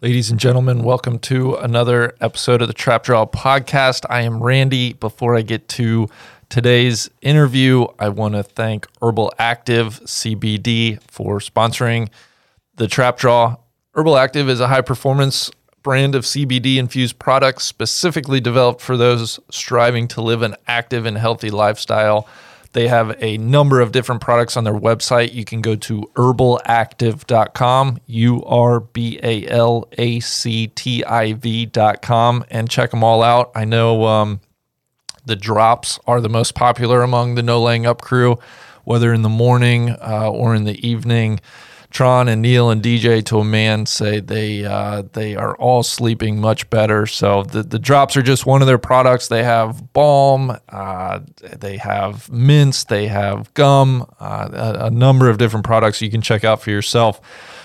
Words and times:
Ladies 0.00 0.30
and 0.30 0.38
gentlemen, 0.38 0.84
welcome 0.84 1.18
to 1.18 1.56
another 1.56 2.14
episode 2.20 2.62
of 2.62 2.68
the 2.68 2.72
Trap 2.72 3.02
Draw 3.02 3.26
podcast. 3.26 4.06
I 4.08 4.20
am 4.20 4.40
Randy. 4.40 4.92
Before 4.92 5.36
I 5.36 5.42
get 5.42 5.66
to 5.70 6.06
today's 6.48 7.10
interview, 7.20 7.84
I 7.98 8.10
want 8.10 8.36
to 8.36 8.44
thank 8.44 8.86
Urbal 9.02 9.32
Activ 9.40 10.00
CBD 10.04 11.02
for 11.02 11.40
sponsoring 11.40 12.10
the 12.76 12.86
Trap 12.86 13.18
Draw. 13.18 13.56
Urbal 13.96 14.12
Activ 14.12 14.48
is 14.48 14.60
a 14.60 14.68
high 14.68 14.82
performance 14.82 15.50
brand 15.82 16.14
of 16.14 16.22
CBD 16.22 16.76
infused 16.76 17.18
products 17.18 17.64
specifically 17.64 18.38
developed 18.38 18.80
for 18.80 18.96
those 18.96 19.40
striving 19.50 20.06
to 20.06 20.22
live 20.22 20.42
an 20.42 20.54
active 20.68 21.06
and 21.06 21.18
healthy 21.18 21.50
lifestyle. 21.50 22.28
They 22.72 22.88
have 22.88 23.16
a 23.22 23.38
number 23.38 23.80
of 23.80 23.92
different 23.92 24.20
products 24.20 24.56
on 24.56 24.64
their 24.64 24.74
website. 24.74 25.32
You 25.32 25.44
can 25.44 25.62
go 25.62 25.74
to 25.76 26.02
urbalactiv.com, 26.16 27.98
U 28.06 28.44
R 28.44 28.80
B 28.80 29.18
A 29.22 29.46
L 29.48 29.88
A 29.92 30.20
C 30.20 30.66
T 30.68 31.02
I 31.04 31.32
V.com, 31.32 32.44
and 32.50 32.68
check 32.68 32.90
them 32.90 33.02
all 33.02 33.22
out. 33.22 33.50
I 33.54 33.64
know 33.64 34.04
um, 34.04 34.40
the 35.24 35.36
drops 35.36 35.98
are 36.06 36.20
the 36.20 36.28
most 36.28 36.54
popular 36.54 37.02
among 37.02 37.34
the 37.34 37.42
No 37.42 37.60
Laying 37.62 37.86
Up 37.86 38.02
crew, 38.02 38.38
whether 38.84 39.12
in 39.14 39.22
the 39.22 39.28
morning 39.28 39.90
uh, 39.90 40.30
or 40.30 40.54
in 40.54 40.64
the 40.64 40.86
evening. 40.86 41.40
Tron 41.90 42.28
and 42.28 42.42
Neil 42.42 42.68
and 42.70 42.82
DJ 42.82 43.24
to 43.24 43.38
a 43.38 43.44
man 43.44 43.86
say 43.86 44.20
they 44.20 44.64
uh, 44.64 45.02
they 45.12 45.34
are 45.36 45.56
all 45.56 45.82
sleeping 45.82 46.40
much 46.40 46.68
better. 46.70 47.06
So 47.06 47.44
the, 47.44 47.62
the 47.62 47.78
drops 47.78 48.16
are 48.16 48.22
just 48.22 48.44
one 48.44 48.60
of 48.60 48.66
their 48.66 48.78
products. 48.78 49.28
They 49.28 49.42
have 49.42 49.90
balm, 49.92 50.58
uh, 50.68 51.20
they 51.56 51.78
have 51.78 52.30
mints, 52.30 52.84
they 52.84 53.08
have 53.08 53.52
gum, 53.54 54.06
uh, 54.20 54.48
a, 54.52 54.86
a 54.86 54.90
number 54.90 55.30
of 55.30 55.38
different 55.38 55.64
products 55.64 56.02
you 56.02 56.10
can 56.10 56.20
check 56.20 56.44
out 56.44 56.60
for 56.60 56.70
yourself. 56.70 57.20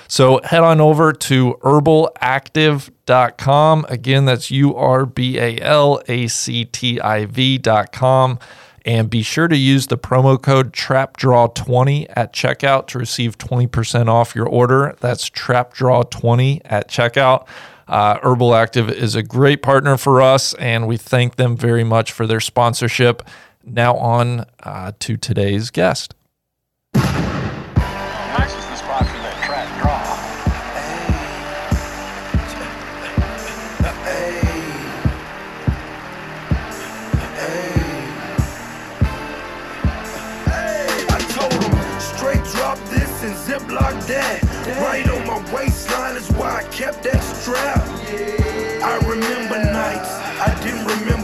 So 0.08 0.40
head 0.44 0.64
on 0.64 0.80
over 0.80 1.12
to 1.12 1.56
urbalactiv.com. 1.64 3.86
Again, 3.90 4.26
that's 4.26 4.52
U 4.52 4.76
R 4.76 5.08
B 5.08 5.40
A 5.40 5.60
L 5.60 6.02
A 6.08 6.28
C 6.28 6.66
T 6.66 7.02
I 7.02 7.26
V.com. 7.26 8.38
And 8.86 9.10
be 9.10 9.22
sure 9.22 9.48
to 9.48 9.56
use 9.56 9.88
the 9.88 9.98
promo 9.98 10.42
code 10.42 10.74
TRAPDRAW20 10.74 12.08
at 12.10 12.34
checkout 12.34 12.88
to 12.88 13.00
receive 13.00 13.38
20% 13.38 14.08
off 14.10 14.36
your 14.36 14.48
order. 14.48 14.96
That's 15.00 15.30
TRAPDRAW20 15.30 16.62
at 16.66 16.90
checkout. 16.90 17.48
Uh, 17.88 18.20
Urbal 18.24 18.50
Activ 18.52 18.92
is 18.92 19.16
a 19.16 19.24
great 19.24 19.62
partner 19.62 19.98
for 19.98 20.22
us, 20.22 20.54
and 20.56 20.88
we 20.88 20.98
thank 20.98 21.36
them 21.36 21.56
very 21.56 21.84
much 21.84 22.12
for 22.12 22.28
their 22.28 22.40
sponsorship. 22.40 23.22
Now, 23.66 23.96
on 23.96 24.46
uh, 24.62 24.92
to 25.00 25.16
today's 25.16 25.70
guest. 25.70 26.14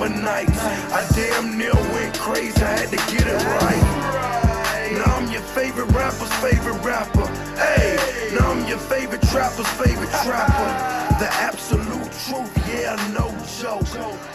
Remember 0.10 0.24
nights. 0.24 0.60
I 0.60 1.08
damn 1.16 1.58
near 1.58 1.74
went 1.74 2.18
crazy, 2.18 2.62
I 2.62 2.80
had 2.80 2.90
to 2.90 2.98
get 3.14 3.28
it 3.28 3.44
right. 3.62 5.06
Now 5.06 5.16
I'm 5.16 5.32
your 5.32 5.42
favorite 5.42 5.92
rapper's 5.92 6.34
favorite 6.36 6.82
rapper. 6.84 7.28
Hey, 7.56 7.98
now 8.34 8.52
I'm 8.52 8.68
your 8.68 8.78
favorite 8.78 9.22
trapper's 9.24 9.68
favorite 9.68 10.10
trapper. 10.10 11.20
The 11.20 11.28
absolute 11.32 12.12
truth, 12.26 12.68
yeah, 12.68 12.96
no 13.14 13.30
joke. 13.62 13.86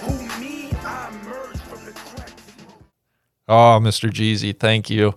Who 0.03 0.41
me? 0.41 0.71
I 0.85 1.09
emerged 1.09 1.61
from 1.63 1.85
the 1.85 1.93
crack. 1.93 2.31
Oh, 3.49 3.55
ah, 3.55 3.79
Mr. 3.81 4.11
Jeezy, 4.11 4.57
thank 4.59 4.91
you. 4.91 5.15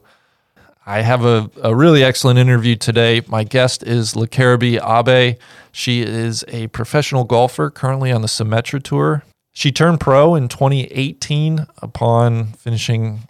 I 0.86 1.02
have 1.02 1.26
a, 1.26 1.52
a 1.62 1.76
really 1.76 2.04
excellent 2.04 2.40
interview 2.40 2.76
today. 2.78 3.22
My 3.28 3.44
guest 3.44 3.84
is 3.84 4.14
Lakareber 4.14 4.80
Abe. 4.82 5.38
She 5.74 6.02
is 6.02 6.46
a 6.48 6.68
professional 6.68 7.26
golfer 7.26 7.70
currently 7.70 8.12
on 8.12 8.22
the 8.22 8.28
Symetra 8.28 8.82
Tour. 8.82 9.24
She 9.58 9.72
turned 9.72 10.00
pro 10.00 10.36
in 10.36 10.50
2018 10.50 11.66
upon 11.82 12.54
finishing 12.54 13.22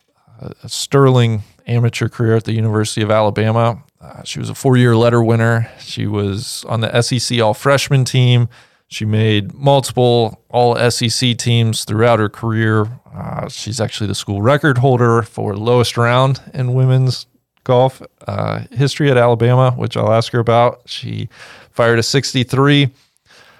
a, 0.41 0.67
sterling 0.67 1.43
amateur 1.65 2.09
career 2.09 2.35
at 2.35 2.43
the 2.43 2.51
University 2.51 3.01
of 3.01 3.09
Alabama. 3.09 3.81
Uh, 4.01 4.23
she 4.23 4.37
was 4.37 4.49
a 4.49 4.53
four 4.53 4.75
year 4.75 4.93
letter 4.97 5.23
winner. 5.23 5.71
She 5.79 6.05
was 6.05 6.65
on 6.67 6.81
the 6.81 7.01
SEC 7.01 7.39
All 7.39 7.53
Freshman 7.53 8.03
team. 8.03 8.49
She 8.89 9.05
made 9.05 9.53
multiple 9.53 10.43
All 10.49 10.75
SEC 10.91 11.37
teams 11.37 11.85
throughout 11.85 12.19
her 12.19 12.27
career. 12.27 12.99
Uh, 13.15 13.47
she's 13.47 13.79
actually 13.79 14.07
the 14.07 14.13
school 14.13 14.41
record 14.41 14.79
holder 14.79 15.21
for 15.21 15.55
lowest 15.55 15.95
round 15.95 16.41
in 16.53 16.73
women's 16.73 17.25
golf 17.63 18.01
uh, 18.27 18.63
history 18.71 19.09
at 19.09 19.15
Alabama, 19.15 19.71
which 19.77 19.95
I'll 19.95 20.11
ask 20.11 20.33
her 20.33 20.39
about. 20.39 20.81
She 20.87 21.29
fired 21.71 21.99
a 21.99 22.03
63. 22.03 22.89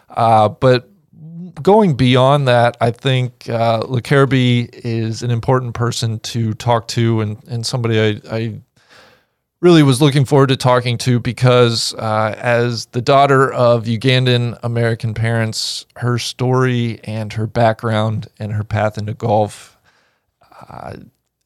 Uh, 0.09 0.49
but 0.49 0.89
going 1.62 1.95
beyond 1.95 2.47
that, 2.47 2.78
I 2.81 2.91
think 2.91 3.50
uh, 3.50 3.85
is 3.90 5.23
an 5.23 5.31
important 5.31 5.73
person 5.73 6.19
to 6.19 6.53
talk 6.53 6.88
to 6.90 7.22
and, 7.22 7.44
and 7.47 7.66
somebody 7.66 8.00
I, 8.00 8.35
I 8.35 8.62
really 9.59 9.84
was 9.84 10.01
looking 10.01 10.25
forward 10.25 10.50
to 10.50 10.57
talking 10.57 10.97
to 11.00 11.19
because 11.19 11.94
uh, 11.96 12.35
as 12.38 12.85
the 12.88 13.01
daughter 13.01 13.51
of 13.51 13.85
Ugandan 13.85 14.57
American 14.63 15.13
parents, 15.13 15.85
her 15.97 16.19
story 16.19 17.00
and 17.03 17.34
her 17.34 17.47
background 17.47 18.28
and 18.40 18.53
her 18.53 18.63
path 18.63 18.97
into 18.97 19.13
golf 19.13 19.78
uh, 20.69 20.97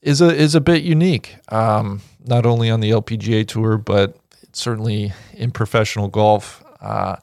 is 0.01 0.21
a 0.21 0.33
is 0.33 0.55
a 0.55 0.61
bit 0.61 0.83
unique. 0.83 1.35
Um, 1.49 2.01
not 2.25 2.45
only 2.45 2.69
on 2.69 2.79
the 2.79 2.91
LPGA 2.91 3.47
tour, 3.47 3.77
but 3.77 4.17
certainly 4.53 5.13
in 5.33 5.51
professional 5.51 6.07
golf. 6.07 6.63
Uh, 6.81 7.15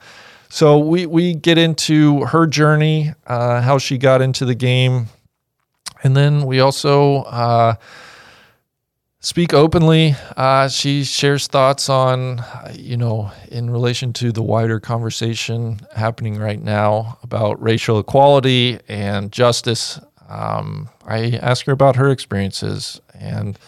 so 0.48 0.78
we 0.78 1.06
we 1.06 1.34
get 1.34 1.58
into 1.58 2.24
her 2.26 2.46
journey, 2.46 3.12
uh, 3.26 3.60
how 3.60 3.78
she 3.78 3.98
got 3.98 4.22
into 4.22 4.44
the 4.44 4.54
game, 4.54 5.06
and 6.02 6.16
then 6.16 6.46
we 6.46 6.60
also 6.60 7.22
uh, 7.24 7.74
speak 9.20 9.52
openly. 9.52 10.14
Uh, 10.36 10.68
she 10.68 11.04
shares 11.04 11.46
thoughts 11.46 11.88
on, 11.88 12.42
you 12.72 12.96
know, 12.96 13.30
in 13.50 13.68
relation 13.70 14.12
to 14.14 14.32
the 14.32 14.42
wider 14.42 14.80
conversation 14.80 15.80
happening 15.94 16.38
right 16.38 16.62
now 16.62 17.18
about 17.22 17.60
racial 17.62 17.98
equality 17.98 18.78
and 18.88 19.32
justice. 19.32 20.00
Um, 20.28 20.88
I 21.06 21.38
ask 21.42 21.66
her 21.66 21.72
about 21.72 21.96
her 21.96 22.10
experiences 22.10 23.00
and, 23.14 23.58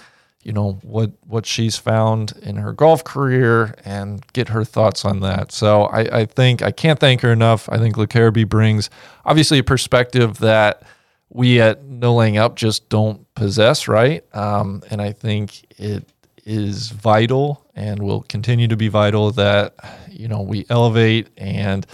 you 0.42 0.52
know, 0.52 0.78
what 0.82 1.12
what 1.26 1.44
she's 1.44 1.76
found 1.76 2.32
in 2.42 2.56
her 2.56 2.72
golf 2.72 3.04
career 3.04 3.74
and 3.84 4.26
get 4.32 4.48
her 4.48 4.64
thoughts 4.64 5.04
on 5.04 5.20
that. 5.20 5.52
So 5.52 5.84
I, 5.84 6.20
I 6.20 6.24
think 6.24 6.62
I 6.62 6.70
can't 6.70 6.98
thank 6.98 7.20
her 7.20 7.32
enough. 7.32 7.68
I 7.68 7.78
think 7.78 7.96
Lakareber 7.96 8.48
brings 8.48 8.88
obviously 9.24 9.58
a 9.58 9.64
perspective 9.64 10.38
that 10.38 10.82
we 11.28 11.60
at 11.60 11.84
No 11.84 12.14
Laying 12.14 12.38
Up 12.38 12.56
just 12.56 12.88
don't 12.88 13.32
possess, 13.34 13.86
right? 13.86 14.24
Um, 14.34 14.82
and 14.90 15.02
I 15.02 15.12
think 15.12 15.66
it 15.78 16.08
is 16.46 16.90
vital 16.90 17.64
and 17.74 18.02
will 18.02 18.22
continue 18.22 18.66
to 18.68 18.76
be 18.76 18.88
vital 18.88 19.30
that 19.32 19.74
you 20.10 20.26
know 20.26 20.40
we 20.40 20.64
elevate 20.70 21.28
and 21.36 21.86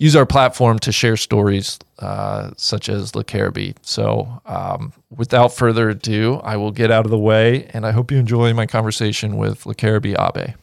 use 0.00 0.16
our 0.16 0.24
platform 0.24 0.78
to 0.78 0.90
share 0.90 1.16
stories 1.16 1.78
uh, 1.98 2.50
such 2.56 2.88
as 2.88 3.12
Lakareber. 3.12 3.76
So, 3.82 4.40
um, 4.46 4.94
without 5.14 5.52
further 5.52 5.90
ado, 5.90 6.40
I 6.42 6.56
will 6.56 6.70
get 6.70 6.90
out 6.90 7.04
of 7.04 7.10
the 7.10 7.18
way, 7.18 7.68
and 7.74 7.86
I 7.86 7.92
hope 7.92 8.10
you 8.10 8.16
enjoy 8.16 8.54
my 8.54 8.64
conversation 8.64 9.36
with 9.36 9.64
Lakareber 9.64 10.16
Abe. 10.18 10.54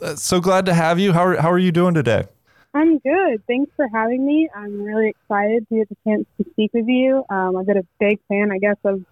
Uh, 0.00 0.14
so 0.14 0.40
glad 0.40 0.64
to 0.64 0.72
have 0.72 1.00
you. 1.00 1.12
How 1.12 1.26
are, 1.26 1.36
how 1.36 1.50
are 1.50 1.58
you 1.58 1.72
doing 1.72 1.92
today? 1.92 2.26
I'm 2.72 2.98
good. 2.98 3.42
Thanks 3.48 3.72
for 3.74 3.88
having 3.92 4.24
me. 4.24 4.48
I'm 4.54 4.80
really 4.80 5.08
excited 5.08 5.68
to 5.68 5.74
get 5.74 5.88
the 5.88 5.96
chance 6.06 6.24
to 6.36 6.48
speak 6.52 6.72
with 6.72 6.86
you. 6.86 7.24
Um, 7.28 7.56
I've 7.56 7.66
been 7.66 7.78
a 7.78 7.86
big 7.98 8.20
fan, 8.28 8.52
I 8.52 8.58
guess, 8.58 8.76
of 8.84 9.04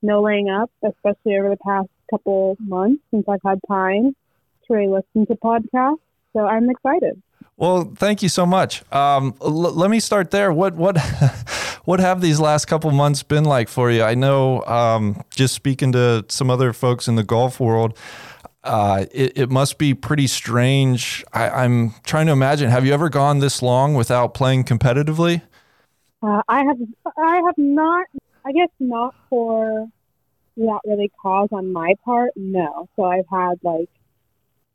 No 0.00 0.22
Laying 0.22 0.48
Up, 0.48 0.70
especially 0.84 1.38
over 1.38 1.48
the 1.48 1.56
past 1.56 1.88
couple 2.08 2.56
months 2.60 3.02
since 3.10 3.24
I've 3.28 3.42
had 3.44 3.58
time 3.66 4.14
to 4.68 4.74
really 4.74 4.86
listen 4.86 5.26
to 5.26 5.34
podcasts. 5.34 5.98
So 6.34 6.46
I'm 6.46 6.70
excited. 6.70 7.20
Well, 7.62 7.92
thank 7.94 8.24
you 8.24 8.28
so 8.28 8.44
much. 8.44 8.82
Um, 8.92 9.36
l- 9.40 9.52
let 9.52 9.88
me 9.88 10.00
start 10.00 10.32
there. 10.32 10.52
What 10.52 10.74
what 10.74 10.98
what 11.84 12.00
have 12.00 12.20
these 12.20 12.40
last 12.40 12.64
couple 12.64 12.90
months 12.90 13.22
been 13.22 13.44
like 13.44 13.68
for 13.68 13.88
you? 13.88 14.02
I 14.02 14.16
know, 14.16 14.64
um, 14.64 15.22
just 15.30 15.54
speaking 15.54 15.92
to 15.92 16.24
some 16.28 16.50
other 16.50 16.72
folks 16.72 17.06
in 17.06 17.14
the 17.14 17.22
golf 17.22 17.60
world, 17.60 17.96
uh, 18.64 19.04
it, 19.12 19.38
it 19.38 19.50
must 19.52 19.78
be 19.78 19.94
pretty 19.94 20.26
strange. 20.26 21.24
I, 21.32 21.50
I'm 21.50 21.94
trying 22.02 22.26
to 22.26 22.32
imagine. 22.32 22.68
Have 22.68 22.84
you 22.84 22.92
ever 22.94 23.08
gone 23.08 23.38
this 23.38 23.62
long 23.62 23.94
without 23.94 24.34
playing 24.34 24.64
competitively? 24.64 25.42
Uh, 26.20 26.42
I 26.48 26.64
have 26.64 26.78
I 27.16 27.42
have 27.46 27.58
not. 27.58 28.08
I 28.44 28.50
guess 28.50 28.70
not 28.80 29.14
for 29.30 29.86
not 30.56 30.80
really 30.84 31.12
cause 31.22 31.50
on 31.52 31.72
my 31.72 31.94
part. 32.04 32.32
No. 32.34 32.88
So 32.96 33.04
I've 33.04 33.28
had 33.30 33.60
like 33.62 33.88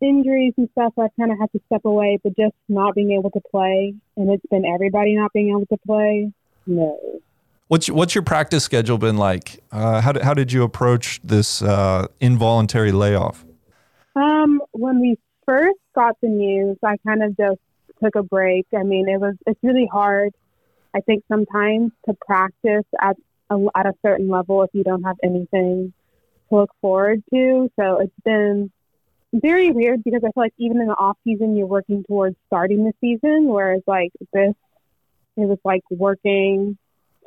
injuries 0.02 0.54
and 0.58 0.70
stuff, 0.72 0.94
I've 0.98 1.16
kind 1.20 1.32
of 1.32 1.40
had 1.40 1.52
to 1.54 1.60
step 1.68 1.86
away. 1.86 2.20
But 2.24 2.36
just 2.36 2.56
not 2.70 2.96
being 2.96 3.12
able 3.12 3.32
to 3.32 3.42
play, 3.52 3.96
and 4.16 4.30
it's 4.32 4.46
been 4.50 4.66
everybody 4.66 5.16
not 5.16 5.34
being 5.34 5.50
able 5.50 5.66
to 5.68 5.78
play. 5.86 6.32
No. 6.66 7.00
What's 7.68 7.90
what's 7.90 8.16
your 8.16 8.24
practice 8.24 8.64
schedule 8.64 8.98
been 8.98 9.18
like? 9.18 9.62
Uh, 9.72 10.00
how 10.02 10.14
did 10.14 10.24
how 10.24 10.34
did 10.34 10.52
you 10.54 10.64
approach 10.64 11.20
this 11.24 11.62
uh, 11.62 12.08
involuntary 12.20 12.92
layoff? 12.92 13.46
Um, 14.16 14.62
when 14.72 15.00
we 15.02 15.18
first 15.46 15.80
got 15.94 16.16
the 16.22 16.30
news, 16.30 16.78
I 16.84 16.96
kind 17.06 17.24
of 17.24 17.36
just 17.36 17.60
took 18.04 18.16
a 18.16 18.24
break. 18.24 18.68
I 18.78 18.84
mean, 18.84 19.10
it 19.10 19.20
was 19.20 19.36
it's 19.46 19.60
really 19.64 19.88
hard. 19.92 20.34
I 20.96 21.02
think 21.02 21.24
sometimes 21.28 21.92
to 22.08 22.16
practice 22.26 22.86
at 23.02 23.18
a, 23.50 23.66
at 23.76 23.86
a 23.86 23.94
certain 24.02 24.30
level 24.30 24.64
if 24.64 24.70
you 24.74 24.84
don't 24.84 25.04
have 25.04 25.18
anything 25.24 25.94
to 26.50 26.56
look 26.56 26.72
forward 26.82 27.22
to. 27.34 27.70
So 27.80 28.00
it's 28.00 28.20
been 28.24 28.72
very 29.34 29.72
weird 29.72 30.04
because 30.04 30.22
I 30.24 30.32
feel 30.32 30.44
like 30.44 30.54
even 30.58 30.80
in 30.82 30.88
the 30.88 30.94
off 30.94 31.18
season 31.24 31.56
you're 31.56 31.68
working 31.68 32.04
towards 32.04 32.36
starting 32.48 32.86
the 32.86 32.94
season, 33.02 33.48
whereas 33.48 33.82
like 33.88 34.12
this, 34.34 34.54
it 35.36 35.48
was 35.48 35.60
like 35.64 35.84
working 35.90 36.78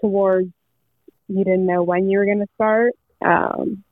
towards 0.00 0.50
you 1.28 1.44
didn't 1.44 1.66
know 1.66 1.82
when 1.82 2.08
you 2.08 2.18
were 2.18 2.24
going 2.24 2.40
to 2.40 2.48
start. 2.54 2.94
Um, 3.22 3.84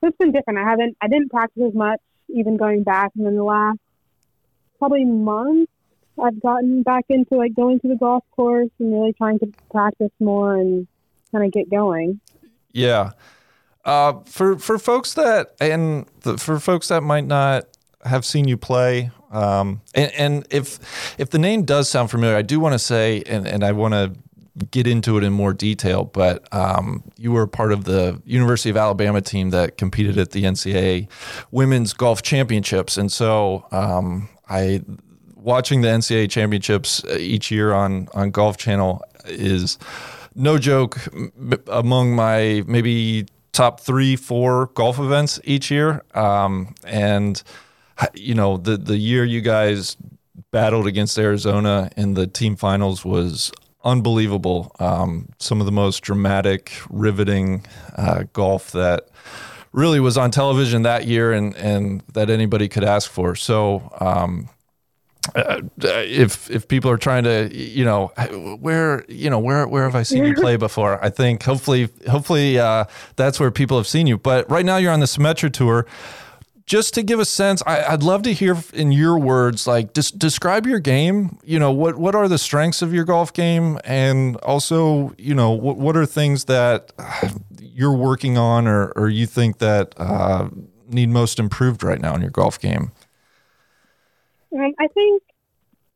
so 0.00 0.08
it's 0.08 0.16
been 0.16 0.30
different. 0.30 0.60
I 0.60 0.68
haven't, 0.68 0.96
I 1.00 1.08
didn't 1.08 1.30
practice 1.30 1.62
as 1.66 1.74
much 1.74 2.00
even 2.28 2.56
going 2.56 2.84
back, 2.84 3.12
and 3.16 3.26
then 3.26 3.34
the 3.34 3.42
last 3.42 3.78
probably 4.78 5.04
month 5.04 5.68
I've 6.22 6.40
gotten 6.40 6.82
back 6.82 7.04
into 7.08 7.36
like 7.36 7.54
going 7.54 7.80
to 7.80 7.88
the 7.88 7.96
golf 7.96 8.24
course 8.32 8.70
and 8.78 8.92
really 8.92 9.12
trying 9.12 9.38
to 9.40 9.52
practice 9.70 10.10
more 10.20 10.56
and 10.56 10.86
kind 11.32 11.44
of 11.44 11.52
get 11.52 11.70
going. 11.70 12.20
Yeah. 12.72 13.12
Uh, 13.84 14.20
for 14.24 14.58
for 14.58 14.78
folks 14.78 15.14
that 15.14 15.54
and 15.60 16.06
the, 16.20 16.36
for 16.36 16.58
folks 16.60 16.88
that 16.88 17.02
might 17.02 17.24
not 17.24 17.64
have 18.04 18.24
seen 18.24 18.46
you 18.46 18.56
play, 18.56 19.10
um, 19.30 19.80
and, 19.94 20.12
and 20.12 20.46
if 20.50 20.78
if 21.18 21.30
the 21.30 21.38
name 21.38 21.64
does 21.64 21.88
sound 21.88 22.10
familiar, 22.10 22.36
I 22.36 22.42
do 22.42 22.60
want 22.60 22.74
to 22.74 22.78
say, 22.78 23.22
and, 23.26 23.46
and 23.46 23.64
I 23.64 23.72
want 23.72 23.94
to 23.94 24.12
get 24.70 24.86
into 24.86 25.16
it 25.16 25.24
in 25.24 25.32
more 25.32 25.54
detail, 25.54 26.04
but 26.04 26.52
um, 26.52 27.02
you 27.16 27.32
were 27.32 27.46
part 27.46 27.72
of 27.72 27.84
the 27.84 28.20
University 28.24 28.70
of 28.70 28.76
Alabama 28.76 29.20
team 29.20 29.50
that 29.50 29.78
competed 29.78 30.18
at 30.18 30.32
the 30.32 30.44
NCAA 30.44 31.08
Women's 31.50 31.92
Golf 31.92 32.22
Championships, 32.22 32.96
and 32.96 33.10
so 33.10 33.66
um, 33.70 34.28
I 34.48 34.82
watching 35.34 35.82
the 35.82 35.88
NCAA 35.88 36.30
Championships 36.30 37.04
uh, 37.04 37.16
each 37.18 37.50
year 37.50 37.72
on 37.72 38.08
on 38.14 38.30
Golf 38.30 38.56
Channel 38.56 39.02
is 39.26 39.78
no 40.34 40.58
joke 40.58 40.98
among 41.68 42.14
my 42.14 42.62
maybe 42.66 43.26
top 43.52 43.80
three, 43.80 44.16
four 44.16 44.66
golf 44.74 44.98
events 44.98 45.40
each 45.44 45.70
year, 45.70 46.02
um, 46.14 46.74
and 46.84 47.42
you 48.14 48.34
know 48.34 48.56
the 48.56 48.76
the 48.76 48.96
year 48.96 49.24
you 49.24 49.40
guys 49.40 49.96
battled 50.50 50.86
against 50.86 51.18
Arizona 51.18 51.90
in 51.96 52.14
the 52.14 52.26
team 52.26 52.56
finals 52.56 53.04
was 53.04 53.52
unbelievable. 53.84 54.72
Um, 54.78 55.28
some 55.38 55.60
of 55.60 55.66
the 55.66 55.72
most 55.72 56.00
dramatic, 56.00 56.72
riveting 56.90 57.64
uh, 57.96 58.24
golf 58.32 58.72
that 58.72 59.08
really 59.72 60.00
was 60.00 60.16
on 60.16 60.30
television 60.30 60.82
that 60.82 61.06
year 61.06 61.32
and, 61.32 61.54
and 61.56 62.02
that 62.14 62.30
anybody 62.30 62.68
could 62.68 62.84
ask 62.84 63.10
for. 63.10 63.34
So, 63.34 63.92
um, 64.00 64.48
uh, 65.34 65.60
if 65.78 66.50
if 66.50 66.68
people 66.68 66.90
are 66.90 66.96
trying 66.96 67.24
to 67.24 67.50
you 67.54 67.84
know 67.84 68.08
where 68.60 69.04
you 69.08 69.30
know 69.30 69.38
where 69.38 69.66
where 69.66 69.84
have 69.84 69.94
I 69.94 70.02
seen 70.02 70.24
you 70.24 70.34
play 70.36 70.56
before? 70.56 71.02
I 71.04 71.10
think 71.10 71.42
hopefully 71.42 71.88
hopefully 72.08 72.58
uh, 72.58 72.84
that's 73.16 73.38
where 73.40 73.50
people 73.50 73.76
have 73.76 73.86
seen 73.86 74.06
you. 74.06 74.18
But 74.18 74.50
right 74.50 74.64
now 74.64 74.76
you're 74.76 74.92
on 74.92 75.00
the 75.00 75.06
Symetra 75.06 75.52
tour 75.52 75.86
just 76.68 76.92
to 76.94 77.02
give 77.02 77.18
a 77.18 77.24
sense, 77.24 77.62
I, 77.66 77.90
would 77.90 78.02
love 78.02 78.22
to 78.24 78.32
hear 78.32 78.56
in 78.74 78.92
your 78.92 79.18
words, 79.18 79.66
like 79.66 79.94
just 79.94 80.18
describe 80.18 80.66
your 80.66 80.78
game. 80.78 81.38
You 81.42 81.58
know, 81.58 81.72
what 81.72 81.96
what 81.96 82.14
are 82.14 82.28
the 82.28 82.38
strengths 82.38 82.82
of 82.82 82.92
your 82.92 83.04
golf 83.04 83.32
game, 83.32 83.78
and 83.84 84.36
also, 84.36 85.14
you 85.16 85.34
know, 85.34 85.50
what 85.50 85.78
what 85.78 85.96
are 85.96 86.04
things 86.04 86.44
that 86.44 86.92
you're 87.58 87.96
working 87.96 88.36
on, 88.36 88.68
or 88.68 88.92
or 88.96 89.08
you 89.08 89.26
think 89.26 89.58
that 89.58 89.94
uh, 89.96 90.50
need 90.88 91.08
most 91.08 91.38
improved 91.38 91.82
right 91.82 92.00
now 92.00 92.14
in 92.14 92.20
your 92.20 92.30
golf 92.30 92.60
game. 92.60 92.92
Um, 94.52 94.74
I 94.78 94.86
think 94.88 95.22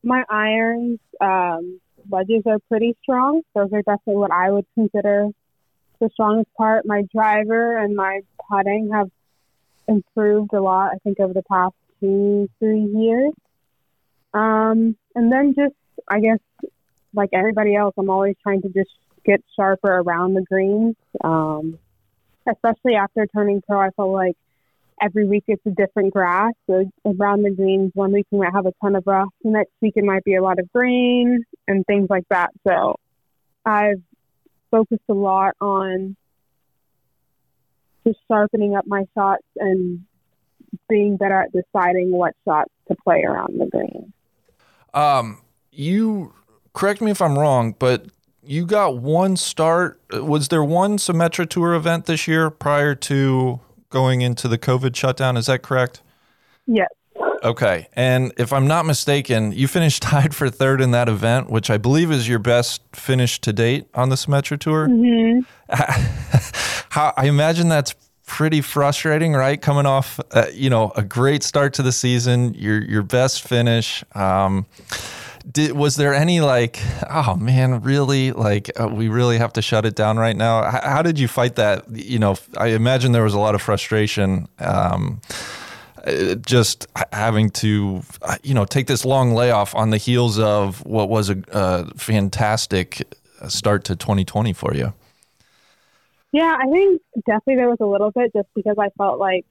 my 0.02 0.25
irons 0.28 0.99
um, 1.20 1.81
wedges 2.08 2.43
are 2.46 2.58
pretty 2.69 2.96
strong. 3.02 3.43
Those 3.54 3.72
are 3.72 3.82
definitely 3.82 4.16
what 4.16 4.31
I 4.31 4.50
would 4.50 4.66
consider 4.75 5.28
the 6.00 6.10
strongest 6.12 6.52
part. 6.54 6.84
My 6.84 7.02
driver 7.14 7.76
and 7.76 7.94
my 7.94 8.20
putting 8.50 8.90
have 8.93 9.10
improved 9.88 10.52
a 10.52 10.60
lot, 10.60 10.93
I 10.93 10.99
think, 10.99 11.20
over 11.20 11.32
the 11.32 11.43
past 11.43 11.75
two, 12.00 12.49
three 12.58 12.82
years. 12.82 13.32
Um, 14.34 14.96
and 15.14 15.31
then 15.31 15.54
just, 15.54 15.75
I 16.08 16.20
guess, 16.20 16.38
like 17.14 17.31
everybody 17.32 17.76
else, 17.76 17.94
I'm 17.96 18.10
always 18.10 18.37
trying 18.43 18.62
to 18.62 18.69
just 18.69 18.90
get 19.25 19.43
sharper 19.54 19.99
around 19.99 20.34
the 20.34 20.43
greens. 20.43 20.96
Um, 21.22 21.78
especially 22.50 22.96
after 22.96 23.26
turning 23.26 23.62
pro, 23.62 23.81
I 23.81 23.90
felt 23.90 24.10
like 24.10 24.37
every 25.00 25.27
week 25.27 25.44
it's 25.47 25.65
a 25.67 25.71
different 25.71 26.12
grass. 26.12 26.53
So 26.69 26.85
around 27.05 27.43
the 27.43 27.50
greens, 27.50 27.93
one 27.94 28.12
week 28.12 28.27
we 28.31 28.39
might 28.39 28.53
have 28.53 28.67
a 28.67 28.73
ton 28.83 28.97
of 28.97 29.05
rough, 29.06 29.29
the 29.43 29.50
next 29.50 29.73
week 29.81 29.94
it 29.97 30.05
might 30.05 30.25
be 30.25 30.35
a 30.35 30.43
lot 30.43 30.59
of 30.59 30.71
green 30.73 31.44
and 31.69 31.85
things 31.87 32.09
like 32.11 32.25
that. 32.31 32.50
So 32.67 32.97
I've 33.65 34.03
focused 34.71 35.03
a 35.09 35.15
lot 35.15 35.55
on 35.61 36.17
just 38.06 38.19
sharpening 38.29 38.75
up 38.75 38.87
my 38.87 39.05
shots 39.15 39.47
and 39.56 40.05
being 40.89 41.17
better 41.17 41.43
at 41.43 41.53
deciding 41.53 42.11
what 42.11 42.35
shots 42.45 42.73
to 42.88 42.97
play 43.05 43.23
around 43.23 43.61
the 43.61 43.67
green. 43.67 44.12
Um, 44.95 45.41
you 45.71 46.35
correct 46.73 47.00
me 47.00 47.11
if 47.11 47.23
I'm 47.23 47.38
wrong, 47.38 47.75
but 47.79 48.06
you 48.45 48.67
got 48.67 48.97
one 48.97 49.37
start. 49.37 50.00
Was 50.12 50.49
there 50.49 50.65
one 50.65 50.97
Symetra 50.97 51.49
Tour 51.49 51.75
event 51.75 52.06
this 52.06 52.27
year 52.27 52.50
prior 52.50 52.95
to 52.97 53.61
going 53.93 54.23
into 54.23 54.49
the 54.49 54.59
COVID 54.59 54.97
shutdown? 54.97 55.37
Is 55.37 55.47
that 55.47 55.62
correct? 55.62 56.03
Yes. 56.67 56.89
Okay. 57.44 57.89
And 57.94 58.33
if 58.37 58.53
I'm 58.53 58.67
not 58.67 58.87
mistaken, 58.87 59.53
you 59.53 59.69
finished 59.69 60.03
tied 60.03 60.35
for 60.35 60.50
third 60.50 60.81
in 60.81 60.91
that 60.93 61.09
event, 61.09 61.50
which 61.50 61.71
I 61.71 61.77
believe 61.77 62.11
is 62.11 62.29
your 62.29 62.39
best 62.39 62.83
finish 62.93 63.41
to 63.43 63.53
date 63.53 63.87
on 63.94 64.09
the 64.09 64.17
Symetra 64.17 64.59
Tour. 64.59 64.89
Mm-hmm. 64.89 65.41
How, 66.91 67.12
I 67.17 67.27
imagine 67.27 67.69
that's 67.69 67.94
pretty 68.27 68.61
frustrating, 68.61 69.33
right? 69.33 69.61
Coming 69.61 69.87
off, 69.87 70.21
uh, 70.31 70.47
you 70.53 70.71
know, 70.71 70.93
a 70.97 71.03
great 71.03 71.43
start 71.43 71.75
to 71.75 71.83
the 71.83 71.93
season, 71.93 72.55
your 72.55 72.83
your 72.83 73.03
best 73.03 73.43
finish. 73.43 74.05
Um, 74.15 74.67
did, 75.50 75.73
was 75.73 75.97
there 75.97 76.14
any 76.14 76.40
like, 76.40 76.81
oh 77.11 77.37
man, 77.37 77.83
really? 77.83 78.33
Like, 78.33 78.71
uh, 78.81 78.88
we 78.88 79.09
really 79.09 79.38
have 79.38 79.52
to 79.55 79.62
shut 79.62 79.85
it 79.85 79.95
down 79.95 80.19
right 80.19 80.37
now? 80.37 80.66
H- 80.66 80.83
how 80.83 81.02
did 81.02 81.19
you 81.19 81.28
fight 81.28 81.57
that? 81.57 81.85
You 81.90 82.19
know, 82.19 82.37
I 82.57 82.69
imagine 82.69 83.12
there 83.12 83.25
was 83.25 83.35
a 83.35 83.38
lot 83.38 83.55
of 83.55 83.62
frustration. 83.62 84.49
Um, 84.59 85.21
uh, 86.07 86.35
just 86.35 86.87
having 87.12 87.49
to, 87.50 88.02
uh, 88.23 88.37
you 88.43 88.55
know, 88.55 88.64
take 88.64 88.88
this 88.88 89.05
long 89.05 89.35
layoff 89.35 89.75
on 89.75 89.90
the 89.90 89.99
heels 89.99 90.38
of 90.38 90.85
what 90.85 91.09
was 91.09 91.31
a, 91.31 91.40
a 91.52 91.87
fantastic 91.95 93.02
start 93.49 93.85
to 93.85 93.95
2020 93.95 94.52
for 94.52 94.75
you. 94.75 94.93
Yeah, 96.33 96.57
I 96.59 96.66
think 96.71 97.02
definitely 97.26 97.57
there 97.57 97.69
was 97.69 97.78
a 97.81 97.87
little 97.87 98.11
bit 98.11 98.33
just 98.33 98.49
because 98.55 98.76
I 98.78 98.88
felt 98.97 99.19
like 99.19 99.45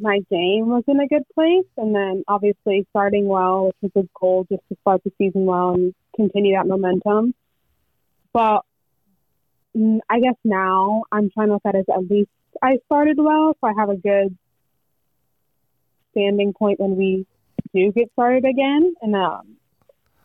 my 0.00 0.18
game 0.30 0.68
was 0.68 0.84
in 0.86 1.00
a 1.00 1.06
good 1.06 1.24
place. 1.34 1.66
And 1.76 1.94
then 1.94 2.24
obviously 2.28 2.86
starting 2.90 3.26
well, 3.26 3.66
which 3.66 3.92
was 3.94 4.04
a 4.04 4.08
goal 4.18 4.46
just 4.50 4.62
to 4.68 4.76
start 4.80 5.02
the 5.04 5.12
season 5.18 5.44
well 5.44 5.74
and 5.74 5.94
continue 6.16 6.54
that 6.56 6.66
momentum. 6.66 7.34
But 8.32 8.62
mm, 9.76 9.98
I 10.08 10.20
guess 10.20 10.36
now 10.44 11.04
I'm 11.12 11.30
trying 11.30 11.48
to 11.48 11.54
look 11.54 11.66
at 11.66 11.74
it 11.74 11.86
as 11.88 11.94
at 11.94 12.10
least 12.10 12.30
I 12.62 12.78
started 12.86 13.16
well, 13.18 13.56
so 13.60 13.66
I 13.66 13.72
have 13.78 13.90
a 13.90 13.96
good 13.96 14.36
standing 16.12 16.52
point 16.52 16.78
when 16.80 16.96
we 16.96 17.26
do 17.74 17.92
get 17.92 18.10
started 18.12 18.44
again. 18.44 18.94
And 19.02 19.14
um, 19.14 19.56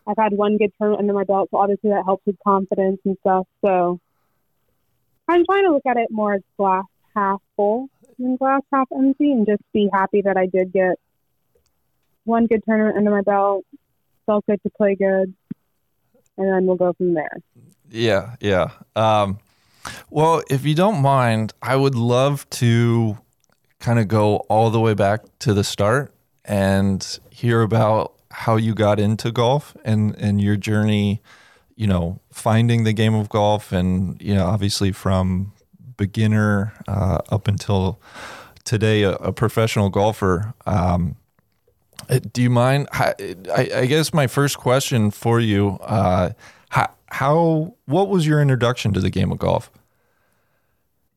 I've 0.05 0.17
had 0.17 0.33
one 0.33 0.57
good 0.57 0.71
tournament 0.77 1.01
under 1.01 1.13
my 1.13 1.23
belt, 1.23 1.49
so 1.51 1.57
obviously 1.57 1.89
that 1.89 2.03
helps 2.05 2.25
with 2.25 2.37
confidence 2.43 2.99
and 3.05 3.17
stuff. 3.21 3.47
So 3.63 3.99
I'm 5.27 5.43
trying 5.45 5.65
to 5.65 5.71
look 5.71 5.85
at 5.85 5.97
it 5.97 6.09
more 6.09 6.35
as 6.35 6.41
glass 6.57 6.85
half 7.15 7.41
full 7.55 7.89
glass 8.37 8.61
half 8.71 8.87
empty, 8.91 9.31
and 9.31 9.45
just 9.45 9.61
be 9.73 9.89
happy 9.91 10.21
that 10.21 10.37
I 10.37 10.47
did 10.47 10.71
get 10.71 10.99
one 12.25 12.47
good 12.47 12.63
tournament 12.65 12.97
under 12.97 13.11
my 13.11 13.21
belt. 13.21 13.65
Felt 14.25 14.45
good 14.45 14.61
to 14.63 14.69
play 14.71 14.95
good, 14.95 15.33
and 16.37 16.47
then 16.47 16.65
we'll 16.65 16.75
go 16.75 16.93
from 16.93 17.13
there. 17.13 17.37
Yeah, 17.89 18.35
yeah. 18.41 18.71
Um, 18.95 19.39
well, 20.09 20.43
if 20.49 20.65
you 20.65 20.75
don't 20.75 21.01
mind, 21.01 21.53
I 21.61 21.75
would 21.75 21.95
love 21.95 22.49
to 22.51 23.17
kind 23.79 23.99
of 23.99 24.07
go 24.07 24.37
all 24.49 24.69
the 24.69 24.79
way 24.79 24.93
back 24.93 25.21
to 25.39 25.53
the 25.53 25.63
start 25.63 26.13
and 26.43 27.19
hear 27.29 27.61
about 27.61 28.13
how 28.31 28.57
you 28.57 28.73
got 28.73 28.99
into 28.99 29.31
golf 29.31 29.75
and 29.85 30.15
and 30.19 30.41
your 30.41 30.57
journey 30.57 31.21
you 31.77 31.85
know, 31.85 32.19
finding 32.31 32.83
the 32.83 32.91
game 32.91 33.13
of 33.13 33.29
golf 33.29 33.71
and, 33.71 34.19
you 34.19 34.33
know, 34.33 34.47
obviously 34.47 34.91
from 34.91 35.53
beginner 35.97 36.73
uh, 36.87 37.19
up 37.29 37.47
until 37.47 37.99
today 38.63 39.03
a, 39.03 39.13
a 39.15 39.33
professional 39.33 39.89
golfer. 39.89 40.53
Um, 40.65 41.15
uh, 42.09 42.19
do 42.31 42.41
you 42.41 42.49
mind? 42.49 42.87
I, 42.93 43.15
I, 43.53 43.85
guess 43.85 44.13
my 44.13 44.27
first 44.27 44.57
question 44.57 45.11
for 45.11 45.39
you: 45.39 45.79
uh, 45.81 46.31
how, 46.69 46.91
how 47.07 47.75
what 47.85 48.09
was 48.09 48.25
your 48.25 48.41
introduction 48.41 48.93
to 48.93 48.99
the 48.99 49.09
game 49.09 49.31
of 49.31 49.39
golf? 49.39 49.69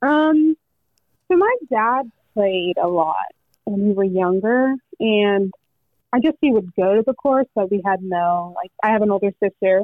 Um, 0.03 0.57
so 1.29 1.37
my 1.37 1.55
dad 1.71 2.11
played 2.35 2.77
a 2.83 2.89
lot 2.89 3.17
when 3.65 3.89
we 3.89 3.93
were 3.93 4.05
younger, 4.05 4.75
and 4.99 5.53
I 6.13 6.21
guess 6.21 6.35
he 6.41 6.51
would 6.51 6.75
go 6.75 6.97
to 6.97 7.03
the 7.07 7.15
course, 7.15 7.47
but 7.55 7.71
we 7.71 7.83
had 7.85 8.03
no 8.03 8.55
like. 8.57 8.73
I 8.83 8.91
have 8.91 9.03
an 9.03 9.11
older 9.11 9.33
sister, 9.43 9.83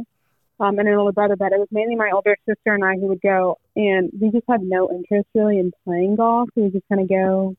um, 0.58 0.78
and 0.78 0.88
an 0.88 0.94
older 0.94 1.12
brother, 1.12 1.36
but 1.36 1.52
it 1.52 1.58
was 1.58 1.68
mainly 1.70 1.96
my 1.96 2.10
older 2.12 2.36
sister 2.48 2.74
and 2.74 2.84
I 2.84 2.94
who 2.94 3.08
would 3.08 3.20
go, 3.20 3.58
and 3.74 4.10
we 4.18 4.30
just 4.30 4.44
had 4.48 4.62
no 4.62 4.90
interest 4.90 5.28
really 5.34 5.58
in 5.58 5.72
playing 5.84 6.16
golf. 6.16 6.48
We 6.56 6.62
would 6.62 6.72
just 6.72 6.88
kind 6.88 7.02
of 7.02 7.08
go, 7.08 7.56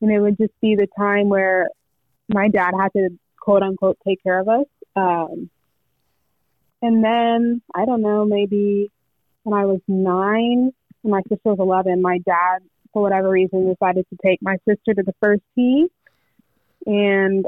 and 0.00 0.10
it 0.10 0.20
would 0.20 0.36
just 0.36 0.52
be 0.60 0.74
the 0.74 0.88
time 0.98 1.28
where 1.28 1.68
my 2.28 2.48
dad 2.48 2.72
had 2.78 2.92
to 2.94 3.10
quote 3.38 3.62
unquote 3.62 3.98
take 4.06 4.22
care 4.22 4.40
of 4.40 4.48
us. 4.48 4.66
Um, 4.96 5.50
and 6.82 7.04
then 7.04 7.62
I 7.74 7.84
don't 7.84 8.02
know, 8.02 8.24
maybe 8.24 8.90
when 9.44 9.58
I 9.58 9.66
was 9.66 9.80
nine 9.86 10.72
and 11.02 11.10
my 11.10 11.20
sister 11.28 11.50
was 11.50 11.58
eleven, 11.60 12.02
my 12.02 12.18
dad, 12.18 12.60
for 12.92 13.02
whatever 13.02 13.30
reason, 13.30 13.72
decided 13.72 14.06
to 14.10 14.16
take 14.24 14.40
my 14.42 14.56
sister 14.68 14.94
to 14.94 15.02
the 15.02 15.14
first 15.22 15.42
tee, 15.54 15.86
and 16.86 17.46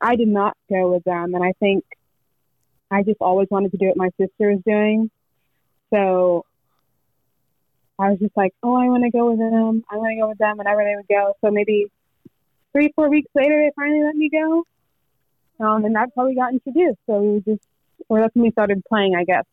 I 0.00 0.16
did 0.16 0.28
not 0.28 0.56
go 0.68 0.92
with 0.92 1.04
them. 1.04 1.34
And 1.34 1.42
I 1.42 1.52
think 1.58 1.84
I 2.90 3.02
just 3.02 3.20
always 3.20 3.48
wanted 3.50 3.72
to 3.72 3.78
do 3.78 3.86
what 3.86 3.96
my 3.96 4.10
sister 4.18 4.50
was 4.50 4.60
doing. 4.64 5.10
So 5.90 6.44
I 7.98 8.10
was 8.10 8.18
just 8.18 8.36
like, 8.36 8.54
oh, 8.62 8.76
I 8.76 8.86
want 8.86 9.04
to 9.04 9.10
go 9.10 9.30
with 9.30 9.38
them. 9.38 9.84
I 9.90 9.96
want 9.96 10.12
to 10.12 10.20
go 10.20 10.28
with 10.28 10.38
them 10.38 10.56
whenever 10.56 10.84
they 10.84 10.94
would 10.96 11.08
go. 11.08 11.34
So 11.44 11.50
maybe 11.50 11.86
three, 12.72 12.92
four 12.94 13.10
weeks 13.10 13.30
later, 13.34 13.58
they 13.58 13.72
finally 13.76 14.04
let 14.04 14.14
me 14.14 14.30
go. 14.30 14.64
Um, 15.60 15.84
and 15.84 15.94
that's 15.94 16.12
how 16.16 16.26
we 16.26 16.34
got 16.34 16.52
introduced. 16.52 16.98
So 17.06 17.20
we 17.20 17.40
just, 17.40 17.66
or 18.08 18.20
that's 18.20 18.34
when 18.34 18.44
we 18.44 18.50
started 18.52 18.82
playing, 18.88 19.16
I 19.16 19.24
guess. 19.24 19.44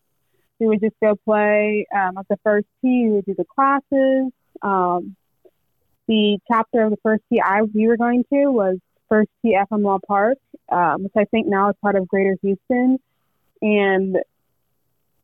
We 0.59 0.67
would 0.67 0.79
just 0.79 0.95
go 1.01 1.15
play 1.25 1.85
um, 1.93 2.17
at 2.17 2.27
the 2.29 2.37
first 2.43 2.67
tee. 2.81 3.07
We 3.07 3.11
would 3.13 3.25
do 3.25 3.35
the 3.35 3.45
classes. 3.45 4.31
Um, 4.61 5.15
the 6.07 6.37
chapter 6.47 6.83
of 6.83 6.91
the 6.91 6.97
first 7.03 7.23
tee 7.29 7.41
I 7.41 7.63
we 7.63 7.87
were 7.87 7.97
going 7.97 8.23
to 8.31 8.45
was 8.51 8.77
First 9.09 9.29
Tee 9.41 9.57
FM 9.59 9.99
Park, 10.07 10.37
um, 10.71 11.03
which 11.03 11.13
I 11.17 11.25
think 11.25 11.47
now 11.47 11.69
is 11.69 11.75
part 11.81 11.95
of 11.95 12.07
Greater 12.07 12.37
Houston 12.41 12.99
and 13.62 14.17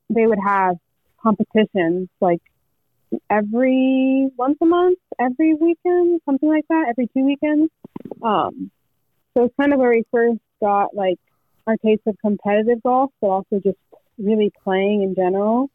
they 0.10 0.26
would 0.26 0.40
have 0.46 0.76
competitions 1.22 2.10
like 2.20 2.42
every 3.30 4.30
once 4.38 4.58
a 4.62 4.66
month, 4.66 4.98
every 5.20 5.54
weekend, 5.54 6.22
something 6.26 6.50
like 6.50 6.66
that, 6.70 6.88
every 6.90 7.08
two 7.08 7.26
weekends. 7.26 7.72
Um, 8.22 8.72
so 9.34 9.46
it's 9.46 9.56
kind 9.60 9.74
of 9.74 9.80
where 9.80 9.92
we 9.92 10.04
first 10.12 10.40
got 10.60 10.96
like 10.96 11.20
our 11.68 11.78
taste 11.78 12.02
of 12.08 12.18
competitive 12.20 12.82
golf, 12.84 13.12
but 13.22 13.28
also 13.28 13.60
just 13.64 13.78
really 14.18 14.52
playing 14.64 15.04
in 15.04 15.16
general. 15.16 15.70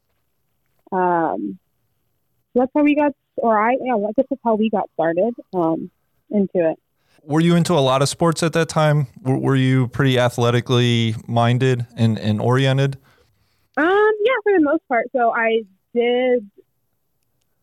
Um, 0.92 1.58
so 2.52 2.60
that's 2.60 2.72
how 2.74 2.82
we 2.82 2.94
got, 2.94 3.12
or 3.36 3.58
I, 3.58 3.76
yeah, 3.80 3.94
I 3.94 4.12
guess 4.16 4.26
that's 4.30 4.40
how 4.44 4.54
we 4.54 4.70
got 4.70 4.88
started 4.94 5.34
um, 5.54 5.90
into 6.30 6.70
it 6.70 6.78
were 7.22 7.40
you 7.40 7.56
into 7.56 7.72
a 7.72 7.80
lot 7.80 8.02
of 8.02 8.08
sports 8.08 8.42
at 8.42 8.52
that 8.54 8.68
time? 8.68 9.06
Were, 9.22 9.38
were 9.38 9.56
you 9.56 9.88
pretty 9.88 10.18
athletically 10.18 11.14
minded 11.26 11.86
and, 11.96 12.18
and 12.18 12.40
oriented? 12.40 12.98
Um, 13.76 14.12
yeah, 14.24 14.32
for 14.42 14.52
the 14.52 14.62
most 14.62 14.86
part. 14.88 15.06
So 15.12 15.32
I 15.34 15.62
did 15.94 16.48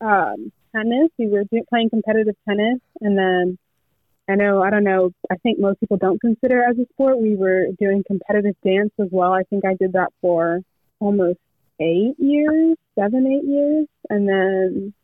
um, 0.00 0.52
tennis. 0.74 1.10
We 1.18 1.28
were 1.28 1.44
playing 1.68 1.90
competitive 1.90 2.36
tennis, 2.48 2.80
and 3.00 3.18
then 3.18 3.58
I 4.28 4.36
know 4.36 4.62
I 4.62 4.70
don't 4.70 4.84
know. 4.84 5.10
I 5.30 5.36
think 5.36 5.58
most 5.58 5.80
people 5.80 5.96
don't 5.96 6.20
consider 6.20 6.62
it 6.62 6.70
as 6.70 6.78
a 6.78 6.86
sport. 6.92 7.18
We 7.18 7.36
were 7.36 7.66
doing 7.78 8.04
competitive 8.06 8.56
dance 8.64 8.92
as 9.00 9.08
well. 9.10 9.32
I 9.32 9.42
think 9.44 9.64
I 9.64 9.74
did 9.74 9.92
that 9.94 10.12
for 10.20 10.60
almost 11.00 11.38
eight 11.80 12.14
years, 12.18 12.76
seven, 12.98 13.26
eight 13.26 13.48
years, 13.48 13.86
and 14.08 14.28
then 14.28 14.94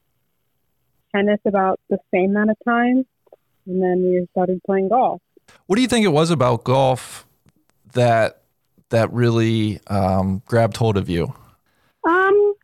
tennis 1.14 1.40
about 1.45 1.80
the 1.88 1.99
same 2.12 2.30
amount 2.30 2.50
of 2.50 2.57
time 2.64 3.04
and 3.67 3.83
then 3.83 4.02
we 4.02 4.26
started 4.33 4.61
playing 4.64 4.88
golf. 4.88 5.21
What 5.67 5.76
do 5.76 5.83
you 5.83 5.88
think 5.88 6.05
it 6.05 6.11
was 6.11 6.31
about 6.31 6.64
golf 6.64 7.26
that 7.93 8.43
that 8.90 9.12
really 9.12 9.81
um, 9.87 10.43
grabbed 10.47 10.76
hold 10.76 10.97
of 10.97 11.09
you? 11.09 11.33
Um, 12.05 12.55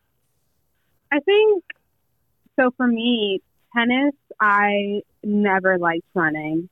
I 1.12 1.21
think 1.25 1.65
so. 2.59 2.71
For 2.76 2.87
me, 2.87 3.41
tennis, 3.76 4.15
I 4.41 5.03
never 5.23 5.79
liked 5.79 6.07
running. 6.15 6.69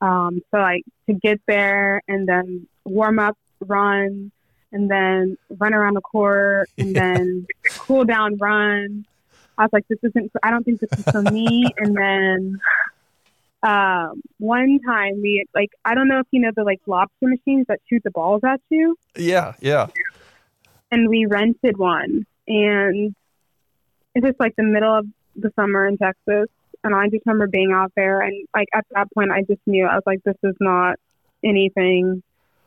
Um, 0.00 0.42
so 0.50 0.58
like 0.58 0.84
to 1.08 1.14
get 1.14 1.40
there 1.46 2.02
and 2.08 2.28
then 2.28 2.66
warm 2.84 3.18
up, 3.18 3.38
run, 3.60 4.30
and 4.72 4.90
then 4.90 5.38
run 5.58 5.72
around 5.72 5.94
the 5.94 6.00
court, 6.00 6.68
and 6.78 6.88
yeah. 6.94 7.14
then 7.14 7.46
cool 7.70 8.04
down, 8.04 8.36
run. 8.36 9.06
I 9.56 9.62
was 9.62 9.70
like, 9.72 9.86
this 9.88 10.00
isn't. 10.02 10.32
I 10.42 10.50
don't 10.50 10.64
think 10.64 10.80
this 10.80 10.98
is 10.98 11.04
for 11.04 11.22
me. 11.22 11.72
and 11.78 11.96
then 11.96 12.60
um, 13.64 14.20
one 14.38 14.78
time 14.86 15.22
we 15.22 15.44
like 15.54 15.70
I 15.84 15.94
don't 15.94 16.06
know 16.06 16.20
if 16.20 16.26
you 16.30 16.40
know 16.40 16.50
the 16.54 16.64
like 16.64 16.80
lobster 16.86 17.26
machines 17.26 17.66
that 17.68 17.80
shoot 17.88 18.02
the 18.04 18.10
balls 18.10 18.42
at 18.44 18.60
you. 18.68 18.96
Yeah, 19.16 19.54
yeah. 19.60 19.86
And 20.90 21.08
we 21.08 21.24
rented 21.26 21.78
one, 21.78 22.26
and 22.46 23.14
it's 24.14 24.26
just 24.26 24.38
like 24.38 24.54
the 24.56 24.62
middle 24.62 24.98
of 24.98 25.06
the 25.34 25.50
summer 25.56 25.86
in 25.86 25.96
Texas, 25.96 26.48
and 26.84 26.94
I 26.94 27.08
just 27.08 27.24
remember 27.24 27.46
being 27.46 27.72
out 27.72 27.92
there, 27.96 28.20
and 28.20 28.46
like 28.54 28.68
at 28.74 28.84
that 28.90 29.10
point, 29.14 29.32
I 29.32 29.40
just 29.42 29.60
knew 29.66 29.86
I 29.86 29.94
was 29.94 30.04
like, 30.04 30.22
this 30.24 30.36
is 30.42 30.54
not 30.60 30.98
anything 31.42 32.22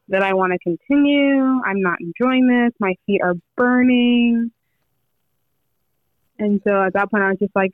that 0.10 0.24
I 0.24 0.34
want 0.34 0.54
to 0.54 0.60
continue. 0.60 1.62
I'm 1.63 1.82
not 1.82 2.00
enjoying 2.00 2.48
this. 2.48 2.74
My 2.80 2.96
feet 3.06 3.22
are 3.22 3.36
burning. 3.56 4.51
And 6.39 6.62
so 6.63 6.84
at 6.84 6.94
that 6.94 7.12
point, 7.12 7.24
I 7.24 7.30
was 7.30 7.39
just 7.39 7.56
like, 7.56 7.74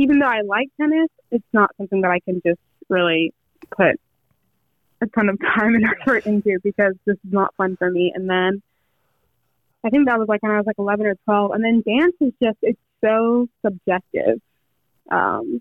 even 0.00 0.18
though 0.18 0.26
I 0.26 0.40
like 0.40 0.68
tennis, 0.80 1.08
it's 1.30 1.44
not 1.52 1.70
something 1.76 2.00
that 2.00 2.10
I 2.10 2.20
can 2.20 2.40
just 2.44 2.60
really 2.88 3.34
put 3.70 4.00
a 5.02 5.06
ton 5.06 5.28
of 5.28 5.38
time 5.54 5.74
and 5.74 5.84
effort 5.84 6.26
into 6.26 6.58
because 6.62 6.94
this 7.04 7.16
is 7.16 7.32
not 7.32 7.54
fun 7.56 7.76
for 7.76 7.90
me. 7.90 8.12
And 8.14 8.28
then 8.28 8.62
I 9.84 9.90
think 9.90 10.08
that 10.08 10.18
was 10.18 10.28
like 10.28 10.42
when 10.42 10.52
I 10.52 10.56
was 10.56 10.66
like 10.66 10.78
11 10.78 11.06
or 11.06 11.14
12. 11.26 11.50
And 11.52 11.64
then 11.64 11.82
dance 11.86 12.14
is 12.20 12.32
just, 12.42 12.58
it's 12.62 12.80
so 13.04 13.48
subjective. 13.64 14.40
Um, 15.10 15.60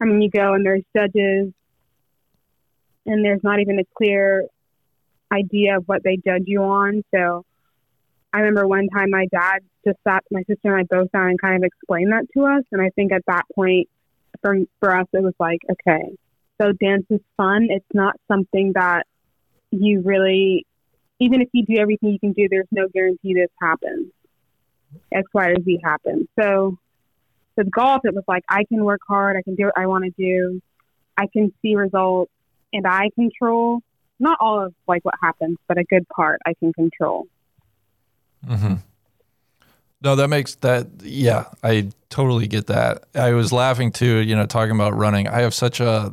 I 0.00 0.04
mean, 0.04 0.20
you 0.20 0.30
go 0.30 0.52
and 0.52 0.64
there's 0.66 0.82
judges 0.94 1.52
and 3.06 3.24
there's 3.24 3.42
not 3.42 3.60
even 3.60 3.78
a 3.78 3.84
clear 3.96 4.46
idea 5.32 5.78
of 5.78 5.84
what 5.88 6.02
they 6.02 6.16
judge 6.16 6.44
you 6.46 6.62
on. 6.62 7.04
So 7.14 7.44
I 8.32 8.38
remember 8.38 8.66
one 8.66 8.88
time 8.88 9.10
my 9.10 9.26
dad 9.30 9.60
just 9.86 9.98
sat 10.06 10.24
my 10.30 10.42
sister 10.42 10.74
and 10.74 10.76
I 10.76 10.82
both 10.84 11.12
down 11.12 11.28
and 11.28 11.40
kind 11.40 11.56
of 11.56 11.64
explained 11.64 12.12
that 12.12 12.26
to 12.34 12.46
us. 12.46 12.64
And 12.72 12.80
I 12.80 12.90
think 12.90 13.12
at 13.12 13.22
that 13.26 13.44
point, 13.54 13.88
for 14.40 14.56
for 14.80 14.96
us, 14.96 15.06
it 15.12 15.22
was 15.22 15.34
like, 15.38 15.60
okay, 15.70 16.16
so 16.60 16.72
dance 16.72 17.06
is 17.10 17.20
fun. 17.36 17.68
It's 17.70 17.84
not 17.92 18.16
something 18.28 18.72
that 18.74 19.06
you 19.70 20.00
really, 20.02 20.66
even 21.20 21.42
if 21.42 21.48
you 21.52 21.64
do 21.64 21.76
everything 21.78 22.10
you 22.10 22.18
can 22.18 22.32
do, 22.32 22.48
there's 22.48 22.68
no 22.70 22.88
guarantee 22.88 23.34
this 23.34 23.50
happens. 23.60 24.10
X, 25.12 25.28
Y, 25.32 25.48
or 25.48 25.56
Z 25.62 25.80
happens. 25.82 26.28
So 26.38 26.78
with 27.56 27.70
golf, 27.70 28.02
it 28.04 28.14
was 28.14 28.24
like 28.26 28.44
I 28.48 28.64
can 28.64 28.84
work 28.84 29.00
hard. 29.06 29.36
I 29.36 29.42
can 29.42 29.54
do 29.54 29.66
what 29.66 29.74
I 29.76 29.86
want 29.86 30.04
to 30.04 30.10
do. 30.10 30.60
I 31.16 31.26
can 31.26 31.52
see 31.60 31.74
results, 31.74 32.32
and 32.72 32.86
I 32.86 33.10
control 33.14 33.80
not 34.18 34.38
all 34.40 34.64
of 34.64 34.74
like 34.86 35.04
what 35.04 35.14
happens, 35.20 35.58
but 35.68 35.78
a 35.78 35.84
good 35.84 36.08
part 36.08 36.40
I 36.46 36.54
can 36.54 36.72
control. 36.72 37.26
Mm-hmm. 38.46 38.74
No, 40.02 40.16
that 40.16 40.28
makes 40.28 40.56
that. 40.56 40.88
Yeah, 41.02 41.46
I 41.62 41.90
totally 42.10 42.48
get 42.48 42.66
that. 42.66 43.04
I 43.14 43.32
was 43.32 43.52
laughing 43.52 43.92
too, 43.92 44.16
you 44.18 44.34
know, 44.34 44.46
talking 44.46 44.74
about 44.74 44.96
running. 44.96 45.28
I 45.28 45.42
have 45.42 45.54
such 45.54 45.80
a 45.80 46.12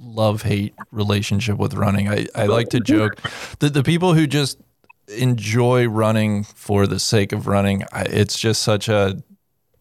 love 0.00 0.42
hate 0.42 0.74
relationship 0.90 1.56
with 1.56 1.74
running. 1.74 2.08
I, 2.08 2.26
I 2.34 2.46
like 2.46 2.70
to 2.70 2.80
joke 2.80 3.20
that 3.60 3.74
the 3.74 3.84
people 3.84 4.14
who 4.14 4.26
just 4.26 4.58
enjoy 5.06 5.86
running 5.86 6.42
for 6.42 6.86
the 6.86 6.98
sake 6.98 7.32
of 7.32 7.46
running, 7.46 7.84
it's 7.94 8.38
just 8.38 8.62
such 8.62 8.88
a 8.88 9.22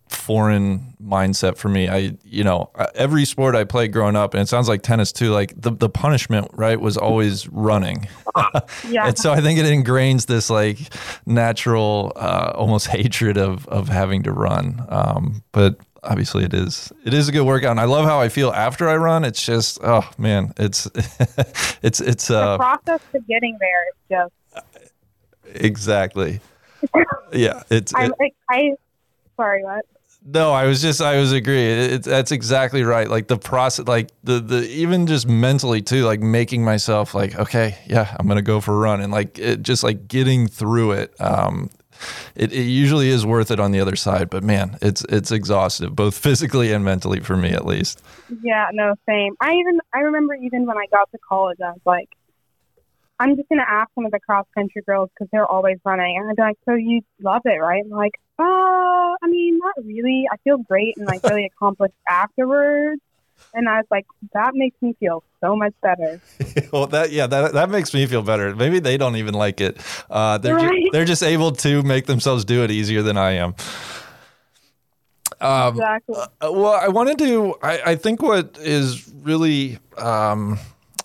foreign 0.10 0.96
mindset 1.02 1.58
for 1.58 1.70
me. 1.70 1.88
I, 1.88 2.18
you 2.24 2.44
know, 2.44 2.70
every 2.96 3.26
sport 3.26 3.56
I 3.56 3.64
played 3.64 3.94
growing 3.94 4.16
up, 4.16 4.34
and 4.34 4.42
it 4.42 4.48
sounds 4.48 4.68
like 4.68 4.82
tennis 4.82 5.12
too. 5.12 5.32
Like 5.32 5.54
the 5.60 5.72
the 5.72 5.90
punishment, 5.90 6.50
right, 6.54 6.80
was 6.80 6.98
always 6.98 7.48
running. 7.50 8.08
yeah. 8.90 9.08
and 9.08 9.18
so 9.18 9.32
I 9.32 9.42
think 9.42 9.60
it 9.60 9.66
ingrains 9.66 10.26
this 10.26 10.50
like 10.50 10.80
natural, 11.26 12.14
uh, 12.16 12.54
almost 12.56 12.88
hatred 12.98 13.38
of 13.38 13.68
of 13.68 13.90
having 13.90 14.24
to 14.24 14.32
run. 14.32 14.86
Um, 14.90 15.44
but 15.52 15.78
obviously, 16.04 16.44
it 16.44 16.54
is 16.54 16.92
it 17.06 17.14
is 17.14 17.30
a 17.30 17.32
good 17.32 17.46
workout, 17.46 17.72
and 17.72 17.80
I 17.80 17.86
love 17.86 18.06
how 18.06 18.20
I 18.20 18.30
feel 18.30 18.52
after 18.52 18.88
I 18.90 18.98
run. 18.98 19.24
It's 19.24 19.44
just, 19.44 19.80
oh 19.84 20.10
man, 20.18 20.54
it's 20.58 20.86
it's 21.82 22.00
it's 22.02 22.30
uh, 22.30 22.54
the 22.54 22.58
process 22.58 23.02
to 23.12 23.20
getting 23.22 23.58
there 23.60 23.88
is 23.90 24.32
just 24.54 24.76
exactly. 25.56 26.40
yeah, 27.32 27.64
it's. 27.70 27.94
I, 27.96 28.10
it, 28.20 28.36
I 28.50 28.76
sorry, 29.36 29.64
what? 29.64 29.86
No, 30.30 30.52
I 30.52 30.66
was 30.66 30.82
just 30.82 31.02
I 31.02 31.18
was 31.20 31.32
agreeing. 31.32 31.80
It, 31.80 32.04
that's 32.04 32.34
exactly 32.34 32.84
right. 32.84 33.10
Like 33.10 33.30
the 33.30 33.38
process, 33.38 33.88
like 33.88 34.10
the 34.26 34.42
the 34.42 34.70
even 34.70 35.08
just 35.08 35.26
mentally 35.26 35.82
too, 35.82 36.04
like 36.04 36.20
making 36.20 36.66
myself 36.66 37.16
like 37.16 37.40
okay, 37.40 37.78
yeah, 37.88 38.14
I'm 38.20 38.28
gonna 38.28 38.42
go 38.42 38.60
for 38.60 38.74
a 38.74 38.78
run, 38.78 39.00
and 39.00 39.10
like 39.10 39.40
it, 39.40 39.62
just 39.62 39.84
like 39.84 40.10
getting 40.10 40.48
through 40.48 40.92
it. 40.92 41.22
Um, 41.22 41.70
it, 42.36 42.52
it 42.52 42.64
usually 42.64 43.08
is 43.08 43.26
worth 43.26 43.52
it 43.52 43.60
on 43.62 43.72
the 43.72 43.80
other 43.80 43.96
side, 43.96 44.30
but 44.30 44.44
man, 44.44 44.78
it's 44.82 45.02
it's 45.08 45.32
exhaustive 45.32 45.96
both 45.96 46.18
physically 46.22 46.74
and 46.74 46.84
mentally 46.84 47.22
for 47.22 47.38
me 47.38 47.52
at 47.52 47.66
least. 47.66 48.04
Yeah, 48.44 48.66
no, 48.74 48.96
same. 49.08 49.34
I 49.40 49.54
even 49.54 49.80
I 49.94 50.00
remember 50.00 50.36
even 50.36 50.66
when 50.66 50.78
I 50.78 50.88
got 50.92 51.10
to 51.12 51.18
college, 51.20 51.60
I 51.64 51.72
was 51.72 51.82
like, 51.86 52.10
I'm 53.20 53.36
just 53.36 53.50
gonna 53.50 53.66
ask 53.68 53.90
one 53.96 54.06
of 54.06 54.12
the 54.12 54.20
cross 54.20 54.46
country 54.56 54.82
girls 54.86 55.10
because 55.14 55.28
they're 55.32 55.46
always 55.46 55.78
running, 55.84 56.18
and 56.18 56.30
I'd 56.30 56.36
be 56.36 56.42
like, 56.42 56.58
"So 56.66 56.76
you 56.76 57.02
love 57.22 57.42
it, 57.46 57.58
right?" 57.60 57.84
And 57.84 57.92
like, 57.92 58.14
"Oh, 58.40 59.16
I 59.22 59.28
mean, 59.28 59.58
not 59.58 59.74
really. 59.84 60.26
I 60.32 60.38
feel 60.44 60.58
great 60.58 60.96
and 60.98 61.06
like 61.08 61.22
really 61.24 61.46
accomplished 61.56 61.96
afterwards." 62.10 63.02
And 63.54 63.68
I 63.68 63.78
was 63.78 63.86
like, 63.90 64.06
"That 64.34 64.52
makes 64.54 64.80
me 64.82 64.96
feel 65.00 65.24
so 65.42 65.56
much 65.56 65.74
better." 65.82 66.22
well, 66.72 66.86
that 66.88 67.12
yeah, 67.12 67.26
that 67.28 67.54
that 67.54 67.70
makes 67.70 67.94
me 67.94 68.06
feel 68.06 68.22
better. 68.22 68.56
Maybe 68.56 68.80
they 68.80 68.98
don't 68.98 69.16
even 69.16 69.34
like 69.34 69.62
it. 69.62 69.78
Uh, 70.10 70.38
they're 70.38 70.56
Right. 70.56 70.72
ju- 70.84 70.90
they're 70.92 71.06
just 71.06 71.24
able 71.24 71.52
to 71.54 71.82
make 71.84 72.06
themselves 72.06 72.46
do 72.46 72.64
it 72.64 72.70
easier 72.72 73.02
than 73.02 73.18
I 73.18 73.32
am. 73.32 73.56
Um, 75.40 75.76
exactly. 75.76 76.16
Uh, 76.16 76.52
well, 76.52 76.74
I 76.74 76.88
wanted 76.88 77.18
to. 77.20 77.56
I, 77.62 77.82
I 77.92 77.96
think 77.96 78.22
what 78.22 78.58
is 78.60 79.08
really 79.24 79.80
um, 79.98 80.58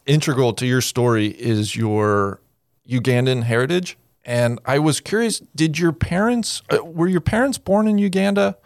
integral 0.06 0.52
to 0.54 0.66
your 0.66 0.80
story 0.80 1.28
is 1.28 1.76
your 1.76 2.40
Ugandan 2.88 3.44
heritage. 3.44 3.96
And 4.24 4.60
I 4.64 4.78
was 4.78 5.00
curious: 5.00 5.40
Did 5.54 5.78
your 5.78 5.92
parents 5.92 6.62
uh, 6.70 6.84
were 6.84 7.08
your 7.08 7.20
parents 7.20 7.58
born 7.58 7.88
in 7.88 7.98
Uganda? 7.98 8.56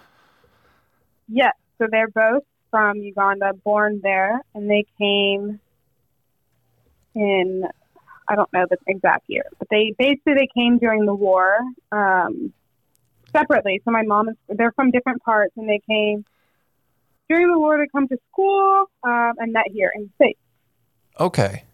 Yes. 1.28 1.54
So 1.78 1.86
they're 1.90 2.08
both 2.08 2.42
from 2.70 2.98
Uganda, 2.98 3.52
born 3.64 4.00
there, 4.02 4.40
and 4.54 4.70
they 4.70 4.84
came 4.98 5.60
in 7.14 7.64
I 8.28 8.34
don't 8.34 8.52
know 8.52 8.66
the 8.68 8.76
exact 8.86 9.24
year, 9.28 9.44
but 9.58 9.68
they 9.70 9.94
basically 9.98 10.34
they 10.34 10.48
came 10.52 10.78
during 10.78 11.06
the 11.06 11.14
war 11.14 11.58
um, 11.92 12.52
separately. 13.32 13.80
So 13.84 13.90
my 13.90 14.02
mom 14.02 14.28
is 14.28 14.36
they're 14.48 14.72
from 14.72 14.90
different 14.90 15.22
parts, 15.22 15.52
and 15.56 15.68
they 15.68 15.80
came 15.88 16.24
during 17.28 17.48
the 17.48 17.58
war 17.58 17.76
to 17.76 17.86
come 17.90 18.08
to 18.08 18.18
school 18.32 18.86
um, 19.02 19.32
and 19.38 19.52
met 19.52 19.66
here 19.72 19.92
in 19.94 20.02
the 20.02 20.10
states. 20.16 20.40
Okay. 21.18 21.64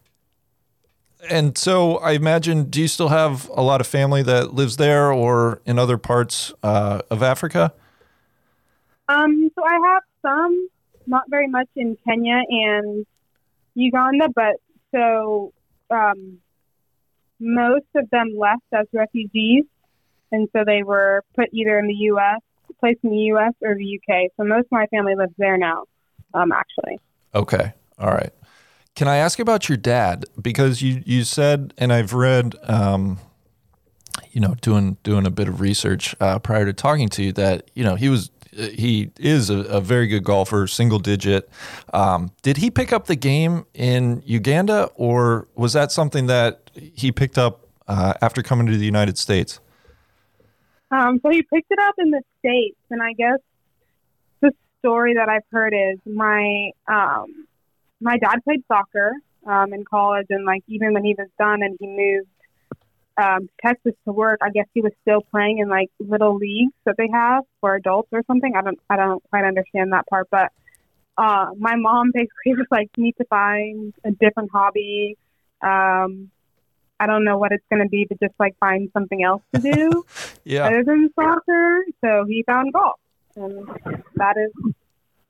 And 1.29 1.57
so 1.57 1.97
I 1.97 2.11
imagine, 2.11 2.65
do 2.65 2.81
you 2.81 2.87
still 2.87 3.07
have 3.09 3.49
a 3.49 3.61
lot 3.61 3.81
of 3.81 3.87
family 3.87 4.23
that 4.23 4.53
lives 4.53 4.77
there 4.77 5.11
or 5.11 5.61
in 5.65 5.79
other 5.79 5.97
parts 5.97 6.53
uh, 6.63 7.01
of 7.09 7.23
Africa? 7.23 7.73
Um, 9.07 9.49
so 9.55 9.63
I 9.63 9.79
have 9.93 10.03
some, 10.21 10.69
not 11.07 11.23
very 11.29 11.47
much 11.47 11.67
in 11.75 11.97
Kenya 12.05 12.41
and 12.49 13.05
Uganda, 13.75 14.27
but 14.35 14.55
so 14.93 15.53
um, 15.89 16.39
most 17.39 17.85
of 17.95 18.09
them 18.09 18.35
left 18.37 18.63
as 18.73 18.87
refugees, 18.93 19.65
and 20.31 20.49
so 20.53 20.63
they 20.65 20.83
were 20.83 21.23
put 21.35 21.49
either 21.51 21.77
in 21.79 21.87
the 21.87 21.93
U.S., 21.93 22.41
placed 22.79 22.99
in 23.03 23.11
the 23.11 23.17
U.S. 23.17 23.53
or 23.61 23.75
the 23.75 23.85
U.K. 23.85 24.29
So 24.37 24.43
most 24.43 24.65
of 24.65 24.71
my 24.71 24.87
family 24.87 25.15
lives 25.15 25.33
there 25.37 25.57
now, 25.57 25.83
um, 26.33 26.51
actually. 26.51 26.99
Okay. 27.33 27.73
All 27.97 28.11
right. 28.11 28.33
Can 28.95 29.07
I 29.07 29.17
ask 29.17 29.39
about 29.39 29.69
your 29.69 29.77
dad? 29.77 30.25
Because 30.39 30.81
you, 30.81 31.01
you 31.05 31.23
said, 31.23 31.73
and 31.77 31.91
I've 31.91 32.13
read, 32.13 32.55
um, 32.63 33.19
you 34.31 34.39
know, 34.39 34.55
doing 34.61 34.97
doing 35.03 35.25
a 35.25 35.31
bit 35.31 35.47
of 35.47 35.61
research 35.61 36.15
uh, 36.19 36.39
prior 36.39 36.65
to 36.65 36.73
talking 36.73 37.09
to 37.09 37.23
you, 37.23 37.31
that 37.33 37.71
you 37.73 37.83
know 37.83 37.95
he 37.95 38.09
was 38.09 38.29
he 38.55 39.09
is 39.19 39.49
a, 39.49 39.59
a 39.61 39.81
very 39.81 40.07
good 40.07 40.23
golfer, 40.23 40.67
single 40.67 40.99
digit. 40.99 41.49
Um, 41.93 42.31
did 42.41 42.57
he 42.57 42.69
pick 42.69 42.93
up 42.93 43.07
the 43.07 43.15
game 43.15 43.65
in 43.73 44.21
Uganda, 44.25 44.89
or 44.95 45.47
was 45.55 45.73
that 45.73 45.91
something 45.91 46.27
that 46.27 46.69
he 46.75 47.11
picked 47.11 47.37
up 47.37 47.67
uh, 47.87 48.13
after 48.21 48.43
coming 48.43 48.67
to 48.67 48.77
the 48.77 48.85
United 48.85 49.17
States? 49.17 49.59
Um, 50.91 51.19
so 51.23 51.29
he 51.29 51.41
picked 51.41 51.71
it 51.71 51.79
up 51.79 51.95
in 51.97 52.11
the 52.11 52.21
states, 52.39 52.77
and 52.91 53.01
I 53.01 53.13
guess 53.13 53.39
the 54.41 54.51
story 54.79 55.15
that 55.15 55.29
I've 55.29 55.45
heard 55.51 55.73
is 55.73 55.97
my 56.05 56.69
um, 56.87 57.47
my 58.03 58.17
dad 58.17 58.39
played 58.43 58.63
soccer 58.67 59.13
um, 59.47 59.73
in 59.73 59.83
college, 59.85 60.27
and 60.29 60.45
like 60.45 60.63
even 60.67 60.93
when 60.93 61.03
he 61.03 61.15
was 61.17 61.29
done 61.39 61.63
and 61.63 61.77
he 61.79 61.87
moved 61.87 62.27
um, 63.17 63.47
to 63.47 63.53
Texas 63.65 63.93
to 64.05 64.11
work, 64.11 64.39
I 64.41 64.49
guess 64.49 64.65
he 64.73 64.81
was 64.81 64.91
still 65.01 65.21
playing 65.31 65.59
in 65.59 65.69
like 65.69 65.89
little 65.99 66.35
leagues 66.35 66.73
that 66.85 66.95
they 66.97 67.07
have 67.11 67.43
for 67.61 67.75
adults 67.75 68.09
or 68.11 68.21
something. 68.27 68.53
I 68.55 68.61
don't 68.61 68.79
I 68.89 68.97
don't 68.97 69.23
quite 69.29 69.45
understand 69.45 69.93
that 69.93 70.05
part, 70.07 70.27
but 70.29 70.51
uh, 71.17 71.47
my 71.57 71.75
mom 71.75 72.11
basically 72.13 72.55
was 72.55 72.67
like, 72.69 72.89
"You 72.97 73.05
need 73.05 73.15
to 73.17 73.25
find 73.25 73.93
a 74.03 74.11
different 74.11 74.51
hobby." 74.51 75.17
Um, 75.61 76.29
I 76.99 77.07
don't 77.07 77.23
know 77.23 77.37
what 77.37 77.51
it's 77.51 77.65
going 77.69 77.81
to 77.81 77.89
be, 77.89 78.05
but 78.07 78.19
just 78.19 78.35
like 78.39 78.55
find 78.59 78.89
something 78.93 79.23
else 79.23 79.41
to 79.55 79.61
do 79.61 80.05
Yeah. 80.45 80.65
other 80.65 80.83
than 80.85 81.09
soccer. 81.15 81.83
So 82.03 82.25
he 82.27 82.43
found 82.45 82.73
golf, 82.73 82.99
and 83.35 83.67
that 84.15 84.35
is 84.37 84.73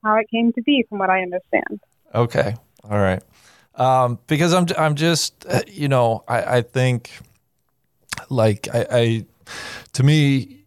how 0.03 0.15
it 0.17 0.27
came 0.29 0.51
to 0.53 0.61
be, 0.61 0.85
from 0.89 0.99
what 0.99 1.09
I 1.09 1.21
understand. 1.21 1.79
Okay. 2.13 2.55
All 2.83 2.99
right. 2.99 3.23
Um, 3.75 4.19
because 4.27 4.53
I'm, 4.53 4.67
I'm 4.77 4.95
just, 4.95 5.45
uh, 5.47 5.61
you 5.67 5.87
know, 5.87 6.23
I, 6.27 6.57
I 6.57 6.61
think 6.61 7.09
like 8.29 8.67
I, 8.73 8.85
I, 8.91 9.25
to 9.93 10.03
me, 10.03 10.65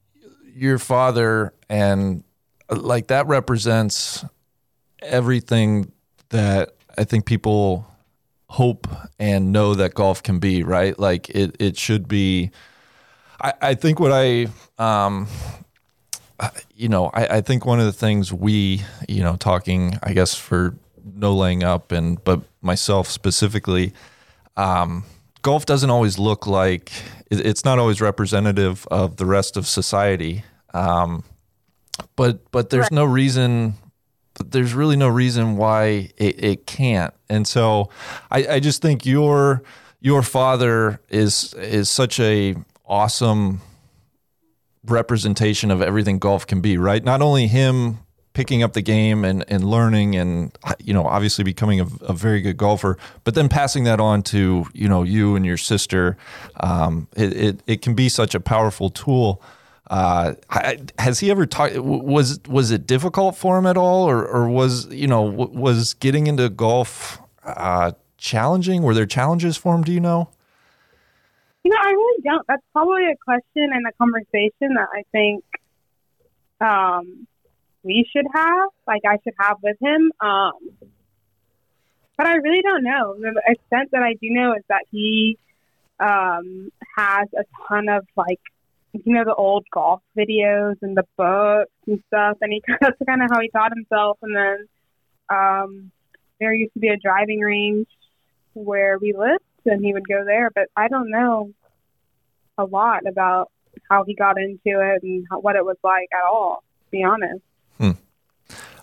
your 0.54 0.78
father 0.78 1.52
and 1.68 2.24
uh, 2.68 2.76
like 2.76 3.08
that 3.08 3.26
represents 3.26 4.24
everything 5.00 5.92
that 6.30 6.70
I 6.98 7.04
think 7.04 7.26
people 7.26 7.86
hope 8.48 8.88
and 9.18 9.52
know 9.52 9.74
that 9.74 9.94
golf 9.94 10.22
can 10.22 10.38
be, 10.38 10.62
right? 10.62 10.98
Like 10.98 11.28
it, 11.30 11.56
it 11.60 11.76
should 11.76 12.08
be, 12.08 12.50
I, 13.40 13.52
I 13.60 13.74
think 13.74 14.00
what 14.00 14.12
I, 14.12 14.48
um, 14.78 15.28
you 16.74 16.88
know, 16.88 17.10
I, 17.12 17.36
I 17.36 17.40
think 17.40 17.64
one 17.66 17.78
of 17.80 17.86
the 17.86 17.92
things 17.92 18.32
we, 18.32 18.82
you 19.08 19.22
know, 19.22 19.36
talking, 19.36 19.98
I 20.02 20.12
guess 20.12 20.34
for 20.34 20.74
no 21.14 21.34
laying 21.34 21.62
up 21.62 21.92
and 21.92 22.22
but 22.24 22.40
myself 22.60 23.08
specifically, 23.08 23.92
um, 24.56 25.04
golf 25.42 25.64
doesn't 25.66 25.90
always 25.90 26.18
look 26.18 26.46
like 26.46 26.90
it's 27.30 27.64
not 27.64 27.78
always 27.78 28.00
representative 28.00 28.86
of 28.90 29.16
the 29.16 29.26
rest 29.26 29.56
of 29.56 29.66
society. 29.66 30.44
Um, 30.74 31.24
but 32.16 32.50
but 32.50 32.70
there's 32.70 32.82
Right. 32.84 32.92
no 32.92 33.04
reason 33.04 33.74
there's 34.44 34.74
really 34.74 34.96
no 34.96 35.08
reason 35.08 35.56
why 35.56 36.10
it, 36.18 36.44
it 36.44 36.66
can't. 36.66 37.14
And 37.30 37.46
so 37.48 37.88
I, 38.30 38.46
I 38.46 38.60
just 38.60 38.82
think 38.82 39.06
your 39.06 39.62
your 40.00 40.22
father 40.22 41.00
is 41.08 41.54
is 41.54 41.88
such 41.88 42.20
a 42.20 42.54
awesome 42.84 43.60
representation 44.84 45.70
of 45.70 45.82
everything 45.82 46.18
golf 46.18 46.46
can 46.46 46.60
be, 46.60 46.78
right? 46.78 47.02
Not 47.02 47.22
only 47.22 47.46
him 47.46 47.98
picking 48.36 48.62
up 48.62 48.74
the 48.74 48.82
game 48.82 49.24
and, 49.24 49.46
and 49.48 49.64
learning 49.64 50.14
and 50.14 50.52
you 50.78 50.92
know 50.92 51.06
obviously 51.06 51.42
becoming 51.42 51.80
a, 51.80 51.86
a 52.02 52.12
very 52.12 52.42
good 52.42 52.58
golfer 52.58 52.98
but 53.24 53.34
then 53.34 53.48
passing 53.48 53.84
that 53.84 53.98
on 53.98 54.22
to 54.22 54.66
you 54.74 54.86
know 54.86 55.02
you 55.02 55.36
and 55.36 55.46
your 55.46 55.56
sister 55.56 56.18
um, 56.60 57.08
it, 57.16 57.32
it, 57.32 57.60
it 57.66 57.80
can 57.80 57.94
be 57.94 58.10
such 58.10 58.34
a 58.34 58.40
powerful 58.40 58.90
tool. 58.90 59.42
Uh, 59.88 60.34
has 60.98 61.20
he 61.20 61.30
ever 61.30 61.46
talked 61.46 61.76
was 61.76 62.40
was 62.46 62.70
it 62.72 62.86
difficult 62.86 63.36
for 63.36 63.56
him 63.56 63.66
at 63.66 63.78
all? 63.78 64.04
Or, 64.04 64.26
or 64.26 64.48
was 64.48 64.86
you 64.88 65.06
know 65.06 65.22
was 65.22 65.94
getting 65.94 66.26
into 66.26 66.48
golf 66.50 67.20
uh, 67.44 67.92
challenging? 68.18 68.82
Were 68.82 68.94
there 68.94 69.06
challenges 69.06 69.56
for 69.56 69.74
him 69.74 69.82
do 69.82 69.92
you 69.92 70.00
know? 70.00 70.28
You 71.62 71.70
know, 71.70 71.78
I 71.80 71.90
really 71.90 72.22
don't. 72.22 72.46
That's 72.46 72.62
probably 72.72 73.06
a 73.06 73.16
question 73.24 73.70
and 73.72 73.86
a 73.86 73.92
conversation 73.92 74.74
that 74.74 74.88
I 74.92 75.04
think 75.10 75.44
um, 76.60 77.26
we 77.86 78.04
should 78.12 78.26
have, 78.34 78.70
like 78.86 79.02
I 79.06 79.18
should 79.22 79.34
have 79.38 79.58
with 79.62 79.76
him. 79.80 80.12
Um, 80.20 80.52
but 82.16 82.26
I 82.26 82.34
really 82.36 82.62
don't 82.62 82.82
know. 82.82 83.14
The 83.18 83.40
extent 83.46 83.90
that 83.92 84.02
I 84.02 84.14
do 84.14 84.28
know 84.30 84.54
is 84.54 84.64
that 84.68 84.84
he 84.90 85.38
um, 86.00 86.70
has 86.96 87.28
a 87.38 87.44
ton 87.68 87.88
of 87.88 88.06
like, 88.16 88.40
you 88.92 89.14
know, 89.14 89.24
the 89.24 89.34
old 89.34 89.66
golf 89.72 90.02
videos 90.16 90.76
and 90.82 90.96
the 90.96 91.04
books 91.16 91.72
and 91.86 92.02
stuff, 92.08 92.38
and 92.40 92.52
he 92.52 92.62
that's 92.80 92.98
kind 93.06 93.22
of 93.22 93.30
how 93.30 93.40
he 93.40 93.48
taught 93.50 93.72
himself. 93.74 94.18
And 94.22 94.34
then 94.34 94.66
um, 95.28 95.92
there 96.40 96.52
used 96.52 96.74
to 96.74 96.80
be 96.80 96.88
a 96.88 96.96
driving 96.96 97.40
range 97.40 97.88
where 98.54 98.98
we 98.98 99.12
lived, 99.12 99.44
and 99.64 99.84
he 99.84 99.92
would 99.92 100.08
go 100.08 100.24
there. 100.24 100.50
But 100.50 100.68
I 100.76 100.88
don't 100.88 101.10
know 101.10 101.52
a 102.58 102.64
lot 102.64 103.06
about 103.06 103.52
how 103.90 104.04
he 104.04 104.14
got 104.14 104.40
into 104.40 104.56
it 104.64 105.02
and 105.02 105.26
how, 105.30 105.38
what 105.38 105.56
it 105.56 105.64
was 105.64 105.76
like 105.84 106.08
at 106.12 106.26
all. 106.28 106.64
To 106.86 106.90
be 106.90 107.04
honest. 107.04 107.42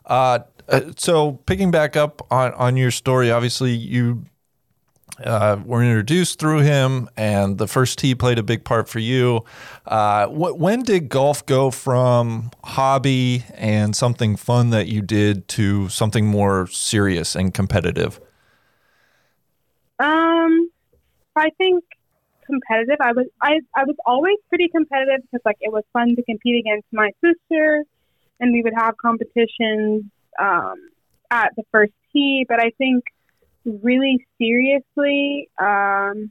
Uh, 0.06 0.40
uh, 0.68 0.82
so 0.98 1.34
picking 1.46 1.72
back 1.72 1.96
up 1.96 2.26
on, 2.32 2.54
on 2.54 2.78
your 2.78 2.92
story, 2.92 3.32
obviously 3.32 3.72
you 3.72 4.26
uh, 5.24 5.58
were 5.64 5.84
introduced 5.84 6.40
through 6.40 6.60
him, 6.60 7.08
and 7.16 7.58
the 7.58 7.68
first 7.68 8.00
tee 8.00 8.16
played 8.16 8.40
a 8.40 8.44
big 8.44 8.64
part 8.64 8.90
for 8.90 9.00
you. 9.00 9.44
Uh, 9.86 10.28
wh- 10.28 10.60
when 10.60 10.82
did 10.82 11.10
golf 11.10 11.46
go 11.46 11.70
from 11.70 12.50
hobby 12.64 13.44
and 13.54 13.96
something 13.96 14.36
fun 14.36 14.72
that 14.72 14.88
you 14.88 15.02
did 15.02 15.48
to 15.50 15.88
something 15.90 16.26
more 16.26 16.68
serious 16.68 17.36
and 17.36 17.54
competitive? 17.54 18.20
Um, 20.00 20.70
I 21.36 21.50
think 21.58 21.84
competitive. 22.46 22.98
I 23.00 23.14
was 23.14 23.28
I 23.42 23.60
I 23.76 23.84
was 23.84 23.96
always 24.06 24.38
pretty 24.50 24.68
competitive 24.70 25.22
because 25.22 25.42
like 25.46 25.58
it 25.62 25.72
was 25.72 25.84
fun 25.94 26.16
to 26.16 26.24
compete 26.24 26.60
against 26.60 26.88
my 26.92 27.12
sister, 27.24 27.84
and 28.44 28.52
we 28.52 28.62
would 28.62 28.74
have 28.76 28.98
competitions 28.98 30.04
um, 30.38 30.76
at 31.32 31.54
the 31.56 31.64
first 31.72 31.94
tee. 32.12 32.46
But 32.48 32.60
I 32.60 32.72
think 32.78 33.06
really 33.66 34.26
seriously, 34.38 35.50
um, 35.58 36.30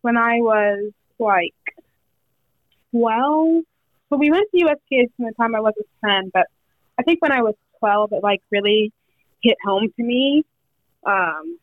when 0.00 0.16
I 0.16 0.38
was 0.38 0.92
like 1.18 1.54
twelve, 2.90 3.62
so 4.08 4.16
we 4.16 4.30
went 4.30 4.50
to 4.50 4.64
US 4.66 4.78
Kids 4.90 5.12
from 5.16 5.26
the 5.26 5.32
time 5.32 5.54
I 5.54 5.60
was 5.60 5.74
ten. 6.04 6.30
But 6.32 6.46
I 6.98 7.02
think 7.02 7.20
when 7.20 7.32
I 7.32 7.42
was 7.42 7.54
twelve, 7.78 8.12
it 8.12 8.22
like 8.22 8.40
really 8.50 8.90
hit 9.42 9.58
home 9.62 9.92
to 9.96 10.02
me. 10.02 10.44
Um, 11.04 11.58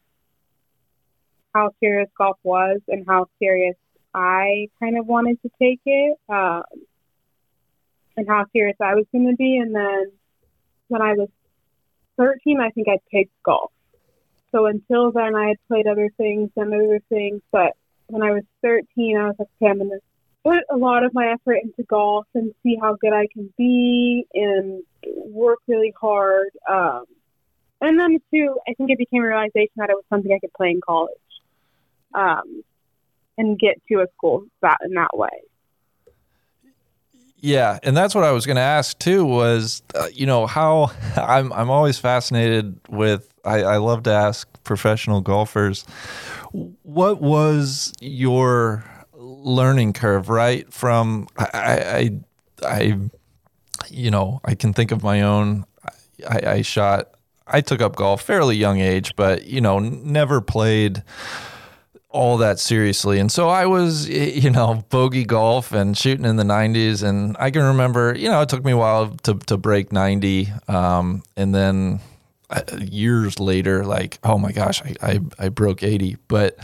how 1.56 1.72
serious 1.80 2.10
golf 2.16 2.38
was 2.44 2.80
and 2.88 3.06
how 3.08 3.26
serious 3.40 3.76
I 4.14 4.68
kind 4.80 5.00
of 5.00 5.08
wanted 5.08 5.42
to 5.42 5.50
take 5.60 5.80
it, 5.86 6.18
um, 6.30 6.62
and 8.20 8.28
how 8.28 8.46
serious 8.52 8.76
I 8.82 8.96
was 8.96 9.06
going 9.12 9.30
to 9.30 9.36
be. 9.36 9.58
And 9.58 9.74
then 9.74 10.12
when 10.90 11.02
I 11.02 11.14
was 11.14 11.30
13, 12.18 12.60
I 12.60 12.70
think 12.70 12.88
I 12.88 12.98
picked 13.10 13.32
golf. 13.44 13.72
So 14.52 14.66
until 14.66 15.12
then, 15.12 15.36
I 15.36 15.50
had 15.50 15.58
played 15.68 15.88
other 15.88 16.10
things 16.18 16.50
and 16.56 16.74
other 16.74 17.00
things. 17.10 17.42
But 17.52 17.74
when 18.08 18.22
I 18.22 18.32
was 18.32 18.44
13, 18.62 19.18
I 19.18 19.28
was 19.28 19.36
like, 19.40 19.48
okay, 19.62 19.72
I'm 19.72 19.78
going 19.78 19.90
to 19.92 20.00
put 20.44 20.64
a 20.70 20.78
lot 20.78 21.04
of 21.04 21.14
my 21.14 21.32
effort 21.32 21.60
into 21.64 21.84
golf 21.84 22.26
and 22.34 22.54
see 22.64 22.78
how 22.82 22.98
good 23.00 23.14
I 23.14 23.28
can 23.32 23.54
be 23.58 24.26
and 24.34 24.84
work 25.06 25.60
really 25.68 25.94
hard. 26.00 26.50
Um, 26.70 27.06
and 27.82 27.98
then, 27.98 28.18
too, 28.34 28.58
I 28.68 28.74
think 28.74 28.90
it 28.90 28.98
became 28.98 29.24
a 29.24 29.28
realization 29.28 29.72
that 29.78 29.90
it 29.90 29.96
was 29.96 30.04
something 30.10 30.32
I 30.34 30.40
could 30.40 30.54
play 30.54 30.72
in 30.72 30.82
college 30.82 31.14
um, 32.14 32.64
and 33.38 33.58
get 33.58 33.82
to 33.90 34.02
a 34.02 34.08
school 34.18 34.46
that 34.62 34.80
in 34.84 34.96
that 34.96 35.16
way. 35.16 35.30
Yeah, 37.42 37.80
and 37.84 37.96
that's 37.96 38.14
what 38.14 38.24
I 38.24 38.32
was 38.32 38.46
going 38.46 38.58
to 38.58 38.62
ask 38.62 38.98
too. 39.00 39.26
Was 39.26 39.82
uh, 39.96 40.08
you 40.14 40.26
know 40.26 40.46
how 40.46 40.92
I'm 41.16 41.52
I'm 41.54 41.70
always 41.70 41.98
fascinated 41.98 42.80
with. 42.90 43.28
I, 43.46 43.64
I 43.64 43.78
love 43.78 44.04
to 44.04 44.12
ask 44.12 44.48
professional 44.66 45.22
golfers, 45.22 45.86
what 46.52 47.22
was 47.22 47.94
your 48.02 48.84
learning 49.14 49.94
curve? 49.94 50.28
Right 50.28 50.72
from 50.74 51.28
I 51.38 52.12
I, 52.64 52.68
I 52.68 53.00
you 53.90 54.12
know 54.12 54.42
I 54.44 54.56
can 54.56 54.74
think 54.74 54.92
of 54.92 55.04
my 55.04 55.22
own. 55.22 55.66
I, 56.30 56.42
I 56.46 56.62
shot. 56.62 57.12
I 57.48 57.62
took 57.62 57.82
up 57.82 57.96
golf 57.96 58.22
fairly 58.22 58.58
young 58.58 58.80
age, 58.80 59.16
but 59.16 59.46
you 59.46 59.62
know 59.62 59.80
never 59.80 60.42
played 60.42 61.04
all 62.10 62.38
that 62.38 62.60
seriously. 62.60 63.20
And 63.20 63.32
so 63.32 63.50
I 63.50 63.66
was, 63.68 64.10
you 64.10 64.50
know, 64.50 64.84
bogey 64.90 65.26
golf 65.26 65.72
and 65.72 65.98
shooting 65.98 66.26
in 66.26 66.38
the 66.38 66.44
90s. 66.44 67.04
And 67.04 67.36
I 67.40 67.52
can 67.52 67.64
remember, 67.64 68.16
you 68.18 68.30
know, 68.30 68.42
it 68.42 68.50
took 68.50 68.66
me 68.66 68.72
a 68.72 68.78
while 68.78 69.10
to, 69.24 69.36
to 69.36 69.58
break 69.58 69.92
90. 69.92 70.50
Um, 70.68 71.24
and 71.38 71.54
then 71.54 72.00
uh, 72.50 72.62
years 72.80 73.40
later, 73.40 73.86
like, 73.86 74.18
oh 74.24 74.40
my 74.40 74.52
gosh, 74.52 74.82
I, 74.82 74.96
I, 75.04 75.20
I 75.38 75.50
broke 75.50 75.84
80. 75.84 76.18
But 76.28 76.58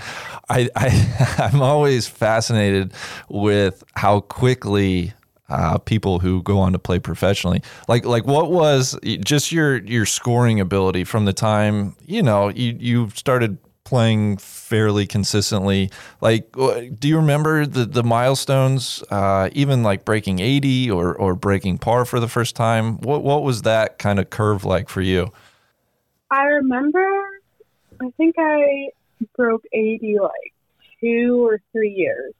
I, 0.49 0.67
I, 0.75 1.36
I'm 1.53 1.62
always 1.62 2.08
fascinated 2.08 2.93
with 3.29 3.84
how 3.95 4.21
quickly 4.21 5.13
uh, 5.47 5.77
people 5.77 6.17
who 6.17 6.41
go 6.41 6.58
on 6.58 6.71
to 6.71 6.79
play 6.79 6.97
professionally. 6.97 7.62
Like 7.88 8.03
like 8.03 8.25
what 8.25 8.49
was 8.49 8.97
just 9.03 9.51
your 9.51 9.77
your 9.84 10.08
scoring 10.08 10.60
ability 10.60 11.03
from 11.03 11.25
the 11.25 11.34
time 11.34 11.95
you 12.03 12.23
know 12.23 12.49
you 12.49 12.75
you 12.79 13.10
started 13.12 13.60
playing 13.84 14.38
fairly 14.65 15.06
consistently. 15.06 15.91
Like, 16.21 16.51
do 16.51 17.08
you 17.08 17.17
remember 17.17 17.65
the 17.65 17.86
the 17.86 18.04
milestones? 18.04 19.04
Uh, 19.10 19.49
even 19.54 19.84
like 19.84 20.06
breaking 20.06 20.39
eighty 20.39 20.89
or 20.89 21.15
or 21.15 21.36
breaking 21.36 21.78
par 21.78 22.06
for 22.06 22.19
the 22.19 22.28
first 22.28 22.56
time. 22.56 22.97
What 22.99 23.23
what 23.23 23.43
was 23.43 23.62
that 23.62 23.99
kind 23.99 24.19
of 24.19 24.30
curve 24.30 24.65
like 24.65 24.89
for 24.89 25.01
you? 25.01 25.32
I 26.32 26.43
remember. 26.43 27.06
I 28.01 28.10
think 28.17 28.36
I 28.38 28.89
broke 29.38 29.63
eighty 29.71 30.17
like 30.19 30.54
two 30.99 31.45
or 31.45 31.62
three 31.71 31.91
years 31.91 32.34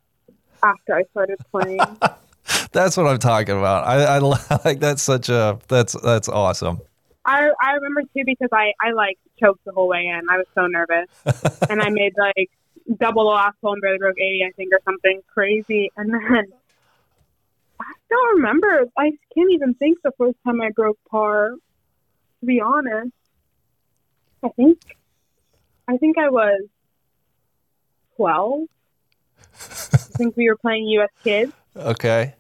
after 0.64 0.96
I 0.96 1.04
started 1.12 1.38
playing. 1.52 1.80
that's 2.72 2.98
what 2.98 3.08
I'm 3.08 3.20
talking 3.20 3.58
about. 3.58 3.86
I, 3.86 4.16
I 4.16 4.18
like 4.66 4.80
that's 4.80 5.04
such 5.04 5.30
a 5.30 5.60
that's 5.68 5.94
that's 6.02 6.28
awesome. 6.28 6.82
I 7.26 7.50
I 7.62 7.74
remember 7.74 8.02
too 8.16 8.24
because 8.26 8.50
I 8.52 8.74
I 8.82 8.92
like 8.92 9.20
choked 9.40 9.64
the 9.66 9.72
whole 9.72 9.88
way 9.88 10.08
in. 10.08 10.22
I 10.30 10.38
was 10.38 10.48
so 10.54 10.68
nervous, 10.68 11.10
and 11.70 11.82
I 11.82 11.90
made 11.90 12.14
like 12.18 12.50
double 12.98 13.24
the 13.24 13.32
last 13.32 13.58
hole 13.62 13.74
and 13.74 13.82
barely 13.82 13.98
broke 13.98 14.20
eighty, 14.20 14.44
I 14.46 14.52
think, 14.52 14.74
or 14.74 14.80
something 14.86 15.22
crazy. 15.34 15.92
And 15.98 16.14
then 16.14 16.46
I 17.80 17.94
don't 18.10 18.36
remember. 18.38 18.86
I 18.98 19.12
can't 19.34 19.52
even 19.52 19.74
think 19.76 20.02
the 20.04 20.12
first 20.18 20.38
time 20.46 20.62
I 20.62 20.70
broke 20.70 20.98
par. 21.10 21.52
To 22.42 22.46
be 22.46 22.62
honest, 22.62 23.12
I 24.44 24.50
think 24.50 24.80
I 25.88 25.98
think 25.98 26.18
I 26.18 26.30
was 26.30 26.62
twelve. 28.16 28.68
I 29.54 30.18
think 30.18 30.36
we 30.38 30.50
were 30.50 30.58
playing 30.58 30.88
U.S. 30.88 31.10
Kids. 31.24 31.52
Okay. 31.76 32.36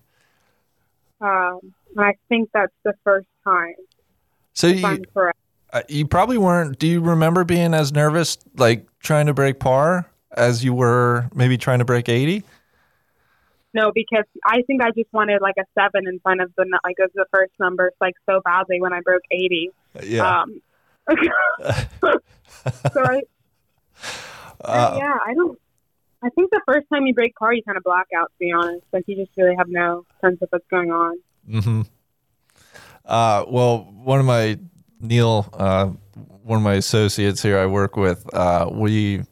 Um, 1.21 1.59
and 1.95 2.05
I 2.05 2.13
think 2.29 2.49
that's 2.53 2.73
the 2.83 2.93
first 3.03 3.27
time. 3.43 3.75
So 4.53 4.67
you, 4.67 4.81
you 5.89 6.07
probably 6.07 6.37
weren't. 6.37 6.79
Do 6.79 6.87
you 6.87 7.01
remember 7.01 7.43
being 7.43 7.73
as 7.73 7.91
nervous, 7.91 8.37
like 8.57 8.87
trying 8.99 9.25
to 9.27 9.33
break 9.33 9.59
par, 9.59 10.09
as 10.31 10.63
you 10.63 10.73
were 10.73 11.29
maybe 11.33 11.57
trying 11.57 11.79
to 11.79 11.85
break 11.85 12.09
eighty? 12.09 12.43
No, 13.73 13.91
because 13.93 14.23
I 14.45 14.61
think 14.67 14.81
I 14.81 14.91
just 14.91 15.11
wanted 15.11 15.41
like 15.41 15.55
a 15.59 15.65
seven 15.77 16.07
in 16.07 16.19
front 16.19 16.41
of 16.41 16.51
the 16.55 16.65
like 16.83 16.95
of 16.99 17.11
the 17.13 17.25
first 17.31 17.51
numbers, 17.59 17.91
like 17.99 18.13
so 18.25 18.41
badly 18.45 18.79
when 18.79 18.93
I 18.93 19.01
broke 19.01 19.23
eighty. 19.31 19.69
Yeah. 20.01 20.41
Um, 20.41 20.61
so 22.01 22.19
I, 22.95 23.21
uh, 24.61 24.97
yeah, 24.97 25.17
I 25.25 25.33
don't. 25.33 25.59
I 26.23 26.29
think 26.29 26.51
the 26.51 26.61
first 26.65 26.87
time 26.91 27.05
you 27.05 27.13
break 27.13 27.35
par, 27.35 27.53
you 27.53 27.61
kind 27.63 27.77
of 27.77 27.83
black 27.83 28.07
out. 28.17 28.27
To 28.27 28.39
be 28.39 28.51
honest, 28.51 28.85
like 28.93 29.03
you 29.07 29.15
just 29.17 29.31
really 29.35 29.55
have 29.57 29.67
no 29.67 30.05
sense 30.21 30.41
of 30.41 30.47
what's 30.51 30.67
going 30.69 30.91
on. 30.91 31.19
Mm-hmm. 31.49 31.81
Uh, 33.03 33.45
well, 33.47 33.93
one 33.93 34.19
of 34.19 34.25
my 34.25 34.57
Neil, 35.07 35.47
uh, 35.53 35.87
one 36.43 36.57
of 36.57 36.63
my 36.63 36.73
associates 36.75 37.41
here 37.41 37.57
I 37.57 37.65
work 37.65 37.95
with, 37.95 38.31
uh, 38.33 38.69
we 38.71 39.23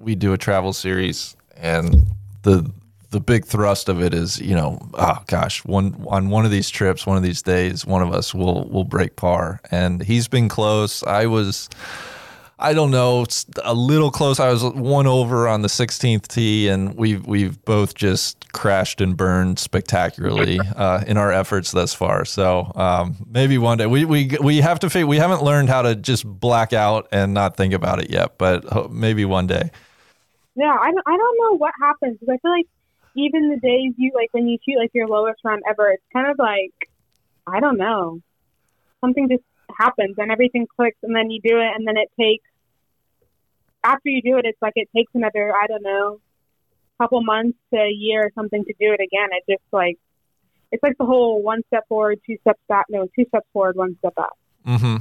we 0.00 0.14
do 0.14 0.32
a 0.32 0.38
travel 0.38 0.72
series, 0.72 1.36
and 1.56 2.06
the 2.42 2.70
the 3.10 3.20
big 3.20 3.44
thrust 3.44 3.88
of 3.88 4.02
it 4.02 4.12
is, 4.12 4.40
you 4.40 4.54
know, 4.54 4.78
oh 4.94 5.22
gosh, 5.26 5.64
one 5.64 6.04
on 6.08 6.28
one 6.28 6.44
of 6.44 6.50
these 6.50 6.70
trips, 6.70 7.06
one 7.06 7.16
of 7.16 7.22
these 7.22 7.42
days, 7.42 7.86
one 7.86 8.02
of 8.02 8.12
us 8.12 8.34
will 8.34 8.68
will 8.68 8.84
break 8.84 9.16
par, 9.16 9.60
and 9.70 10.02
he's 10.02 10.28
been 10.28 10.48
close. 10.48 11.02
I 11.04 11.26
was 11.26 11.68
I 12.58 12.72
don't 12.72 12.90
know, 12.90 13.22
it's 13.22 13.44
a 13.64 13.74
little 13.74 14.10
close. 14.10 14.40
I 14.40 14.48
was 14.48 14.64
one 14.64 15.06
over 15.06 15.46
on 15.46 15.60
the 15.60 15.68
16th 15.68 16.26
tee, 16.26 16.68
and 16.68 16.96
we've 16.96 17.26
we've 17.26 17.62
both 17.66 17.94
just 17.94 18.50
crashed 18.54 19.02
and 19.02 19.14
burned 19.14 19.58
spectacularly 19.58 20.58
uh, 20.76 21.04
in 21.06 21.18
our 21.18 21.30
efforts 21.30 21.72
thus 21.72 21.92
far. 21.92 22.24
So 22.24 22.72
um, 22.74 23.16
maybe 23.30 23.58
one 23.58 23.76
day 23.76 23.86
we 23.86 24.06
we 24.06 24.38
we 24.40 24.62
have 24.62 24.78
to 24.80 24.90
figure. 24.90 25.06
We 25.06 25.18
haven't 25.18 25.42
learned 25.42 25.68
how 25.68 25.82
to 25.82 25.94
just 25.94 26.24
black 26.24 26.72
out 26.72 27.08
and 27.12 27.34
not 27.34 27.58
think 27.58 27.74
about 27.74 28.02
it 28.02 28.08
yet, 28.08 28.38
but 28.38 28.90
maybe 28.90 29.26
one 29.26 29.46
day. 29.46 29.70
Yeah, 30.54 30.74
I 30.80 30.90
don't, 30.90 31.06
I 31.06 31.16
don't 31.16 31.38
know 31.38 31.58
what 31.58 31.74
happens 31.78 32.18
because 32.18 32.32
I 32.32 32.38
feel 32.38 32.50
like 32.50 32.66
even 33.16 33.50
the 33.50 33.58
days 33.58 33.92
you 33.98 34.12
like 34.14 34.28
when 34.32 34.48
you 34.48 34.56
shoot 34.66 34.78
like 34.78 34.92
your 34.94 35.08
lowest 35.08 35.40
round 35.44 35.62
ever, 35.68 35.90
it's 35.90 36.02
kind 36.10 36.30
of 36.30 36.38
like 36.38 36.72
I 37.46 37.60
don't 37.60 37.76
know, 37.76 38.20
something 39.02 39.28
just 39.28 39.44
happens 39.76 40.14
and 40.18 40.30
everything 40.30 40.66
clicks 40.76 40.98
and 41.02 41.14
then 41.14 41.30
you 41.30 41.40
do 41.40 41.58
it 41.58 41.72
and 41.76 41.86
then 41.86 41.96
it 41.96 42.10
takes 42.18 42.44
after 43.84 44.08
you 44.08 44.20
do 44.22 44.36
it 44.38 44.44
it's 44.44 44.60
like 44.60 44.74
it 44.76 44.88
takes 44.94 45.10
another 45.14 45.52
i 45.54 45.66
don't 45.66 45.82
know 45.82 46.20
couple 46.98 47.22
months 47.22 47.58
to 47.72 47.78
a 47.78 47.90
year 47.90 48.24
or 48.24 48.32
something 48.34 48.64
to 48.64 48.72
do 48.80 48.92
it 48.92 49.00
again. 49.00 49.28
It 49.32 49.44
just 49.48 49.72
like 49.72 49.98
it's 50.72 50.82
like 50.82 50.98
the 50.98 51.04
whole 51.04 51.42
one 51.42 51.62
step 51.68 51.86
forward 51.88 52.20
two 52.26 52.36
steps 52.40 52.60
back 52.68 52.86
no 52.88 53.06
two 53.16 53.24
steps 53.28 53.46
forward 53.52 53.76
one 53.76 53.96
step 53.98 54.14
back. 54.14 54.30
Mm-hmm. 54.66 54.96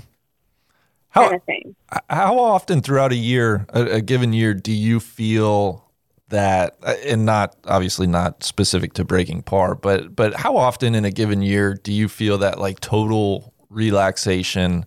How, 1.10 1.21
kind 1.21 1.36
of 1.36 1.43
thing. 1.43 1.75
how 2.10 2.38
often 2.38 2.82
throughout 2.82 3.13
a 3.13 3.15
year 3.15 3.65
a, 3.69 3.84
a 3.84 4.01
given 4.01 4.34
year 4.34 4.54
do 4.54 4.73
you 4.73 4.99
feel 4.99 5.89
that 6.28 6.75
uh, 6.84 6.95
and 7.06 7.25
not 7.25 7.56
obviously 7.65 8.06
not 8.06 8.43
specific 8.43 8.93
to 8.93 9.06
breaking 9.06 9.41
par 9.43 9.75
but 9.75 10.13
but 10.13 10.34
how 10.34 10.58
often 10.58 10.93
in 10.93 11.06
a 11.06 11.12
given 11.12 11.41
year 11.41 11.73
do 11.73 11.93
you 11.93 12.10
feel 12.10 12.39
that 12.39 12.60
like 12.60 12.82
total 12.82 13.54
relaxation 13.76 14.86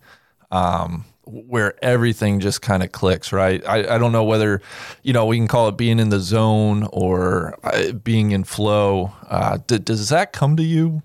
um, 0.50 1.04
where 1.24 1.74
everything 1.84 2.40
just 2.40 2.62
kind 2.62 2.82
of 2.82 2.90
clicks, 2.90 3.32
right? 3.32 3.64
I, 3.66 3.94
I 3.94 3.98
don't 3.98 4.12
know 4.12 4.24
whether, 4.24 4.62
you 5.02 5.12
know, 5.12 5.26
we 5.26 5.36
can 5.36 5.46
call 5.46 5.68
it 5.68 5.76
being 5.76 6.00
in 6.00 6.08
the 6.08 6.20
zone 6.20 6.88
or 6.90 7.58
uh, 7.62 7.92
being 7.92 8.30
in 8.32 8.44
flow. 8.44 9.12
Uh, 9.28 9.58
d- 9.66 9.78
does 9.78 10.08
that 10.08 10.32
come 10.32 10.56
to 10.56 10.62
you 10.62 11.02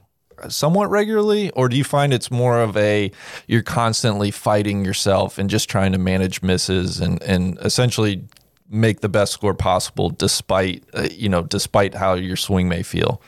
somewhat 0.49 0.89
regularly, 0.89 1.49
or 1.51 1.69
do 1.69 1.75
you 1.75 1.83
find 1.83 2.13
it's 2.13 2.31
more 2.31 2.61
of 2.61 2.75
a 2.77 3.11
you're 3.47 3.61
constantly 3.61 4.31
fighting 4.31 4.83
yourself 4.83 5.37
and 5.37 5.49
just 5.49 5.69
trying 5.69 5.91
to 5.91 5.97
manage 5.97 6.41
misses 6.41 6.99
and 6.99 7.21
and 7.23 7.57
essentially 7.59 8.23
make 8.69 9.01
the 9.01 9.09
best 9.09 9.33
score 9.33 9.53
possible 9.53 10.09
despite 10.09 10.83
uh, 10.93 11.07
you 11.11 11.29
know 11.29 11.43
despite 11.43 11.93
how 11.93 12.13
your 12.13 12.35
swing 12.35 12.67
may 12.67 12.83
feel? 12.83 13.21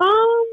Um, 0.00 0.44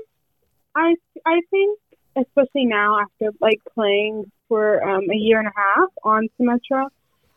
I 0.76 0.96
I 1.26 1.42
think 1.50 1.80
especially 2.16 2.66
now 2.66 3.00
after 3.00 3.32
like 3.40 3.60
playing 3.74 4.32
for 4.48 4.84
um, 4.84 5.10
a 5.10 5.16
year 5.16 5.40
and 5.40 5.48
a 5.48 5.54
half 5.56 5.90
on 6.04 6.28
Symetra, 6.40 6.88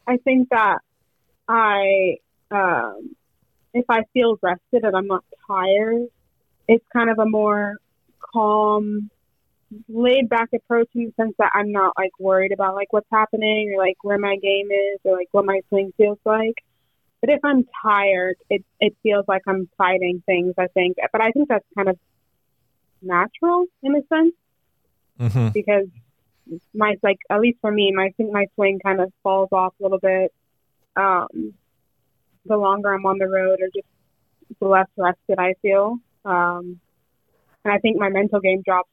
I 0.07 0.17
think 0.19 0.49
that 0.51 0.79
I 1.49 2.17
um, 2.51 3.15
if 3.73 3.85
I 3.89 4.03
feel 4.13 4.39
rested 4.43 4.85
and 4.85 4.97
I'm 4.97 5.07
not 5.07 5.25
tired, 5.47 6.07
it's 6.69 6.85
kind 6.93 7.11
of 7.11 7.19
a 7.19 7.27
more 7.27 7.77
calm, 8.33 9.11
laid 9.89 10.29
back 10.29 10.49
approach 10.55 10.89
in 10.95 11.07
the 11.07 11.13
sense 11.23 11.35
that 11.39 11.51
I'm 11.55 11.73
not 11.73 11.95
like 11.97 12.13
worried 12.19 12.53
about 12.53 12.75
like 12.75 12.93
what's 12.93 13.09
happening 13.13 13.73
or 13.75 13.85
like 13.85 13.97
where 14.03 14.19
my 14.19 14.37
game 14.37 14.71
is 14.71 15.01
or 15.05 15.17
like 15.17 15.29
what 15.33 15.45
my 15.45 15.61
swing 15.69 15.93
feels 15.97 16.19
like. 16.25 16.57
But 17.21 17.31
if 17.31 17.41
I'm 17.45 17.65
tired, 17.83 18.37
it 18.51 18.65
it 18.81 18.97
feels 19.03 19.25
like 19.27 19.43
I'm 19.47 19.69
fighting 19.79 20.23
things. 20.27 20.55
I 20.59 20.67
think, 20.69 20.97
but 21.13 21.23
I 21.23 21.31
think 21.31 21.49
that's 21.49 21.65
kind 21.75 21.89
of 21.89 21.99
natural 23.03 23.67
in 23.83 23.95
a 23.95 24.01
sense 24.09 24.35
Mm-hmm. 25.21 25.49
because 25.55 25.87
my 26.75 26.97
like 27.03 27.19
at 27.31 27.41
least 27.41 27.59
for 27.61 27.71
me, 27.71 27.93
my 27.93 28.07
I 28.07 28.15
think 28.17 28.33
my 28.33 28.47
swing 28.55 28.81
kind 28.81 29.01
of 29.01 29.13
falls 29.23 29.49
off 29.53 29.75
a 29.81 29.83
little 29.83 29.99
bit. 29.99 30.33
Um, 30.97 31.55
the 32.47 32.57
longer 32.57 32.93
I'm 32.93 33.07
on 33.07 33.19
the 33.19 33.29
road, 33.29 33.61
or 33.61 33.69
just 33.75 33.87
the 34.61 34.67
less 34.67 34.87
rested 34.97 35.39
I 35.39 35.55
feel. 35.63 35.99
Um, 36.25 36.81
and 37.65 37.73
I 37.73 37.79
think 37.79 37.99
my 37.99 38.11
mental 38.11 38.41
game 38.41 38.63
drops 38.65 38.91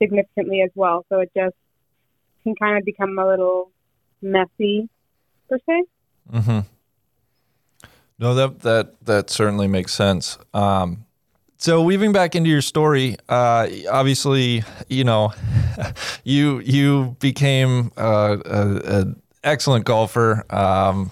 significantly 0.00 0.62
as 0.62 0.70
well. 0.74 1.04
So 1.08 1.20
it 1.20 1.30
just 1.36 1.54
can 2.42 2.54
kind 2.56 2.76
of 2.76 2.84
become 2.84 3.18
a 3.18 3.26
little 3.26 3.70
messy, 4.20 4.88
per 5.48 5.58
se. 5.58 5.84
Mm-hmm. 6.32 6.60
No, 8.18 8.34
that 8.34 8.60
that 8.60 9.04
that 9.04 9.30
certainly 9.30 9.68
makes 9.68 9.92
sense. 9.92 10.38
Um, 10.52 11.05
so 11.66 11.82
weaving 11.82 12.12
back 12.12 12.36
into 12.36 12.48
your 12.48 12.62
story, 12.62 13.16
uh, 13.28 13.66
obviously, 13.90 14.62
you 14.88 15.02
know, 15.02 15.32
you 16.22 16.60
you 16.60 17.16
became 17.18 17.90
uh, 17.96 18.36
an 18.44 19.20
excellent 19.42 19.84
golfer 19.84 20.44
um, 20.48 21.10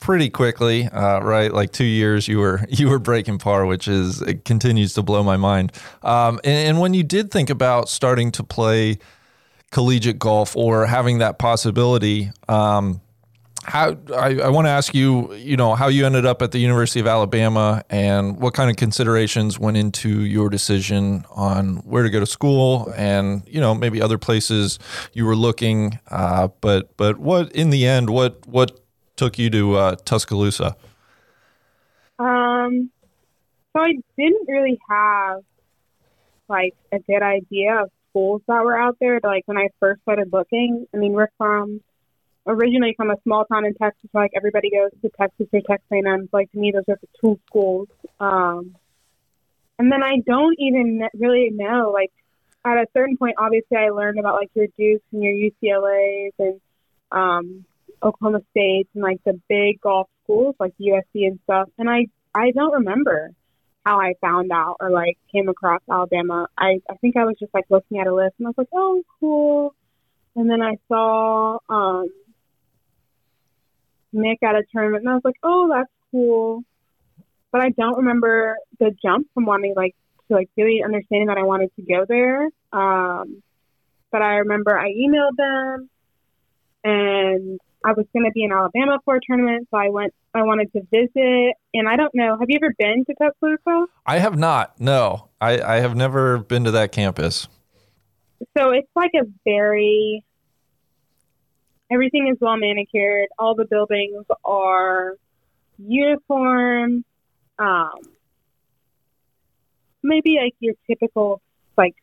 pretty 0.00 0.28
quickly, 0.28 0.86
uh, 0.86 1.20
right? 1.20 1.54
Like 1.54 1.70
two 1.70 1.84
years, 1.84 2.26
you 2.26 2.40
were 2.40 2.64
you 2.68 2.88
were 2.88 2.98
breaking 2.98 3.38
par, 3.38 3.64
which 3.64 3.86
is 3.86 4.20
it 4.22 4.44
continues 4.44 4.92
to 4.94 5.02
blow 5.02 5.22
my 5.22 5.36
mind. 5.36 5.70
Um, 6.02 6.40
and, 6.42 6.70
and 6.70 6.80
when 6.80 6.94
you 6.94 7.04
did 7.04 7.30
think 7.30 7.48
about 7.48 7.88
starting 7.88 8.32
to 8.32 8.42
play 8.42 8.98
collegiate 9.70 10.18
golf 10.18 10.56
or 10.56 10.84
having 10.84 11.18
that 11.18 11.38
possibility. 11.38 12.32
Um, 12.48 13.00
how 13.62 13.96
I, 14.14 14.38
I 14.40 14.48
want 14.48 14.66
to 14.66 14.70
ask 14.70 14.94
you, 14.94 15.32
you 15.34 15.56
know, 15.56 15.74
how 15.74 15.88
you 15.88 16.04
ended 16.04 16.26
up 16.26 16.42
at 16.42 16.50
the 16.50 16.58
University 16.58 17.00
of 17.00 17.06
Alabama 17.06 17.82
and 17.90 18.38
what 18.40 18.54
kind 18.54 18.70
of 18.70 18.76
considerations 18.76 19.58
went 19.58 19.76
into 19.76 20.24
your 20.24 20.48
decision 20.48 21.24
on 21.30 21.76
where 21.78 22.02
to 22.02 22.10
go 22.10 22.18
to 22.20 22.26
school 22.26 22.92
and 22.96 23.42
you 23.46 23.60
know 23.60 23.74
maybe 23.74 24.02
other 24.02 24.18
places 24.18 24.78
you 25.12 25.24
were 25.24 25.36
looking. 25.36 25.98
Uh, 26.10 26.48
but 26.60 26.96
but 26.96 27.18
what 27.18 27.52
in 27.52 27.70
the 27.70 27.86
end, 27.86 28.10
what 28.10 28.46
what 28.46 28.80
took 29.16 29.38
you 29.38 29.48
to 29.50 29.76
uh, 29.76 29.96
Tuscaloosa? 30.04 30.76
Um, 32.18 32.90
so 33.72 33.82
I 33.82 33.94
didn't 34.16 34.48
really 34.48 34.78
have 34.88 35.42
like 36.48 36.74
a 36.90 36.98
good 36.98 37.22
idea 37.22 37.82
of 37.82 37.90
schools 38.10 38.42
that 38.48 38.64
were 38.64 38.78
out 38.78 38.96
there. 39.00 39.20
Like 39.22 39.44
when 39.46 39.56
I 39.56 39.68
first 39.80 40.02
started 40.02 40.32
looking, 40.32 40.86
I 40.92 40.96
mean, 40.96 41.12
we're 41.12 41.30
from 41.38 41.80
originally 42.46 42.94
from 42.96 43.10
a 43.10 43.20
small 43.22 43.44
town 43.44 43.64
in 43.64 43.74
Texas. 43.74 44.10
Like 44.12 44.32
everybody 44.34 44.70
goes 44.70 44.90
to 45.02 45.10
Texas 45.10 45.46
or 45.52 45.60
Texas 45.60 45.86
A&M. 45.92 46.28
Like 46.32 46.50
to 46.52 46.58
me, 46.58 46.72
those 46.72 46.84
are 46.88 46.98
the 47.00 47.08
two 47.20 47.38
schools. 47.46 47.88
Um, 48.20 48.76
and 49.78 49.90
then 49.90 50.02
I 50.02 50.18
don't 50.26 50.56
even 50.58 51.08
really 51.14 51.50
know. 51.52 51.90
Like 51.92 52.12
at 52.64 52.76
a 52.76 52.86
certain 52.94 53.16
point, 53.16 53.34
obviously, 53.38 53.76
I 53.76 53.90
learned 53.90 54.18
about 54.18 54.34
like 54.34 54.50
your 54.54 54.66
Dukes 54.78 55.04
and 55.12 55.22
your 55.22 55.32
UCLA's 55.32 56.34
and 56.38 56.60
um, 57.10 57.64
Oklahoma 58.02 58.42
State 58.50 58.88
and 58.94 59.02
like 59.02 59.22
the 59.24 59.40
big 59.48 59.80
golf 59.80 60.08
schools 60.24 60.54
like 60.58 60.72
USC 60.80 61.26
and 61.26 61.38
stuff. 61.44 61.68
And 61.78 61.88
I 61.88 62.06
I 62.34 62.50
don't 62.52 62.72
remember 62.72 63.32
how 63.84 64.00
I 64.00 64.14
found 64.20 64.52
out 64.52 64.76
or 64.80 64.90
like 64.90 65.18
came 65.32 65.48
across 65.48 65.80
Alabama. 65.90 66.48
I 66.56 66.80
I 66.88 66.94
think 67.00 67.16
I 67.16 67.24
was 67.24 67.36
just 67.38 67.52
like 67.54 67.64
looking 67.68 67.98
at 67.98 68.06
a 68.06 68.14
list 68.14 68.34
and 68.38 68.46
I 68.46 68.50
was 68.50 68.58
like, 68.58 68.68
oh, 68.72 69.02
cool. 69.20 69.74
And 70.34 70.48
then 70.48 70.62
I 70.62 70.78
saw 70.88 71.58
um, 71.68 72.08
Nick 74.12 74.42
at 74.42 74.54
a 74.54 74.62
tournament 74.72 75.02
and 75.02 75.10
I 75.10 75.14
was 75.14 75.24
like, 75.24 75.36
oh, 75.42 75.68
that's 75.72 75.90
cool. 76.10 76.62
But 77.50 77.62
I 77.62 77.70
don't 77.70 77.98
remember 77.98 78.56
the 78.78 78.94
jump 79.04 79.28
from 79.34 79.46
wanting 79.46 79.74
like 79.76 79.94
to 80.28 80.34
like 80.34 80.48
really 80.56 80.82
understanding 80.84 81.28
that 81.28 81.38
I 81.38 81.42
wanted 81.42 81.70
to 81.76 81.82
go 81.82 82.04
there. 82.08 82.48
Um, 82.72 83.42
but 84.10 84.22
I 84.22 84.36
remember 84.36 84.78
I 84.78 84.90
emailed 84.90 85.36
them 85.36 85.90
and 86.84 87.60
I 87.84 87.92
was 87.92 88.06
going 88.12 88.24
to 88.24 88.32
be 88.32 88.44
in 88.44 88.52
Alabama 88.52 88.98
for 89.04 89.16
a 89.16 89.20
tournament, 89.26 89.68
so 89.70 89.76
I 89.76 89.88
went. 89.88 90.12
I 90.34 90.42
wanted 90.42 90.72
to 90.72 90.82
visit, 90.90 91.54
and 91.74 91.88
I 91.88 91.96
don't 91.96 92.14
know. 92.14 92.38
Have 92.38 92.48
you 92.48 92.58
ever 92.62 92.72
been 92.78 93.04
to 93.04 93.14
Tuscaloosa? 93.14 93.86
I 94.06 94.18
have 94.18 94.38
not. 94.38 94.80
No, 94.80 95.28
I, 95.40 95.60
I 95.60 95.80
have 95.80 95.94
never 95.94 96.38
been 96.38 96.64
to 96.64 96.70
that 96.70 96.92
campus. 96.92 97.48
So 98.56 98.70
it's 98.70 98.88
like 98.94 99.10
a 99.14 99.26
very. 99.44 100.24
Everything 101.92 102.28
is 102.28 102.38
well 102.40 102.56
manicured. 102.56 103.28
All 103.38 103.54
the 103.54 103.64
buildings 103.64 104.24
are 104.44 105.16
uniform. 105.78 107.04
Um, 107.58 108.00
maybe 110.02 110.38
like 110.42 110.54
your 110.60 110.74
typical 110.88 111.40
like 111.76 111.94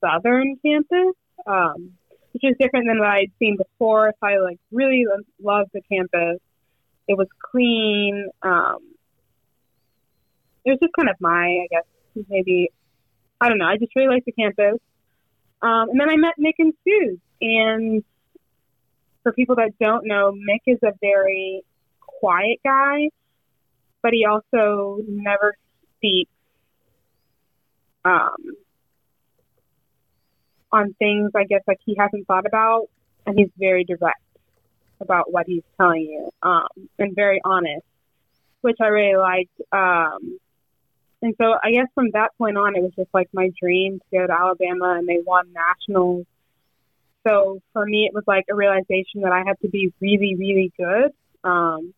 southern 0.00 0.56
campus. 0.64 1.14
Um, 1.46 1.92
which 2.36 2.52
is 2.52 2.56
different 2.60 2.86
than 2.86 2.98
what 2.98 3.08
I'd 3.08 3.32
seen 3.38 3.56
before. 3.56 4.12
So 4.20 4.26
I 4.26 4.36
like 4.40 4.58
really 4.70 5.06
loved 5.42 5.70
the 5.72 5.80
campus. 5.90 6.38
It 7.08 7.16
was 7.16 7.28
clean. 7.50 8.28
Um, 8.42 8.76
it 10.66 10.70
was 10.72 10.78
just 10.82 10.92
kind 10.94 11.08
of 11.08 11.16
my, 11.18 11.46
I 11.46 11.66
guess, 11.70 11.84
maybe, 12.28 12.68
I 13.40 13.48
don't 13.48 13.56
know. 13.56 13.64
I 13.64 13.78
just 13.78 13.96
really 13.96 14.08
liked 14.08 14.26
the 14.26 14.32
campus. 14.32 14.78
Um, 15.62 15.88
and 15.88 15.98
then 15.98 16.10
I 16.10 16.16
met 16.16 16.34
Nick 16.36 16.56
and 16.58 16.74
Sue. 16.84 17.18
And 17.40 18.04
for 19.26 19.32
people 19.32 19.56
that 19.56 19.72
don't 19.80 20.06
know, 20.06 20.30
Mic 20.30 20.62
is 20.66 20.78
a 20.84 20.92
very 21.00 21.62
quiet 22.00 22.60
guy, 22.64 23.08
but 24.00 24.12
he 24.12 24.24
also 24.24 25.02
never 25.08 25.56
speaks. 25.96 26.30
Um, 28.04 28.36
on 30.70 30.94
things 31.00 31.32
I 31.34 31.42
guess 31.42 31.62
like 31.66 31.80
he 31.84 31.96
hasn't 31.98 32.28
thought 32.28 32.46
about, 32.46 32.86
and 33.26 33.36
he's 33.36 33.48
very 33.58 33.82
direct 33.82 34.22
about 35.00 35.32
what 35.32 35.46
he's 35.48 35.64
telling 35.76 36.02
you, 36.02 36.30
um, 36.48 36.68
and 36.96 37.16
very 37.16 37.40
honest, 37.44 37.84
which 38.60 38.76
I 38.80 38.86
really 38.86 39.16
liked. 39.16 39.60
Um, 39.72 40.38
and 41.20 41.34
so 41.36 41.54
I 41.64 41.72
guess 41.72 41.88
from 41.96 42.12
that 42.12 42.30
point 42.38 42.56
on, 42.56 42.76
it 42.76 42.82
was 42.82 42.92
just 42.94 43.12
like 43.12 43.28
my 43.32 43.50
dream 43.60 43.98
to 43.98 44.18
go 44.18 44.26
to 44.28 44.32
Alabama, 44.32 44.94
and 44.96 45.08
they 45.08 45.18
won 45.26 45.52
nationals. 45.52 46.26
So 47.26 47.60
for 47.72 47.84
me, 47.84 48.06
it 48.06 48.14
was 48.14 48.24
like 48.26 48.44
a 48.50 48.54
realization 48.54 49.22
that 49.22 49.32
I 49.32 49.42
had 49.44 49.58
to 49.62 49.68
be 49.68 49.92
really, 50.00 50.36
really 50.38 50.72
good 50.78 51.12
um, 51.42 51.92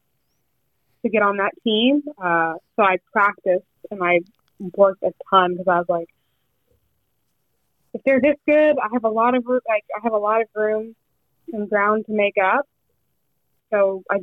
to 1.03 1.11
get 1.11 1.23
on 1.23 1.37
that 1.37 1.53
team. 1.63 2.03
Uh, 2.17 2.55
so 2.77 2.83
I 2.83 2.97
practiced 3.13 3.67
and 3.91 4.03
I 4.03 4.21
worked 4.77 5.03
a 5.03 5.13
ton 5.31 5.53
because 5.53 5.69
I 5.69 5.79
was 5.79 5.89
like, 5.89 6.09
if 7.93 8.03
they're 8.05 8.21
this 8.21 8.37
good, 8.47 8.77
I 8.79 8.89
have 8.93 9.05
a 9.05 9.11
lot 9.11 9.35
of 9.35 9.45
like 9.47 9.85
I 9.97 10.01
have 10.03 10.13
a 10.13 10.19
lot 10.19 10.41
of 10.41 10.49
room 10.55 10.95
and 11.53 11.69
ground 11.69 12.07
to 12.07 12.13
make 12.13 12.37
up. 12.43 12.67
So 13.71 14.03
I 14.11 14.19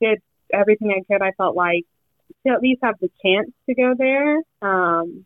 did 0.00 0.20
everything 0.52 0.90
I 0.90 1.02
could. 1.12 1.22
I 1.22 1.32
felt 1.32 1.54
like 1.54 1.84
to 2.46 2.52
at 2.52 2.60
least 2.60 2.80
have 2.82 2.96
the 3.00 3.10
chance 3.24 3.50
to 3.68 3.74
go 3.74 3.94
there. 3.96 4.38
Um, 4.62 5.24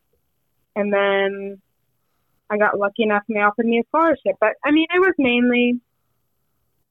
and 0.74 0.92
then 0.92 1.61
I 2.50 2.58
got 2.58 2.78
lucky 2.78 3.02
enough 3.04 3.22
and 3.28 3.36
they 3.36 3.40
offered 3.40 3.66
me 3.66 3.80
a 3.80 3.84
scholarship. 3.88 4.36
But 4.40 4.54
I 4.64 4.70
mean, 4.70 4.86
it 4.94 5.00
was 5.00 5.14
mainly 5.18 5.80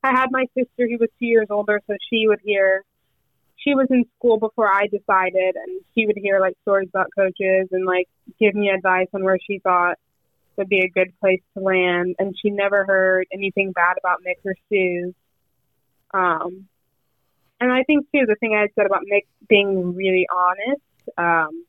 I 0.03 0.11
had 0.11 0.31
my 0.31 0.45
sister 0.57 0.87
who 0.87 0.97
was 0.99 1.09
two 1.19 1.27
years 1.27 1.47
older, 1.49 1.79
so 1.87 1.95
she 2.09 2.27
would 2.27 2.39
hear. 2.43 2.83
She 3.57 3.75
was 3.75 3.85
in 3.91 4.05
school 4.17 4.39
before 4.39 4.67
I 4.67 4.87
decided, 4.87 5.55
and 5.55 5.81
she 5.93 6.07
would 6.07 6.17
hear 6.17 6.39
like 6.39 6.55
stories 6.63 6.89
about 6.89 7.09
coaches 7.15 7.67
and 7.71 7.85
like 7.85 8.07
give 8.39 8.55
me 8.55 8.69
advice 8.69 9.07
on 9.13 9.23
where 9.23 9.37
she 9.39 9.59
thought 9.59 9.99
would 10.57 10.67
be 10.67 10.79
a 10.79 10.89
good 10.89 11.13
place 11.19 11.41
to 11.55 11.63
land, 11.63 12.15
and 12.17 12.35
she 12.41 12.49
never 12.49 12.85
heard 12.85 13.27
anything 13.31 13.71
bad 13.71 13.97
about 13.99 14.19
Mic 14.23 14.39
or 14.43 14.55
Sue. 14.69 15.13
Um, 16.11 16.67
and 17.59 17.71
I 17.71 17.83
think 17.83 18.07
too 18.11 18.25
the 18.25 18.35
thing 18.39 18.55
I 18.55 18.67
said 18.73 18.87
about 18.87 19.03
Mic 19.03 19.27
being 19.47 19.95
really 19.95 20.27
honest. 20.35 20.81
Um, 21.17 21.65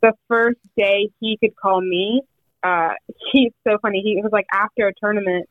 the 0.00 0.12
first 0.28 0.60
day 0.76 1.10
he 1.18 1.36
could 1.38 1.56
call 1.56 1.80
me, 1.80 2.22
uh, 2.64 2.94
he's 3.32 3.52
so 3.66 3.78
funny. 3.82 4.00
He 4.00 4.20
was 4.22 4.32
like 4.32 4.46
after 4.52 4.88
a 4.88 4.92
tournament, 4.94 5.48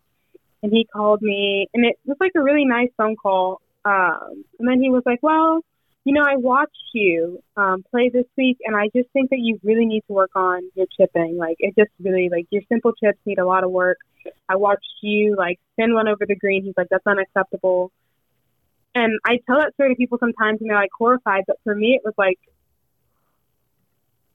and 0.62 0.72
he 0.72 0.86
called 0.86 1.22
me, 1.22 1.70
and 1.74 1.86
it 1.86 1.98
was 2.06 2.18
like 2.20 2.32
a 2.36 2.42
really 2.42 2.66
nice 2.66 2.90
phone 2.98 3.16
call. 3.16 3.62
Um, 3.86 4.44
and 4.60 4.68
then 4.68 4.82
he 4.82 4.90
was 4.90 5.04
like, 5.06 5.20
"Well, 5.22 5.62
you 6.06 6.14
know, 6.14 6.24
I 6.24 6.36
watched 6.36 6.72
you 6.94 7.42
um, 7.56 7.84
play 7.90 8.10
this 8.10 8.26
week, 8.38 8.58
and 8.66 8.76
I 8.76 8.90
just 8.96 9.10
think 9.12 9.30
that 9.30 9.40
you 9.40 9.60
really 9.64 9.86
need 9.86 10.04
to 10.08 10.14
work 10.14 10.32
on 10.36 10.62
your 10.76 10.86
chipping. 10.98 11.38
Like, 11.38 11.56
it 11.60 11.76
just 11.78 11.92
really, 12.02 12.30
like, 12.30 12.48
your 12.50 12.62
simple 12.68 12.92
chips 12.94 13.20
need 13.26 13.40
a 13.40 13.46
lot 13.46 13.64
of 13.64 13.72
work. 13.72 13.98
I 14.50 14.58
watched 14.58 15.00
you, 15.02 15.36
like, 15.38 15.60
spin 15.74 15.94
one 15.94 16.08
over 16.08 16.26
the 16.26 16.36
green. 16.36 16.64
He's 16.64 16.74
like, 16.76 16.88
that's 16.90 17.08
unacceptable. 17.08 17.92
And 18.96 19.18
I 19.26 19.40
tell 19.48 19.58
that 19.60 19.74
story 19.76 19.90
to 19.90 19.96
people 19.96 20.18
sometimes, 20.18 20.60
and 20.60 20.70
they're, 20.70 20.78
like, 20.78 20.92
horrified. 20.98 21.46
But 21.48 21.58
for 21.64 21.74
me, 21.74 21.96
it 21.96 22.02
was, 22.04 22.14
like, 22.18 22.40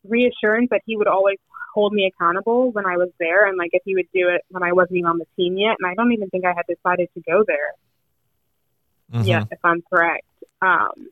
reassurance 0.04 0.68
that 0.70 0.82
he 0.86 0.96
would 0.96 1.08
always 1.08 1.38
hold 1.74 1.92
me 1.92 2.06
accountable 2.06 2.70
when 2.70 2.86
I 2.86 2.96
was 2.96 3.10
there, 3.18 3.46
and, 3.46 3.56
like, 3.56 3.70
if 3.72 3.82
he 3.84 3.94
would 3.94 4.08
do 4.12 4.28
it 4.28 4.42
when 4.48 4.62
I 4.62 4.72
wasn't 4.72 4.98
even 4.98 5.10
on 5.10 5.18
the 5.18 5.26
team 5.36 5.56
yet. 5.56 5.76
And 5.78 5.90
I 5.90 5.94
don't 5.94 6.12
even 6.12 6.28
think 6.30 6.44
I 6.44 6.54
had 6.54 6.66
decided 6.66 7.08
to 7.14 7.20
go 7.20 7.44
there 7.46 7.74
Mhm. 9.12 9.26
yet, 9.26 9.48
if 9.50 9.58
I'm 9.64 9.82
correct. 9.82 10.26
Um, 10.60 11.08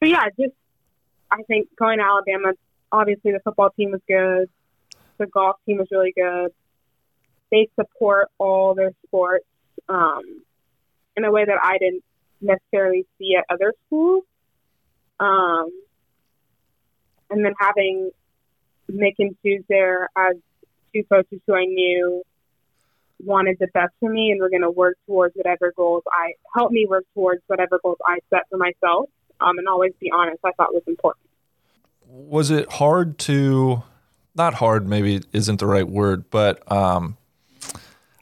so 0.00 0.06
yeah, 0.06 0.28
just 0.38 0.54
I 1.30 1.42
think 1.44 1.74
going 1.76 1.98
to 1.98 2.04
Alabama, 2.04 2.52
obviously 2.92 3.32
the 3.32 3.40
football 3.40 3.70
team 3.70 3.90
was 3.90 4.00
good, 4.06 4.48
the 5.18 5.26
golf 5.26 5.56
team 5.66 5.78
was 5.78 5.88
really 5.90 6.12
good. 6.12 6.52
They 7.50 7.68
support 7.74 8.28
all 8.38 8.74
their 8.74 8.92
sports 9.06 9.46
um, 9.88 10.42
in 11.16 11.24
a 11.24 11.32
way 11.32 11.44
that 11.44 11.58
I 11.62 11.78
didn't 11.78 12.04
necessarily 12.40 13.06
see 13.18 13.34
at 13.36 13.44
other 13.50 13.72
schools. 13.86 14.24
Um, 15.18 15.70
and 17.30 17.44
then 17.44 17.54
having 17.60 18.10
Mic 18.88 19.16
and 19.18 19.36
Suze 19.42 19.62
there 19.68 20.08
as 20.16 20.36
two 20.94 21.04
coaches 21.04 21.40
who 21.46 21.54
I 21.54 21.64
knew 21.66 22.22
wanted 23.24 23.56
the 23.58 23.66
best 23.74 23.92
for 24.00 24.08
me 24.08 24.30
and 24.30 24.40
were 24.40 24.48
going 24.48 24.62
to 24.62 24.70
work 24.70 24.96
towards 25.06 25.34
whatever 25.36 25.72
goals 25.76 26.04
I 26.10 26.32
help 26.54 26.70
me 26.70 26.86
work 26.88 27.04
towards 27.14 27.42
whatever 27.48 27.78
goals 27.82 27.98
I 28.06 28.18
set 28.30 28.42
for 28.48 28.56
myself. 28.56 29.10
Um, 29.40 29.58
and 29.58 29.68
always 29.68 29.92
be 30.00 30.10
honest, 30.10 30.38
I 30.44 30.52
thought 30.52 30.72
was 30.72 30.82
important. 30.86 31.28
was 32.06 32.50
it 32.50 32.72
hard 32.72 33.18
to 33.18 33.82
not 34.34 34.54
hard 34.54 34.88
maybe 34.88 35.20
isn't 35.32 35.60
the 35.60 35.66
right 35.66 35.86
word 35.88 36.30
but 36.30 36.70
um 36.72 37.17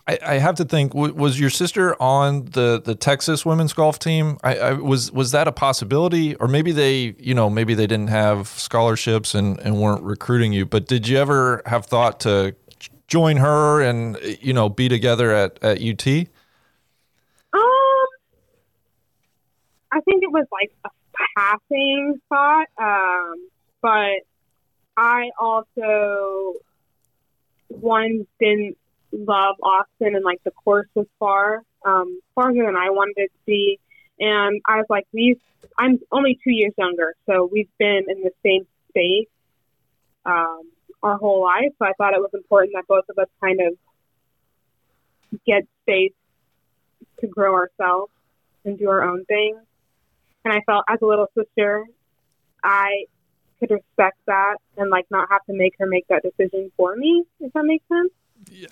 I, 0.08 0.18
I 0.24 0.34
have 0.34 0.54
to 0.56 0.64
think 0.64 0.92
w- 0.92 1.14
was 1.14 1.38
your 1.40 1.50
sister 1.50 2.00
on 2.00 2.46
the 2.46 2.80
the 2.84 2.94
Texas 2.94 3.44
women's 3.44 3.72
golf 3.72 3.98
team 3.98 4.38
I, 4.44 4.56
I 4.56 4.72
was 4.74 5.10
was 5.12 5.32
that 5.32 5.48
a 5.48 5.52
possibility 5.52 6.34
or 6.36 6.48
maybe 6.48 6.72
they 6.72 7.14
you 7.18 7.34
know 7.34 7.50
maybe 7.50 7.74
they 7.74 7.86
didn't 7.86 8.08
have 8.08 8.48
scholarships 8.48 9.34
and 9.34 9.58
and 9.60 9.80
weren't 9.80 10.02
recruiting 10.02 10.52
you 10.52 10.66
but 10.66 10.86
did 10.86 11.08
you 11.08 11.18
ever 11.18 11.62
have 11.66 11.86
thought 11.86 12.20
to 12.20 12.54
join 13.08 13.36
her 13.38 13.80
and 13.80 14.18
you 14.40 14.52
know 14.52 14.68
be 14.68 14.88
together 14.88 15.32
at 15.32 15.62
at 15.62 15.82
UT 15.82 16.28
Um, 17.52 18.06
I 19.92 20.00
think 20.00 20.22
it 20.22 20.30
was 20.30 20.46
like 20.52 20.70
a 20.84 20.90
passing 21.36 22.20
thought. 22.28 22.66
Um, 22.78 23.48
but 23.80 24.22
I 24.96 25.30
also 25.38 26.54
one 27.68 28.26
didn't 28.40 28.76
love 29.16 29.56
Austin 29.62 30.14
and 30.14 30.24
like 30.24 30.42
the 30.44 30.50
course 30.50 30.88
was 30.94 31.06
far, 31.18 31.62
um, 31.84 32.20
farther 32.34 32.64
than 32.64 32.76
I 32.76 32.90
wanted 32.90 33.28
to 33.28 33.38
be. 33.46 33.78
And 34.18 34.60
I 34.66 34.76
was 34.76 34.86
like, 34.88 35.06
we've 35.12 35.40
I'm 35.78 35.98
only 36.10 36.38
two 36.42 36.50
years 36.50 36.72
younger, 36.78 37.14
so 37.26 37.48
we've 37.50 37.68
been 37.78 38.04
in 38.08 38.22
the 38.22 38.30
same 38.44 38.66
space 38.88 39.28
um, 40.24 40.62
our 41.02 41.16
whole 41.16 41.42
life. 41.42 41.72
So 41.78 41.86
I 41.86 41.92
thought 41.98 42.14
it 42.14 42.20
was 42.20 42.30
important 42.32 42.72
that 42.74 42.86
both 42.88 43.04
of 43.08 43.18
us 43.18 43.28
kind 43.40 43.60
of 43.60 43.76
get 45.46 45.64
space 45.82 46.12
to 47.20 47.26
grow 47.26 47.54
ourselves 47.54 48.12
and 48.64 48.78
do 48.78 48.88
our 48.88 49.02
own 49.02 49.24
thing. 49.26 49.58
And 50.44 50.54
I 50.54 50.60
felt 50.64 50.84
as 50.88 50.98
a 51.02 51.06
little 51.06 51.28
sister, 51.36 51.84
I 52.62 53.04
could 53.58 53.70
respect 53.70 54.18
that 54.26 54.56
and 54.76 54.90
like 54.90 55.06
not 55.10 55.28
have 55.30 55.44
to 55.46 55.54
make 55.54 55.74
her 55.78 55.86
make 55.86 56.06
that 56.08 56.22
decision 56.22 56.70
for 56.76 56.94
me, 56.96 57.24
if 57.40 57.52
that 57.52 57.64
makes 57.64 57.86
sense. 57.88 58.12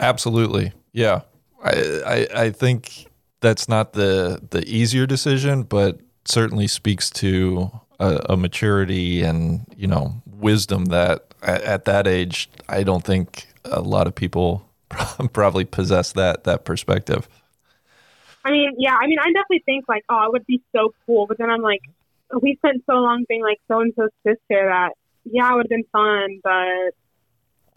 Absolutely. 0.01 0.73
Yeah. 0.93 1.23
I, 1.63 1.71
I 2.07 2.43
I 2.45 2.51
think 2.51 3.07
that's 3.41 3.69
not 3.69 3.95
the 3.95 4.41
the 4.51 4.67
easier 4.67 5.07
decision, 5.07 5.63
but 5.63 6.01
certainly 6.25 6.67
speaks 6.67 7.11
to 7.11 7.71
a, 7.99 8.21
a 8.31 8.37
maturity 8.37 9.23
and 9.23 9.67
you 9.77 9.87
know 9.87 10.23
wisdom 10.27 10.87
that 10.87 11.35
at, 11.43 11.63
at 11.63 11.85
that 11.85 12.07
age 12.07 12.51
I 12.69 12.83
don't 12.83 13.05
think 13.05 13.47
a 13.65 13.81
lot 13.81 14.07
of 14.07 14.15
people 14.15 14.69
probably 15.33 15.65
possess 15.65 16.13
that 16.13 16.45
that 16.45 16.65
perspective. 16.65 17.29
I 18.45 18.51
mean, 18.51 18.75
yeah, 18.77 18.97
I 19.01 19.07
mean, 19.07 19.19
I 19.19 19.33
definitely 19.33 19.63
think 19.65 19.87
like, 19.89 20.05
oh, 20.11 20.27
it 20.27 20.33
would 20.33 20.47
be 20.47 20.63
so 20.77 20.95
cool. 21.07 21.27
But 21.27 21.39
then 21.39 21.49
I'm 21.49 21.63
like, 21.63 21.81
we 22.43 22.57
spent 22.57 22.83
so 22.87 22.97
long 22.97 23.25
being 23.29 23.43
like 23.43 23.59
so 23.69 23.81
and 23.81 23.93
so's 23.97 24.11
sister 24.23 24.69
that, 24.69 24.91
yeah, 25.25 25.51
it 25.51 25.55
would 25.55 25.65
have 25.65 25.71
been 25.71 25.85
fun. 25.91 26.41
But 26.43 26.95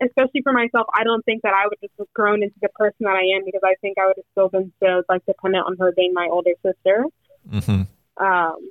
especially 0.02 0.42
for 0.44 0.54
myself, 0.54 0.88
I 0.94 1.04
don't 1.04 1.24
think 1.26 1.42
that 1.44 1.54
I 1.54 1.68
would 1.68 1.78
just 1.82 1.94
have 1.98 2.12
grown 2.14 2.44
into 2.44 2.56
the 2.62 2.70
person 2.70 2.98
that 3.02 3.16
I 3.16 3.36
am 3.36 3.46
because 3.46 3.62
I 3.64 3.76
think 3.82 3.98
I 3.98 4.08
would 4.08 4.18
have 4.18 4.26
still 4.32 4.50
been 4.50 4.72
so 4.80 5.04
like 5.10 5.26
dependent 5.26 5.66
on 5.66 5.78
her 5.80 5.92
being 5.96 6.14
my 6.14 6.28
older 6.32 6.52
sister. 6.64 7.06
Mm-hmm. 7.50 8.24
Um, 8.24 8.70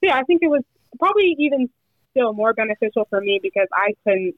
so 0.00 0.02
yeah, 0.02 0.16
I 0.16 0.22
think 0.24 0.42
it 0.42 0.48
was 0.48 0.62
probably 0.98 1.34
even 1.38 1.68
still 2.10 2.32
more 2.32 2.52
beneficial 2.52 3.06
for 3.10 3.20
me 3.20 3.40
because 3.42 3.68
I 3.72 3.92
couldn't 4.04 4.34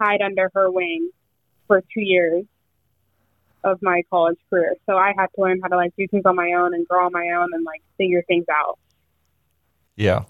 hide 0.00 0.22
under 0.22 0.50
her 0.54 0.70
wing 0.70 1.10
for 1.66 1.80
two 1.80 2.00
years 2.00 2.44
of 3.62 3.78
my 3.82 4.02
college 4.10 4.38
career. 4.48 4.74
So 4.86 4.96
I 4.96 5.12
had 5.16 5.26
to 5.34 5.40
learn 5.40 5.60
how 5.62 5.68
to 5.68 5.76
like 5.76 5.94
do 5.96 6.06
things 6.08 6.22
on 6.24 6.34
my 6.34 6.52
own 6.52 6.74
and 6.74 6.86
grow 6.88 7.06
on 7.06 7.12
my 7.12 7.28
own 7.36 7.48
and 7.52 7.64
like 7.64 7.82
figure 7.98 8.22
things 8.26 8.46
out. 8.50 8.78
Yeah. 9.96 10.24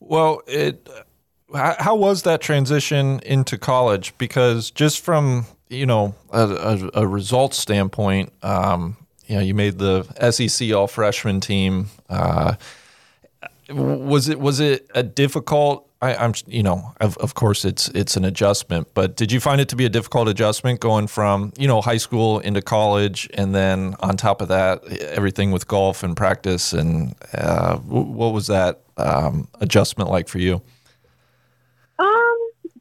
Well, 0.00 0.42
it. 0.46 0.88
How, 1.54 1.94
was 1.94 2.22
that 2.22 2.40
transition 2.40 3.20
into 3.20 3.56
college? 3.56 4.16
Because 4.18 4.70
just 4.70 5.00
from 5.00 5.46
you 5.68 5.86
know 5.86 6.14
a, 6.32 6.90
a, 6.94 7.02
a 7.02 7.06
results 7.06 7.58
standpoint, 7.58 8.32
um, 8.42 8.96
you 9.26 9.36
know, 9.36 9.42
you 9.42 9.54
made 9.54 9.78
the 9.78 10.02
SEC 10.30 10.72
All 10.72 10.86
Freshman 10.86 11.40
team. 11.40 11.88
Uh, 12.08 12.54
was 13.70 14.28
it 14.28 14.40
was 14.40 14.60
it 14.60 14.90
a 14.94 15.02
difficult? 15.02 15.88
I, 16.02 16.14
I'm 16.16 16.34
you 16.46 16.62
know 16.62 16.92
of, 17.00 17.16
of 17.18 17.34
course 17.34 17.64
it's 17.64 17.88
it's 17.90 18.16
an 18.16 18.24
adjustment, 18.24 18.88
but 18.92 19.16
did 19.16 19.32
you 19.32 19.40
find 19.40 19.60
it 19.60 19.68
to 19.70 19.76
be 19.76 19.86
a 19.86 19.88
difficult 19.88 20.28
adjustment 20.28 20.80
going 20.80 21.06
from 21.06 21.52
you 21.56 21.66
know 21.66 21.80
high 21.80 21.96
school 21.96 22.40
into 22.40 22.60
college, 22.60 23.30
and 23.34 23.54
then 23.54 23.94
on 24.00 24.16
top 24.16 24.42
of 24.42 24.48
that 24.48 24.84
everything 24.86 25.50
with 25.50 25.66
golf 25.66 26.02
and 26.02 26.16
practice, 26.16 26.72
and 26.72 27.14
uh, 27.32 27.76
what 27.78 28.34
was 28.34 28.48
that 28.48 28.82
um, 28.98 29.48
adjustment 29.60 30.10
like 30.10 30.28
for 30.28 30.38
you? 30.38 30.60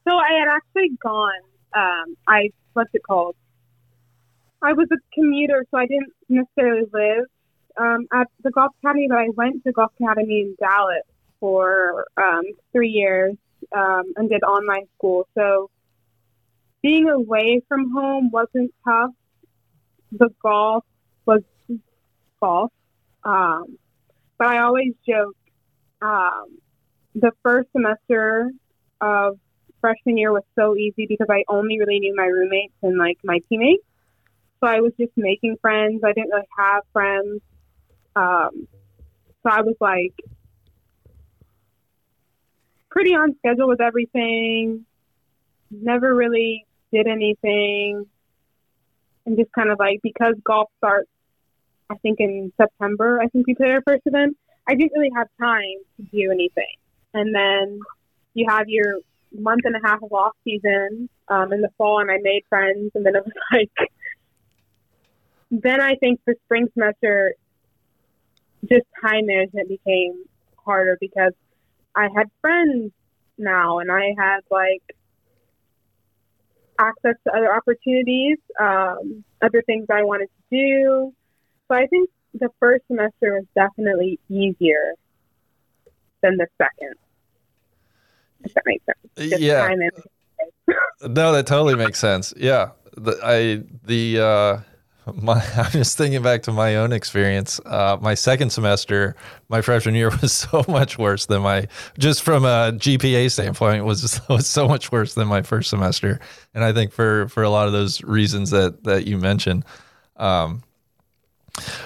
So 0.08 0.16
I 0.16 0.40
had 0.40 0.48
actually 0.50 0.98
gone. 1.02 1.42
Um, 1.76 2.16
I 2.28 2.50
what's 2.74 2.90
it 2.94 3.04
called? 3.04 3.36
I 4.62 4.74
was 4.74 4.88
a 4.92 4.98
commuter, 5.14 5.66
so 5.72 5.78
I 5.78 5.88
didn't 5.88 6.14
necessarily 6.30 6.88
live 6.94 7.26
um, 7.78 8.08
at 8.14 8.28
the 8.44 8.52
golf 8.52 8.72
academy, 8.82 9.08
but 9.10 9.18
I 9.18 9.30
went 9.30 9.64
to 9.66 9.72
golf 9.72 9.92
academy 10.00 10.42
in 10.42 10.56
Dallas 10.60 11.04
for 11.40 12.06
um, 12.18 12.44
three 12.72 12.90
years 12.90 13.36
um, 13.76 14.14
and 14.16 14.30
did 14.30 14.44
online 14.44 14.86
school. 14.98 15.28
So 15.36 15.70
being 16.82 17.10
away 17.10 17.62
from 17.68 17.92
home 17.92 18.30
wasn't 18.32 18.74
tough. 18.86 19.12
The 20.12 20.30
golf 20.42 20.84
was 21.26 21.42
golf, 22.42 22.72
um, 23.24 23.78
but 24.38 24.48
I 24.48 24.60
always 24.60 24.94
joke. 25.08 25.36
Um, 26.02 26.60
the 27.16 27.32
first 27.44 27.70
semester 27.72 28.52
of 29.00 29.40
freshman 29.84 30.18
year 30.18 30.32
was 30.32 30.44
so 30.58 30.78
easy 30.78 31.06
because 31.08 31.28
I 31.30 31.44
only 31.50 31.78
really 31.78 32.00
knew 32.00 32.16
my 32.16 32.26
roommates 32.26 32.74
and 32.82 32.98
like 32.98 33.18
my 33.22 33.40
teammates. 33.50 33.84
So 34.62 34.70
I 34.70 34.80
was 34.80 34.94
just 34.98 35.12
making 35.18 35.58
friends. 35.62 36.02
I 36.06 36.14
didn't 36.14 36.30
really 36.32 36.48
have 36.58 36.84
friends. 36.94 37.42
Um, 38.16 38.68
so 39.44 39.50
I 39.50 39.62
was 39.62 39.76
like 39.82 40.14
pretty 42.90 43.12
on 43.12 43.36
schedule 43.40 43.68
with 43.68 43.82
everything. 43.82 44.86
Never 45.70 46.16
really 46.16 46.66
did 46.94 47.08
anything. 47.08 48.06
And 49.26 49.38
just 49.38 49.52
kind 49.52 49.70
of 49.70 49.80
like 49.80 50.00
because 50.02 50.36
golf 50.46 50.70
starts, 50.78 51.10
I 51.90 51.96
think 51.96 52.22
in 52.22 52.54
September, 52.56 53.20
I 53.22 53.28
think 53.28 53.48
we 53.48 53.56
played 53.56 53.72
our 53.72 53.82
first 53.86 54.04
event. 54.06 54.38
I 54.66 54.76
didn't 54.76 54.94
really 54.96 55.12
have 55.14 55.28
time 55.42 55.80
to 55.98 56.04
do 56.04 56.32
anything. 56.32 56.76
And 57.14 57.36
then 57.36 57.80
you 58.34 58.46
have 58.48 58.70
your 58.70 59.00
month 59.34 59.62
and 59.66 59.76
a 59.76 59.80
half 59.88 60.02
of 60.04 60.12
off 60.12 60.34
season 60.44 61.10
um, 61.28 61.54
in 61.54 61.62
the 61.62 61.70
fall, 61.78 62.00
and 62.00 62.12
I 62.12 62.18
made 62.22 62.44
friends, 62.50 62.92
and 62.96 63.06
then 63.06 63.16
it 63.16 63.24
was 63.24 63.34
like. 63.52 63.72
Then 65.52 65.82
I 65.82 65.96
think 65.96 66.20
the 66.26 66.36
spring 66.46 66.68
semester, 66.74 67.36
just 68.68 68.86
time 69.02 69.28
management 69.28 69.70
became 69.70 70.24
harder 70.66 70.98
because 71.00 71.34
I 71.96 72.08
had 72.16 72.30
friends 72.42 72.92
now, 73.38 73.80
and 73.80 73.92
I 73.92 74.16
had 74.18 74.40
like 74.50 74.82
access 76.80 77.16
to 77.26 77.34
other 77.36 77.54
opportunities, 77.56 78.38
um, 78.60 79.24
other 79.42 79.62
things 79.66 79.86
I 79.92 80.04
wanted 80.04 80.28
to 80.28 80.58
do. 80.58 81.14
So 81.68 81.76
I 81.76 81.86
think 81.88 82.10
the 82.34 82.50
first 82.60 82.86
semester 82.88 83.36
was 83.36 83.46
definitely 83.56 84.20
easier 84.30 84.96
than 86.22 86.38
the 86.38 86.48
second. 86.58 86.96
If 88.44 88.54
that 88.54 88.64
makes 88.66 88.86
sense. 88.86 89.30
Just 89.30 89.42
Yeah. 89.42 89.76
No, 91.02 91.34
that 91.34 91.46
totally 91.46 91.76
makes 91.76 92.00
sense. 92.00 92.34
Yeah, 92.38 92.72
the, 92.96 93.20
I 93.24 93.64
the 93.86 94.20
uh, 94.20 94.60
my 95.14 95.44
I'm 95.58 95.72
just 95.72 95.98
thinking 95.98 96.22
back 96.22 96.44
to 96.44 96.52
my 96.52 96.76
own 96.78 96.92
experience. 96.92 97.60
Uh, 97.66 97.98
my 98.02 98.14
second 98.14 98.52
semester, 98.52 99.16
my 99.50 99.62
freshman 99.62 99.96
year, 99.96 100.10
was 100.22 100.32
so 100.32 100.64
much 100.68 100.98
worse 100.98 101.26
than 101.26 101.42
my 101.42 101.68
just 101.98 102.24
from 102.24 102.46
a 102.46 102.72
GPA 102.74 103.32
standpoint 103.32 103.86
was 103.86 104.22
was 104.30 104.48
so 104.48 104.68
much 104.68 104.92
worse 104.92 105.14
than 105.14 105.28
my 105.28 105.42
first 105.42 105.70
semester, 105.70 106.20
and 106.54 106.64
I 106.64 106.72
think 106.74 106.92
for 106.92 107.28
for 107.28 107.44
a 107.44 107.50
lot 107.50 107.68
of 107.68 107.74
those 107.74 108.02
reasons 108.04 108.52
that 108.52 108.84
that 108.84 109.08
you 109.08 109.18
mentioned. 109.18 109.66
Um, 110.18 110.64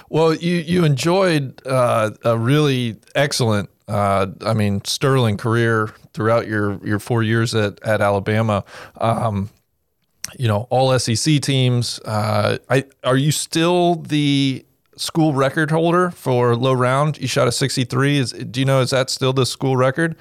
well, 0.08 0.34
you 0.34 0.56
you 0.56 0.84
enjoyed 0.84 1.60
uh, 1.66 2.10
a 2.24 2.38
really 2.38 2.96
excellent, 3.14 3.68
uh, 3.88 4.26
I 4.44 4.54
mean, 4.54 4.84
sterling 4.84 5.36
career 5.36 5.94
throughout 6.12 6.46
your 6.46 6.84
your 6.86 6.98
four 6.98 7.22
years 7.22 7.54
at 7.54 7.82
at 7.82 8.00
Alabama. 8.00 8.64
Um, 8.98 9.50
you 10.38 10.46
know, 10.46 10.66
all 10.70 10.96
SEC 10.98 11.40
teams. 11.40 11.98
Uh, 12.04 12.58
I 12.68 12.84
are 13.04 13.16
you 13.16 13.32
still 13.32 13.96
the 13.96 14.64
school 14.96 15.32
record 15.32 15.70
holder 15.70 16.10
for 16.10 16.54
low 16.54 16.72
round? 16.72 17.18
You 17.18 17.28
shot 17.28 17.48
a 17.48 17.52
sixty 17.52 17.84
three. 17.84 18.18
Is 18.18 18.32
do 18.32 18.60
you 18.60 18.66
know 18.66 18.80
is 18.80 18.90
that 18.90 19.10
still 19.10 19.32
the 19.32 19.46
school 19.46 19.76
record? 19.76 20.16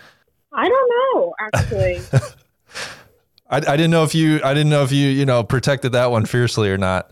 I 0.53 0.67
don't 0.67 0.91
know, 1.15 1.33
actually. 1.53 1.99
I, 3.49 3.57
I 3.57 3.59
didn't 3.59 3.91
know 3.91 4.03
if 4.03 4.15
you 4.15 4.41
I 4.43 4.53
didn't 4.53 4.69
know 4.69 4.83
if 4.83 4.91
you 4.91 5.07
you 5.07 5.25
know 5.25 5.43
protected 5.43 5.91
that 5.91 6.11
one 6.11 6.25
fiercely 6.25 6.69
or 6.69 6.77
not. 6.77 7.11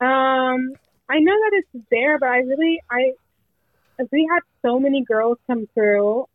Um, 0.00 0.72
I 1.10 1.18
know 1.18 1.34
that 1.34 1.50
it's 1.52 1.86
there, 1.90 2.18
but 2.18 2.28
I 2.28 2.38
really, 2.38 2.80
I, 2.90 3.12
we 4.10 4.28
had 4.30 4.40
so 4.62 4.78
many 4.78 5.02
girls 5.02 5.38
come 5.46 5.66
through, 5.74 6.26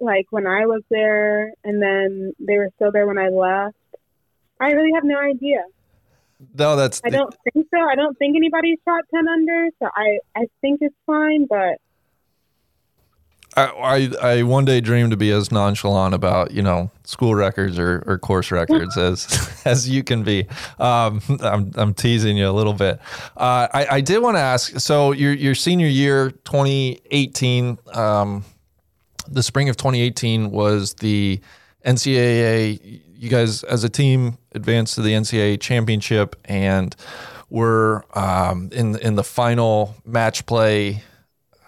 like 0.00 0.26
when 0.30 0.46
I 0.46 0.66
was 0.66 0.82
there, 0.90 1.52
and 1.64 1.82
then 1.82 2.32
they 2.38 2.56
were 2.56 2.70
still 2.76 2.92
there 2.92 3.06
when 3.06 3.18
I 3.18 3.28
left. 3.28 3.76
I 4.60 4.72
really 4.72 4.92
have 4.94 5.04
no 5.04 5.18
idea. 5.18 5.64
No, 6.56 6.76
that's 6.76 7.00
I 7.04 7.10
don't 7.10 7.34
think 7.52 7.66
so. 7.72 7.80
I 7.80 7.96
don't 7.96 8.16
think 8.18 8.36
anybody 8.36 8.76
shot 8.86 9.04
ten 9.12 9.28
under, 9.28 9.68
so 9.80 9.88
I, 9.94 10.18
I 10.36 10.46
think 10.60 10.78
it's 10.82 10.94
fine. 11.06 11.46
But 11.46 11.78
I, 13.58 14.10
I 14.22 14.30
I 14.34 14.42
one 14.44 14.64
day 14.64 14.80
dream 14.80 15.10
to 15.10 15.16
be 15.16 15.32
as 15.32 15.50
nonchalant 15.50 16.14
about 16.14 16.52
you 16.52 16.62
know 16.62 16.90
school 17.04 17.34
records 17.34 17.78
or, 17.78 18.04
or 18.06 18.18
course 18.18 18.50
records 18.50 18.96
as 18.96 19.62
as 19.64 19.88
you 19.88 20.04
can 20.04 20.22
be. 20.22 20.46
Um, 20.78 21.20
I'm 21.40 21.72
I'm 21.74 21.94
teasing 21.94 22.36
you 22.36 22.48
a 22.48 22.52
little 22.52 22.72
bit. 22.72 23.00
Uh, 23.36 23.68
I 23.72 23.86
I 23.90 24.00
did 24.00 24.22
want 24.22 24.36
to 24.36 24.40
ask. 24.40 24.78
So 24.80 25.12
your 25.12 25.32
your 25.32 25.54
senior 25.54 25.88
year, 25.88 26.30
2018, 26.30 27.78
um, 27.94 28.44
the 29.26 29.42
spring 29.42 29.68
of 29.68 29.76
2018 29.76 30.50
was 30.50 30.94
the 30.94 31.40
NCAA. 31.84 33.02
You 33.16 33.28
guys 33.28 33.64
as 33.64 33.82
a 33.82 33.88
team 33.88 34.38
advanced 34.52 34.94
to 34.94 35.02
the 35.02 35.12
NCAA 35.12 35.60
championship 35.60 36.36
and 36.44 36.94
were 37.50 38.04
um, 38.14 38.70
in 38.72 38.96
in 38.98 39.16
the 39.16 39.24
final 39.24 39.96
match 40.04 40.46
play 40.46 41.02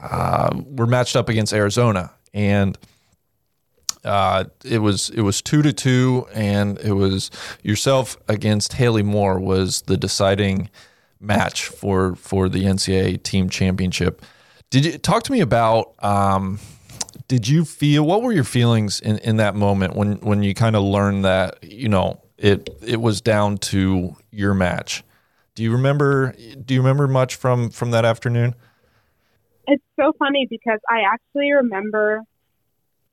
uh, 0.03 0.51
were 0.67 0.87
matched 0.87 1.17
up 1.17 1.29
against 1.29 1.53
Arizona, 1.53 2.13
and 2.33 2.79
uh, 4.05 4.45
it 4.65 4.79
was 4.79 5.11
it 5.11 5.23
was 5.23 5.43
two 5.43 5.63
to 5.63 5.73
two, 5.73 6.27
and 6.33 6.79
it 6.79 6.93
was 6.93 7.31
yourself 7.63 8.17
against 8.29 8.75
Haley 8.75 9.03
Moore 9.03 9.39
was 9.39 9.83
the 9.83 9.97
deciding 9.97 10.71
match 11.21 11.67
for 11.67 12.17
for 12.17 12.49
the 12.49 12.65
NCAA 12.65 13.23
team 13.23 13.49
championship. 13.51 14.23
Did 14.71 14.85
you 14.85 14.99
talk 14.99 15.23
to 15.25 15.33
me 15.33 15.41
about? 15.41 15.95
Um, 15.99 16.59
did 17.29 17.47
you 17.47 17.65
feel 17.65 18.05
what 18.05 18.23
were 18.23 18.33
your 18.33 18.45
feelings 18.45 19.01
in, 19.01 19.19
in 19.19 19.37
that 19.37 19.55
moment 19.55 19.95
when 19.95 20.15
when 20.21 20.43
you 20.43 20.55
kind 20.55 20.77
of 20.77 20.83
learned 20.83 21.25
that 21.25 21.63
you 21.63 21.89
know 21.89 22.21
it 22.39 22.71
it 22.83 23.01
was 23.01 23.21
down 23.21 23.59
to 23.59 24.17
your 24.31 24.55
match? 24.55 25.05
Do 25.55 25.63
you 25.63 25.73
remember? 25.73 26.35
Do 26.65 26.73
you 26.73 26.81
remember 26.81 27.07
much 27.07 27.35
from 27.35 27.71
from 27.71 27.91
that 27.91 28.05
afternoon? 28.05 28.55
It's 29.71 29.85
so 29.99 30.13
funny 30.19 30.47
because 30.49 30.81
I 30.89 31.03
actually 31.03 31.53
remember. 31.53 32.23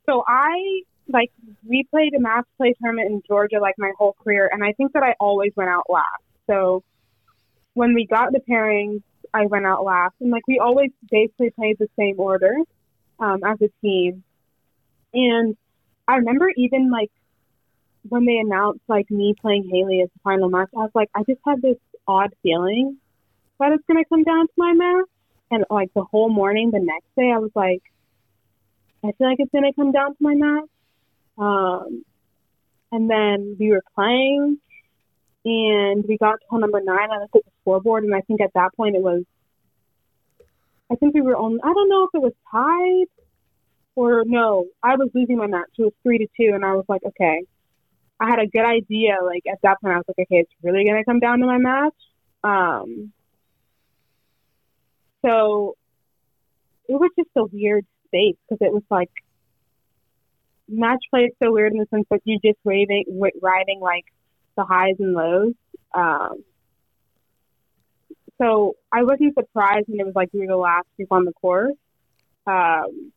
So 0.05 0.23
I 0.27 0.81
like 1.09 1.31
we 1.65 1.85
played 1.89 2.13
a 2.15 2.19
match 2.19 2.45
play 2.57 2.73
tournament 2.81 3.11
in 3.11 3.21
Georgia 3.27 3.59
like 3.59 3.75
my 3.77 3.91
whole 3.97 4.15
career, 4.23 4.49
and 4.51 4.63
I 4.63 4.73
think 4.73 4.93
that 4.93 5.03
I 5.03 5.15
always 5.19 5.51
went 5.55 5.69
out 5.69 5.85
last. 5.89 6.23
So 6.47 6.83
when 7.73 7.93
we 7.93 8.05
got 8.05 8.31
the 8.31 8.39
pairings, 8.39 9.03
I 9.33 9.45
went 9.45 9.65
out 9.65 9.83
last, 9.83 10.15
and 10.19 10.31
like 10.31 10.47
we 10.47 10.59
always 10.59 10.91
basically 11.09 11.51
played 11.51 11.77
the 11.79 11.89
same 11.97 12.19
order 12.19 12.55
um, 13.19 13.41
as 13.45 13.57
a 13.61 13.69
team. 13.81 14.23
And 15.13 15.55
I 16.07 16.15
remember 16.15 16.49
even 16.57 16.89
like 16.89 17.11
when 18.09 18.25
they 18.25 18.37
announced 18.37 18.81
like 18.87 19.09
me 19.11 19.35
playing 19.39 19.69
Haley 19.71 20.01
as 20.01 20.09
the 20.13 20.19
final 20.23 20.49
match, 20.49 20.69
I 20.75 20.79
was 20.79 20.91
like, 20.95 21.09
I 21.13 21.23
just 21.23 21.41
had 21.45 21.61
this 21.61 21.77
odd 22.07 22.33
feeling 22.41 22.97
that 23.59 23.71
it's 23.71 23.83
gonna 23.87 24.05
come 24.05 24.23
down 24.23 24.47
to 24.47 24.53
my 24.57 24.73
match. 24.73 25.05
And 25.49 25.65
like 25.69 25.93
the 25.93 26.03
whole 26.03 26.29
morning, 26.29 26.71
the 26.71 26.79
next 26.79 27.07
day, 27.15 27.31
I 27.31 27.37
was 27.37 27.51
like, 27.55 27.81
I 29.03 29.11
feel 29.13 29.29
like 29.29 29.39
it's 29.39 29.51
gonna 29.51 29.73
come 29.73 29.91
down 29.91 30.11
to 30.11 30.17
my 30.19 30.35
match. 30.35 30.69
Um, 31.37 32.03
and 32.91 33.09
then 33.09 33.55
we 33.59 33.69
were 33.69 33.83
playing, 33.95 34.57
and 35.45 36.05
we 36.07 36.17
got 36.17 36.33
to 36.33 36.45
hole 36.49 36.59
number 36.59 36.81
nine. 36.81 37.11
I 37.11 37.19
looked 37.19 37.35
at 37.35 37.45
the 37.45 37.51
scoreboard, 37.61 38.03
and 38.03 38.15
I 38.15 38.21
think 38.21 38.41
at 38.41 38.53
that 38.55 38.75
point 38.75 38.95
it 38.95 39.01
was, 39.01 39.23
I 40.91 40.95
think 40.95 41.13
we 41.13 41.21
were 41.21 41.37
on. 41.37 41.59
I 41.63 41.73
don't 41.73 41.89
know 41.89 42.03
if 42.03 42.09
it 42.13 42.21
was 42.21 42.33
tied 42.51 43.07
or 43.95 44.23
no. 44.25 44.65
I 44.83 44.95
was 44.95 45.09
losing 45.13 45.37
my 45.37 45.47
match. 45.47 45.69
It 45.77 45.83
was 45.83 45.93
three 46.03 46.17
to 46.17 46.27
two, 46.37 46.53
and 46.53 46.65
I 46.65 46.73
was 46.73 46.85
like, 46.87 47.03
okay. 47.05 47.43
I 48.19 48.29
had 48.29 48.39
a 48.39 48.47
good 48.47 48.65
idea. 48.65 49.17
Like 49.23 49.43
at 49.51 49.59
that 49.61 49.79
point, 49.79 49.93
I 49.93 49.97
was 49.97 50.05
like, 50.07 50.25
okay, 50.25 50.41
it's 50.41 50.51
really 50.63 50.85
gonna 50.85 51.05
come 51.05 51.19
down 51.19 51.39
to 51.39 51.45
my 51.45 51.59
match. 51.59 51.93
Um, 52.43 53.11
so 55.27 55.75
it 56.87 56.93
was 56.93 57.11
just 57.17 57.29
a 57.35 57.43
weird 57.45 57.85
space 58.07 58.35
because 58.47 58.65
it 58.65 58.71
was 58.71 58.83
like 58.89 59.11
match 60.69 61.03
play 61.09 61.23
is 61.23 61.33
so 61.41 61.51
weird 61.51 61.73
in 61.73 61.79
the 61.79 61.87
sense 61.89 62.05
that 62.09 62.21
you're 62.23 62.39
just 62.43 62.59
raving, 62.63 63.05
riding 63.41 63.79
like 63.79 64.05
the 64.55 64.63
highs 64.63 64.95
and 64.99 65.13
lows. 65.13 65.53
Um, 65.93 66.43
so 68.37 68.75
I 68.91 69.03
wasn't 69.03 69.33
surprised 69.33 69.85
when 69.87 69.99
it 69.99 70.05
was 70.05 70.15
like 70.15 70.29
we 70.33 70.41
were 70.41 70.47
the 70.47 70.57
last 70.57 70.87
group 70.95 71.11
on 71.11 71.25
the 71.25 71.33
course. 71.33 71.75
Um, 72.45 73.11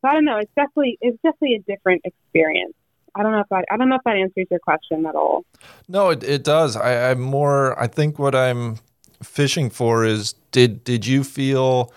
so 0.00 0.08
I 0.08 0.12
don't 0.12 0.24
know. 0.24 0.38
It's 0.38 0.50
definitely 0.56 0.98
it's 1.00 1.18
definitely 1.22 1.56
a 1.56 1.60
different 1.60 2.02
experience. 2.04 2.74
I 3.14 3.22
don't 3.22 3.32
know 3.32 3.40
if 3.40 3.48
that 3.50 3.64
I 3.70 3.76
don't 3.76 3.88
know 3.88 3.96
if 3.96 4.02
that 4.04 4.16
answers 4.16 4.46
your 4.50 4.60
question 4.60 5.06
at 5.06 5.14
all. 5.14 5.44
No, 5.88 6.10
it, 6.10 6.24
it 6.24 6.44
does. 6.44 6.76
I, 6.76 7.10
I'm 7.10 7.20
more. 7.20 7.80
I 7.80 7.86
think 7.86 8.18
what 8.18 8.34
I'm 8.34 8.78
fishing 9.22 9.70
for 9.70 10.04
is 10.04 10.34
did 10.50 10.84
did 10.84 11.06
you 11.06 11.24
feel, 11.24 11.92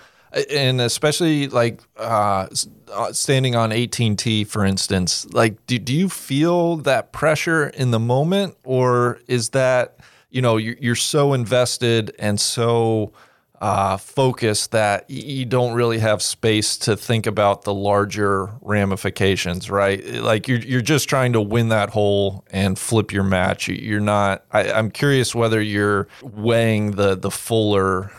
and 0.52 0.82
especially 0.82 1.48
like 1.48 1.82
uh, 1.98 2.48
uh, 2.92 3.14
standing 3.14 3.56
on 3.56 3.72
18 3.72 4.16
tee, 4.16 4.44
for 4.44 4.66
instance, 4.66 5.26
like 5.34 5.66
do 5.68 5.78
do 5.78 5.94
you 5.94 6.10
feel 6.10 6.78
that 6.78 7.12
pressure 7.12 7.68
in 7.68 7.92
the 7.92 8.00
moment, 8.00 8.58
or 8.64 9.20
is 9.28 9.50
that 9.50 10.00
you 10.30 10.42
know 10.42 10.58
you're, 10.58 10.78
you're 10.80 10.96
so 10.96 11.34
invested 11.34 12.16
and 12.20 12.40
so 12.40 13.14
uh, 13.62 13.98
focused 13.98 14.72
that 14.72 15.10
you 15.10 15.46
don't 15.46 15.74
really 15.74 16.00
have 16.00 16.22
space 16.22 16.78
to 16.80 16.96
think 16.98 17.26
about 17.26 17.64
the 17.64 17.74
larger 17.74 18.50
ramifications, 18.62 19.70
right? 19.70 20.06
Like 20.06 20.48
you're 20.48 20.60
you're 20.60 20.82
just 20.82 21.08
trying 21.10 21.34
to 21.34 21.42
win 21.42 21.70
that 21.70 21.90
hole 21.90 22.46
and 22.52 22.78
flip 22.78 23.12
your 23.12 23.24
match. 23.24 23.68
You- 23.68 23.76
You're 23.76 24.00
not. 24.00 24.44
I, 24.52 24.72
I'm 24.72 24.92
curious 24.92 25.34
whether 25.34 25.62
you're 25.62 26.08
weighing 26.22 26.92
the 26.92 27.16
the 27.16 27.32
fuller 27.32 28.12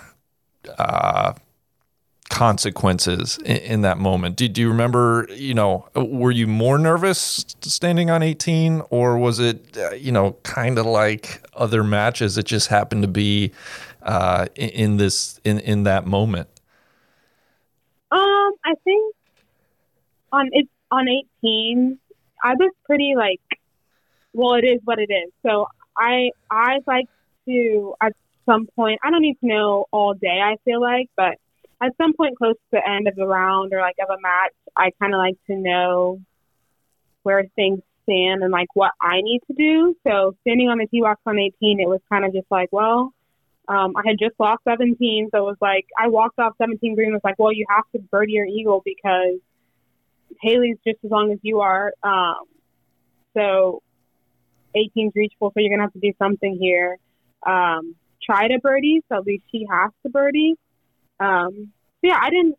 uh, 0.79 1.35
consequences 2.29 3.39
in, 3.45 3.57
in 3.59 3.81
that 3.83 3.99
moment. 3.99 4.37
Do, 4.37 4.49
do 4.49 4.61
you 4.61 4.69
remember? 4.69 5.29
You 5.31 5.55
know, 5.55 5.89
were 5.95 6.31
you 6.33 6.47
more 6.47 6.79
nervous 6.79 7.45
standing 7.63 8.11
on 8.11 8.23
18, 8.23 8.83
or 8.91 9.17
was 9.19 9.39
it 9.39 9.77
uh, 9.77 9.91
you 9.95 10.13
know 10.13 10.33
kind 10.43 10.79
of 10.79 10.87
like 10.87 11.43
other 11.55 11.85
matches? 11.85 12.37
It 12.39 12.47
just 12.47 12.69
happened 12.69 13.03
to 13.03 13.09
be 13.09 13.53
uh, 14.07 14.47
in, 14.55 14.97
this 14.97 15.41
in 15.45 15.59
in 15.61 15.83
that 15.83 16.07
moment. 16.07 16.49
Um, 18.11 18.53
I 18.65 18.75
think 18.85 19.15
on 20.33 20.49
it's 20.53 20.71
on 20.91 21.09
18. 21.43 21.99
I 22.43 22.55
was 22.55 22.73
pretty 22.85 23.15
like, 23.17 23.41
well, 24.33 24.55
it 24.55 24.65
is 24.65 24.81
what 24.85 24.99
it 24.99 25.11
is. 25.11 25.33
So 25.45 25.67
I 25.99 26.31
I 26.51 26.79
like 26.87 27.09
to 27.47 27.95
at 28.01 28.13
some 28.47 28.67
point. 28.77 29.01
I 29.03 29.11
don't 29.11 29.23
need 29.23 29.39
to 29.41 29.47
know 29.47 29.87
all 29.91 30.15
day. 30.15 30.41
I 30.43 30.57
feel 30.65 30.81
like, 30.81 31.11
but 31.17 31.39
at 31.83 31.93
some 31.99 32.15
point 32.15 32.39
close 32.39 32.55
to 32.55 32.61
the 32.73 32.89
end 32.89 33.09
of 33.09 33.17
the 33.17 33.27
round 33.27 33.73
or 33.73 33.81
like 33.81 33.97
of 34.01 34.09
a 34.09 34.21
match, 34.21 34.53
I 34.77 34.93
kind 35.01 35.15
of 35.15 35.19
like 35.19 35.37
to 35.49 35.57
know 35.57 36.21
where 37.25 37.45
things 37.57 37.81
stand 38.05 38.45
and 38.45 38.53
like 38.53 38.69
what 38.75 38.93
I 39.03 39.21
need 39.21 39.41
to 39.49 39.55
do. 39.55 39.97
So 40.07 40.37
standing 40.43 40.69
on 40.69 40.79
the 40.79 40.87
tee 40.87 41.01
box 41.01 41.21
on 41.27 41.39
18, 41.39 41.81
it 41.81 41.89
was 41.89 42.01
kind 42.09 42.25
of 42.25 42.33
just 42.33 42.47
like, 42.51 42.69
well, 42.71 43.13
um, 43.69 43.95
I 43.97 44.03
had 44.07 44.19
just 44.19 44.39
lost 44.39 44.63
17, 44.65 45.31
so 45.33 45.39
it 45.39 45.43
was 45.43 45.57
like 45.61 45.87
I 45.99 46.09
walked 46.09 46.39
off 46.39 46.55
17 46.59 46.95
green. 46.95 47.13
Was 47.13 47.21
like, 47.25 47.39
well, 47.39 47.53
you 47.53 47.67
have 47.69 47.85
to 47.95 47.99
birdie 47.99 48.33
your 48.33 48.47
eagle 48.47 48.83
because 48.85 49.39
Haley's 50.41 50.77
just 50.87 50.99
as 51.05 51.11
long 51.11 51.33
as 51.33 51.39
you 51.43 51.61
are. 51.61 51.93
Um, 52.03 52.45
so 53.35 53.83
18's 54.77 55.13
reachable, 55.15 55.51
so 55.51 55.61
you're 55.61 55.71
gonna 55.71 55.83
have 55.83 55.93
to 55.95 56.01
do 56.01 56.13
something 56.19 56.57
here. 56.61 56.99
Um, 57.45 57.97
try 58.23 58.49
to 58.49 58.59
birdie, 58.61 59.03
so 59.09 59.17
at 59.17 59.25
least 59.25 59.45
she 59.51 59.67
has 59.69 59.91
to 60.05 60.11
birdie. 60.11 60.55
Um, 61.19 61.73
so 62.01 62.09
yeah, 62.09 62.19
I 62.21 62.31
didn't 62.31 62.57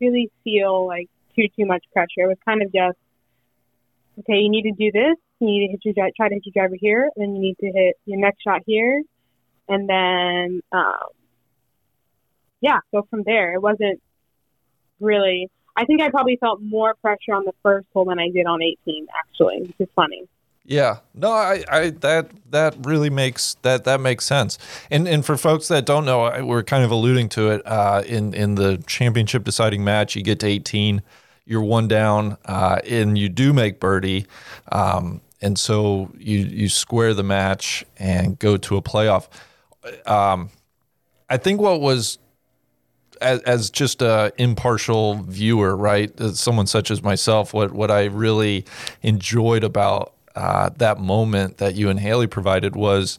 really 0.00 0.30
feel 0.42 0.86
like 0.86 1.08
too 1.36 1.48
too 1.56 1.64
much 1.64 1.84
pressure. 1.92 2.24
It 2.24 2.28
was 2.28 2.38
kind 2.44 2.62
of 2.62 2.72
just 2.72 2.98
okay. 4.20 4.38
You 4.38 4.50
need 4.50 4.62
to 4.62 4.72
do 4.72 4.90
this. 4.92 5.16
You 5.40 5.46
need 5.46 5.66
to 5.66 5.72
hit 5.72 5.96
your 5.96 6.10
try 6.16 6.28
to 6.28 6.34
hit 6.34 6.44
your 6.44 6.52
driver 6.52 6.76
here, 6.78 7.10
and 7.16 7.24
then 7.24 7.36
you 7.36 7.40
need 7.40 7.56
to 7.60 7.66
hit 7.66 7.96
your 8.04 8.18
next 8.18 8.42
shot 8.42 8.60
here, 8.66 9.02
and 9.68 9.88
then 9.88 10.62
um, 10.72 11.08
yeah, 12.60 12.78
go 12.92 13.06
from 13.10 13.22
there. 13.24 13.54
It 13.54 13.60
wasn't 13.60 14.00
really. 14.98 15.50
I 15.76 15.84
think 15.84 16.00
I 16.00 16.08
probably 16.08 16.36
felt 16.36 16.62
more 16.62 16.94
pressure 16.94 17.34
on 17.34 17.44
the 17.44 17.52
first 17.62 17.86
hole 17.92 18.04
than 18.04 18.18
I 18.18 18.30
did 18.30 18.46
on 18.46 18.62
18, 18.62 19.06
actually, 19.18 19.62
which 19.62 19.74
is 19.80 19.88
funny. 19.96 20.28
Yeah, 20.66 21.00
no, 21.12 21.30
I, 21.30 21.62
I, 21.70 21.90
that 21.90 22.30
that 22.50 22.74
really 22.86 23.10
makes 23.10 23.56
that 23.60 23.84
that 23.84 24.00
makes 24.00 24.24
sense. 24.24 24.56
And 24.90 25.06
and 25.06 25.26
for 25.26 25.36
folks 25.36 25.68
that 25.68 25.84
don't 25.84 26.06
know, 26.06 26.42
we're 26.42 26.62
kind 26.62 26.84
of 26.84 26.90
alluding 26.90 27.28
to 27.30 27.50
it 27.50 27.62
uh, 27.66 28.02
in 28.06 28.32
in 28.32 28.54
the 28.54 28.82
championship 28.86 29.44
deciding 29.44 29.84
match. 29.84 30.16
You 30.16 30.22
get 30.22 30.40
to 30.40 30.46
18, 30.46 31.02
you're 31.44 31.62
one 31.62 31.86
down, 31.86 32.38
uh, 32.46 32.78
and 32.88 33.18
you 33.18 33.28
do 33.28 33.52
make 33.52 33.78
birdie, 33.78 34.26
um, 34.72 35.20
and 35.42 35.58
so 35.58 36.10
you 36.16 36.38
you 36.38 36.70
square 36.70 37.12
the 37.12 37.22
match 37.22 37.84
and 37.98 38.38
go 38.38 38.56
to 38.56 38.78
a 38.78 38.82
playoff. 38.82 39.28
Um, 40.06 40.50
I 41.28 41.36
think 41.36 41.60
what 41.60 41.80
was 41.80 42.18
as, 43.20 43.40
as 43.40 43.70
just 43.70 44.02
a 44.02 44.32
impartial 44.38 45.22
viewer, 45.22 45.76
right? 45.76 46.18
As 46.20 46.40
someone 46.40 46.66
such 46.66 46.90
as 46.90 47.02
myself, 47.02 47.54
what 47.54 47.72
what 47.72 47.90
I 47.90 48.04
really 48.04 48.64
enjoyed 49.02 49.64
about 49.64 50.12
uh, 50.34 50.70
that 50.76 50.98
moment 50.98 51.58
that 51.58 51.74
you 51.74 51.88
and 51.88 52.00
Haley 52.00 52.26
provided 52.26 52.76
was 52.76 53.18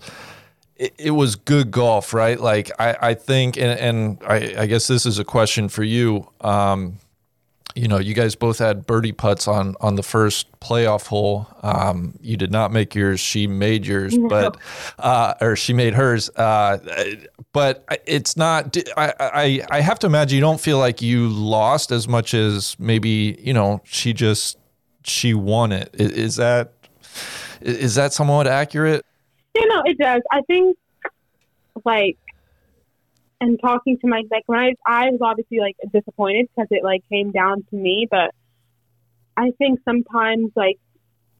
it, 0.75 0.93
it, 0.97 1.11
was 1.11 1.35
good 1.35 1.71
golf, 1.71 2.13
right? 2.13 2.39
Like 2.39 2.69
I, 2.77 2.97
I 3.01 3.13
think, 3.13 3.57
and, 3.57 3.79
and 3.79 4.17
I, 4.27 4.55
I, 4.57 4.65
guess 4.65 4.87
this 4.87 5.05
is 5.05 5.19
a 5.19 5.23
question 5.23 5.69
for 5.69 5.83
you. 5.83 6.29
Um, 6.41 6.97
you 7.75 7.89
know, 7.89 7.99
you 7.99 8.13
guys 8.13 8.35
both 8.35 8.57
had 8.59 8.87
birdie 8.87 9.11
putts 9.11 9.47
on 9.49 9.75
on 9.81 9.95
the 9.95 10.03
first 10.03 10.59
playoff 10.61 11.07
hole. 11.07 11.47
Um, 11.61 12.17
you 12.21 12.37
did 12.37 12.49
not 12.49 12.71
make 12.71 12.95
yours; 12.95 13.19
she 13.19 13.47
made 13.47 13.85
yours, 13.85 14.17
no. 14.17 14.29
but 14.29 14.57
uh, 14.97 15.33
or 15.41 15.57
she 15.57 15.73
made 15.73 15.93
hers. 15.93 16.29
Uh, 16.29 16.77
but 17.51 17.83
it's 18.05 18.37
not. 18.37 18.77
I, 18.95 19.13
I 19.19 19.61
I 19.69 19.81
have 19.81 19.99
to 19.99 20.07
imagine 20.07 20.37
you 20.37 20.41
don't 20.41 20.59
feel 20.59 20.79
like 20.79 21.01
you 21.01 21.27
lost 21.27 21.91
as 21.91 22.07
much 22.07 22.33
as 22.33 22.77
maybe 22.79 23.37
you 23.39 23.53
know 23.53 23.81
she 23.83 24.13
just 24.13 24.57
she 25.03 25.33
won 25.33 25.73
it. 25.73 25.89
Is, 25.93 26.11
is 26.11 26.35
that 26.37 26.71
is 27.59 27.95
that 27.95 28.13
somewhat 28.13 28.47
accurate? 28.47 29.05
Yeah, 29.53 29.65
no, 29.65 29.83
it 29.85 29.97
does. 29.97 30.21
I 30.31 30.41
think 30.43 30.77
like 31.83 32.17
and 33.41 33.59
talking 33.61 33.97
to 33.99 34.07
my 34.07 34.23
like 34.31 34.43
when 34.47 34.59
I 34.59 34.73
I 34.85 35.09
was 35.09 35.19
obviously 35.21 35.59
like 35.59 35.75
disappointed 35.91 36.47
because 36.55 36.67
it 36.71 36.83
like 36.83 37.03
came 37.11 37.31
down 37.31 37.63
to 37.69 37.75
me, 37.75 38.07
but 38.09 38.33
I 39.37 39.51
think 39.57 39.79
sometimes 39.83 40.51
like 40.55 40.79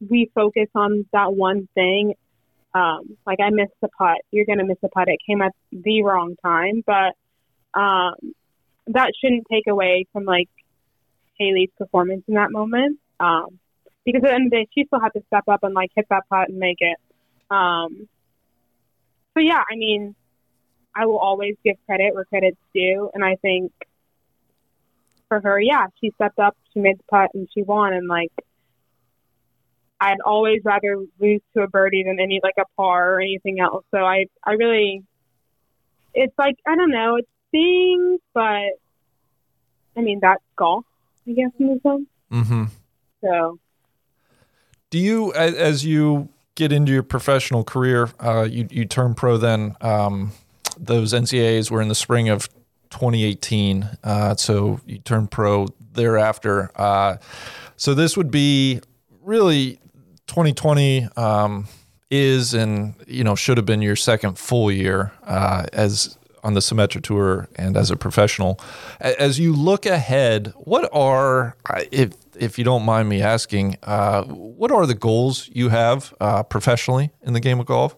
we 0.07 0.29
focus 0.35 0.67
on 0.75 1.05
that 1.13 1.33
one 1.33 1.67
thing. 1.73 2.13
Um, 2.73 3.17
like 3.25 3.39
I 3.39 3.51
missed 3.51 3.73
the 3.81 3.87
putt. 3.97 4.17
You're 4.31 4.45
gonna 4.45 4.65
miss 4.65 4.77
the 4.81 4.89
putt. 4.89 5.07
It 5.07 5.19
came 5.25 5.41
at 5.41 5.53
the 5.71 6.03
wrong 6.03 6.35
time, 6.43 6.83
but 6.85 7.13
um, 7.79 8.15
that 8.87 9.11
shouldn't 9.19 9.47
take 9.51 9.67
away 9.67 10.05
from 10.11 10.25
like 10.25 10.49
Haley's 11.39 11.69
performance 11.77 12.23
in 12.27 12.35
that 12.35 12.51
moment. 12.51 12.99
Um, 13.19 13.59
because 14.05 14.21
at 14.23 14.29
the 14.29 14.33
end 14.33 14.45
of 14.47 14.51
the 14.51 14.57
day, 14.57 14.67
she 14.73 14.85
still 14.85 14.99
had 14.99 15.13
to 15.13 15.23
step 15.27 15.45
up 15.47 15.63
and 15.63 15.73
like 15.73 15.91
hit 15.95 16.05
that 16.09 16.23
putt 16.29 16.49
and 16.49 16.57
make 16.57 16.77
it. 16.79 16.97
Um, 17.49 18.07
so 19.33 19.39
yeah, 19.41 19.63
I 19.69 19.75
mean, 19.75 20.15
I 20.95 21.05
will 21.05 21.17
always 21.17 21.55
give 21.63 21.75
credit 21.85 22.13
where 22.13 22.25
credit's 22.25 22.57
due, 22.73 23.09
and 23.13 23.23
I 23.23 23.35
think 23.35 23.71
for 25.27 25.41
her, 25.41 25.59
yeah, 25.59 25.87
she 25.99 26.11
stepped 26.15 26.39
up, 26.39 26.55
she 26.73 26.79
made 26.79 26.99
the 26.99 27.03
putt, 27.09 27.31
and 27.33 27.47
she 27.53 27.63
won. 27.63 27.93
And 27.93 28.07
like, 28.07 28.31
I'd 29.99 30.21
always 30.25 30.61
rather 30.63 30.97
lose 31.19 31.41
to 31.55 31.63
a 31.63 31.67
birdie 31.67 32.03
than 32.03 32.19
any 32.19 32.39
like 32.43 32.55
a 32.59 32.65
par 32.77 33.15
or 33.15 33.21
anything 33.21 33.59
else. 33.59 33.83
So 33.91 33.97
I, 33.97 34.25
I 34.43 34.53
really, 34.53 35.03
it's 36.13 36.33
like 36.37 36.55
I 36.67 36.75
don't 36.75 36.91
know, 36.91 37.17
it's 37.17 37.27
stings, 37.49 38.21
but 38.33 38.79
I 39.97 40.01
mean 40.01 40.19
that's 40.21 40.43
golf, 40.55 40.85
I 41.27 41.31
guess 41.31 41.51
in 41.59 41.69
a 41.69 41.89
sense. 41.89 42.07
Mm-hmm. 42.31 42.63
So 43.21 43.59
do 44.89 44.99
you, 44.99 45.33
as 45.33 45.83
you 45.83 46.29
get 46.55 46.71
into 46.71 46.93
your 46.93 47.03
professional 47.03 47.63
career, 47.63 48.09
uh, 48.19 48.47
you 48.49 48.67
you 48.71 48.85
turn 48.85 49.13
pro 49.13 49.37
then? 49.37 49.75
Um, 49.81 50.31
those 50.77 51.13
NCAAs 51.13 51.71
were 51.71 51.81
in 51.81 51.87
the 51.87 51.95
spring 51.95 52.29
of 52.29 52.49
2018, 52.91 53.89
uh, 54.03 54.35
so 54.35 54.79
you 54.85 54.99
turn 54.99 55.27
pro 55.27 55.67
thereafter. 55.93 56.71
Uh, 56.75 57.17
so 57.77 57.93
this 57.93 58.15
would 58.15 58.31
be 58.31 58.81
really 59.21 59.79
2020 60.27 61.07
um, 61.17 61.67
is 62.11 62.53
and 62.53 62.93
you 63.07 63.23
know 63.23 63.35
should 63.35 63.57
have 63.57 63.65
been 63.65 63.81
your 63.81 63.95
second 63.95 64.37
full 64.37 64.71
year 64.71 65.11
uh, 65.23 65.65
as 65.73 66.17
on 66.43 66.53
the 66.53 66.59
Symetra 66.59 67.01
Tour 67.01 67.49
and 67.55 67.75
as 67.75 67.89
a 67.89 67.95
professional. 67.95 68.59
As 69.01 69.39
you 69.39 69.51
look 69.51 69.85
ahead, 69.87 70.53
what 70.55 70.87
are 70.93 71.57
if 71.91 72.13
if 72.35 72.59
you 72.59 72.63
don't 72.63 72.83
mind 72.83 73.09
me 73.09 73.21
asking, 73.21 73.77
uh, 73.83 74.23
what 74.23 74.71
are 74.71 74.85
the 74.85 74.93
goals 74.93 75.49
you 75.51 75.69
have 75.69 76.13
uh, 76.19 76.43
professionally 76.43 77.11
in 77.23 77.33
the 77.33 77.39
game 77.39 77.59
of 77.59 77.65
golf? 77.65 77.95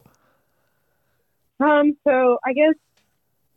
Um, 1.60 1.98
so 2.08 2.40
I 2.46 2.54
guess 2.54 2.76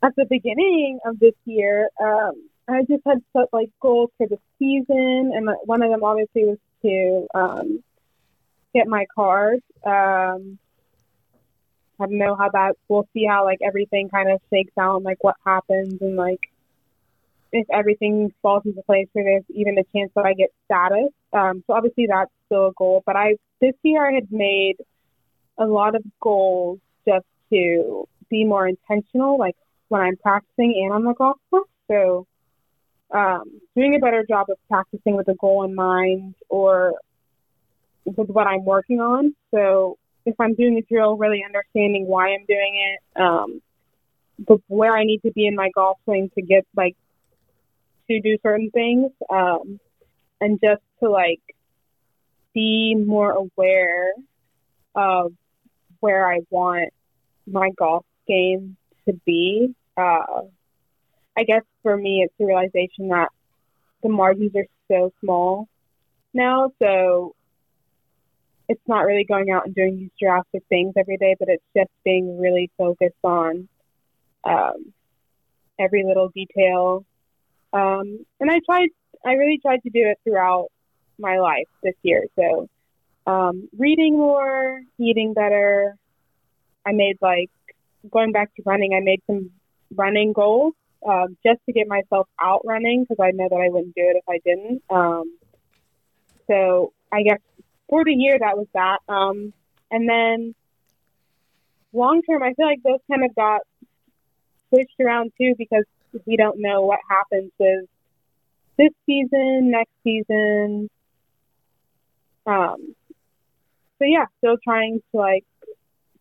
at 0.02 0.16
the 0.16 0.24
beginning 0.24 0.98
of 1.04 1.18
this 1.18 1.34
year, 1.44 1.88
um, 2.00 2.48
I 2.68 2.82
just 2.82 3.02
had 3.04 3.22
set 3.32 3.46
like 3.52 3.70
goals 3.80 4.10
for 4.16 4.26
the 4.26 4.38
season, 4.58 5.32
and 5.34 5.50
one 5.64 5.82
of 5.82 5.90
them 5.90 6.04
obviously 6.04 6.44
was 6.44 6.58
to 6.82 7.26
um, 7.34 7.82
get 8.74 8.86
my 8.86 9.06
card. 9.14 9.60
Um, 9.84 10.58
I 11.98 12.06
don't 12.06 12.18
know 12.18 12.36
how 12.36 12.48
that. 12.50 12.76
We'll 12.88 13.08
see 13.12 13.26
how 13.26 13.44
like 13.44 13.58
everything 13.62 14.08
kind 14.08 14.30
of 14.30 14.40
shakes 14.50 14.72
out, 14.78 14.96
and 14.96 15.04
like 15.04 15.22
what 15.22 15.36
happens, 15.44 16.00
and 16.00 16.16
like 16.16 16.50
if 17.52 17.66
everything 17.70 18.32
falls 18.42 18.64
into 18.64 18.82
place 18.82 19.08
where 19.12 19.24
there's 19.24 19.44
even 19.50 19.76
a 19.76 19.84
chance 19.94 20.12
that 20.14 20.24
I 20.24 20.34
get 20.34 20.50
status. 20.64 21.10
Um, 21.32 21.64
so 21.66 21.74
obviously 21.74 22.06
that's 22.06 22.30
still 22.46 22.68
a 22.68 22.72
goal. 22.72 23.02
But 23.04 23.16
I 23.16 23.34
this 23.60 23.74
year 23.82 24.08
I 24.08 24.14
had 24.14 24.30
made 24.30 24.76
a 25.58 25.66
lot 25.66 25.94
of 25.94 26.02
goals 26.20 26.78
just 27.06 27.26
to 27.50 28.08
be 28.28 28.44
more 28.44 28.66
intentional, 28.66 29.38
like 29.38 29.56
when 29.88 30.00
I'm 30.00 30.16
practicing 30.16 30.82
and 30.84 30.92
on 30.92 31.04
the 31.04 31.14
golf 31.14 31.38
course. 31.50 31.68
So 31.90 32.26
um, 33.10 33.60
doing 33.76 33.96
a 33.96 33.98
better 33.98 34.24
job 34.26 34.46
of 34.50 34.58
practicing 34.68 35.16
with 35.16 35.28
a 35.28 35.34
goal 35.34 35.64
in 35.64 35.74
mind 35.74 36.34
or 36.48 36.94
with 38.04 38.28
what 38.28 38.46
I'm 38.46 38.64
working 38.64 39.00
on. 39.00 39.34
So 39.52 39.98
if 40.24 40.34
I'm 40.38 40.54
doing 40.54 40.78
a 40.78 40.82
drill, 40.82 41.16
really 41.16 41.42
understanding 41.44 42.06
why 42.06 42.28
I'm 42.28 42.44
doing 42.46 42.96
it, 43.16 43.20
um, 43.20 43.62
where 44.68 44.96
I 44.96 45.04
need 45.04 45.20
to 45.22 45.32
be 45.32 45.46
in 45.46 45.54
my 45.54 45.70
golf 45.74 45.98
swing 46.04 46.30
to 46.34 46.42
get 46.42 46.66
like 46.74 46.96
to 48.08 48.20
do 48.20 48.38
certain 48.42 48.70
things, 48.70 49.10
um, 49.28 49.78
and 50.40 50.58
just 50.62 50.82
to 51.00 51.10
like 51.10 51.40
be 52.54 52.94
more 52.94 53.32
aware 53.32 54.12
of 54.94 55.32
where 56.00 56.30
I 56.30 56.40
want 56.48 56.92
my 57.52 57.70
golf 57.76 58.04
game 58.26 58.76
to 59.06 59.14
be. 59.24 59.74
Uh, 59.96 60.42
I 61.36 61.44
guess 61.44 61.62
for 61.82 61.96
me, 61.96 62.22
it's 62.24 62.34
the 62.38 62.46
realization 62.46 63.08
that 63.08 63.28
the 64.02 64.08
margins 64.08 64.52
are 64.56 64.66
so 64.90 65.12
small 65.20 65.68
now, 66.32 66.70
so 66.80 67.34
it's 68.68 68.80
not 68.86 69.00
really 69.00 69.24
going 69.24 69.50
out 69.50 69.66
and 69.66 69.74
doing 69.74 69.98
these 69.98 70.10
drastic 70.20 70.62
things 70.68 70.94
every 70.96 71.16
day, 71.16 71.34
but 71.38 71.48
it's 71.48 71.64
just 71.76 71.90
being 72.04 72.38
really 72.38 72.70
focused 72.78 73.14
on 73.24 73.68
um, 74.44 74.92
every 75.78 76.04
little 76.04 76.28
detail 76.28 77.04
um, 77.72 78.24
and 78.40 78.50
I 78.50 78.60
tried, 78.64 78.88
I 79.24 79.32
really 79.32 79.58
tried 79.58 79.82
to 79.82 79.90
do 79.90 80.00
it 80.08 80.18
throughout 80.24 80.68
my 81.18 81.38
life 81.38 81.68
this 81.82 81.94
year. 82.02 82.24
So 82.36 82.68
um, 83.26 83.68
reading 83.76 84.16
more, 84.18 84.80
eating 84.98 85.34
better. 85.34 85.96
I 86.86 86.92
made 86.92 87.18
like 87.20 87.50
going 88.10 88.32
back 88.32 88.54
to 88.56 88.62
running. 88.64 88.94
I 88.94 89.00
made 89.00 89.20
some 89.26 89.50
running 89.94 90.32
goals 90.32 90.74
um, 91.06 91.36
just 91.44 91.60
to 91.66 91.72
get 91.72 91.88
myself 91.88 92.28
out 92.40 92.62
running 92.64 93.04
because 93.04 93.22
I 93.22 93.30
know 93.32 93.48
that 93.48 93.56
I 93.56 93.68
wouldn't 93.68 93.94
do 93.94 94.02
it 94.02 94.16
if 94.16 94.28
I 94.28 94.38
didn't. 94.44 94.82
Um, 94.90 95.36
so 96.46 96.92
I 97.12 97.22
guess 97.22 97.40
for 97.88 98.04
the 98.04 98.12
year 98.12 98.38
that 98.38 98.56
was 98.56 98.66
that. 98.74 98.98
Um, 99.08 99.52
and 99.90 100.08
then 100.08 100.54
long 101.92 102.22
term, 102.22 102.42
I 102.42 102.54
feel 102.54 102.66
like 102.66 102.82
those 102.82 103.00
kind 103.10 103.24
of 103.24 103.34
got 103.34 103.60
switched 104.68 105.00
around 105.00 105.32
too 105.38 105.54
because 105.58 105.84
we 106.26 106.36
don't 106.36 106.60
know 106.60 106.82
what 106.82 107.00
happens 107.08 107.52
with 107.58 107.86
this 108.76 108.92
season, 109.06 109.70
next 109.70 109.92
season. 110.04 110.88
Um, 112.46 112.94
so 113.98 114.04
yeah, 114.06 114.26
still 114.38 114.56
trying 114.62 115.02
to 115.12 115.16
like 115.16 115.44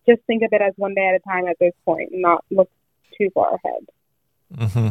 just 0.06 0.22
think 0.26 0.42
of 0.42 0.52
it 0.52 0.60
as 0.60 0.72
one 0.76 0.94
day 0.94 1.08
at 1.08 1.14
a 1.14 1.20
time 1.20 1.46
at 1.46 1.58
this 1.58 1.74
point 1.84 2.10
and 2.12 2.22
not 2.22 2.44
look 2.50 2.70
too 3.16 3.30
far 3.34 3.54
ahead. 3.54 3.86
Mm-hmm. 4.56 4.88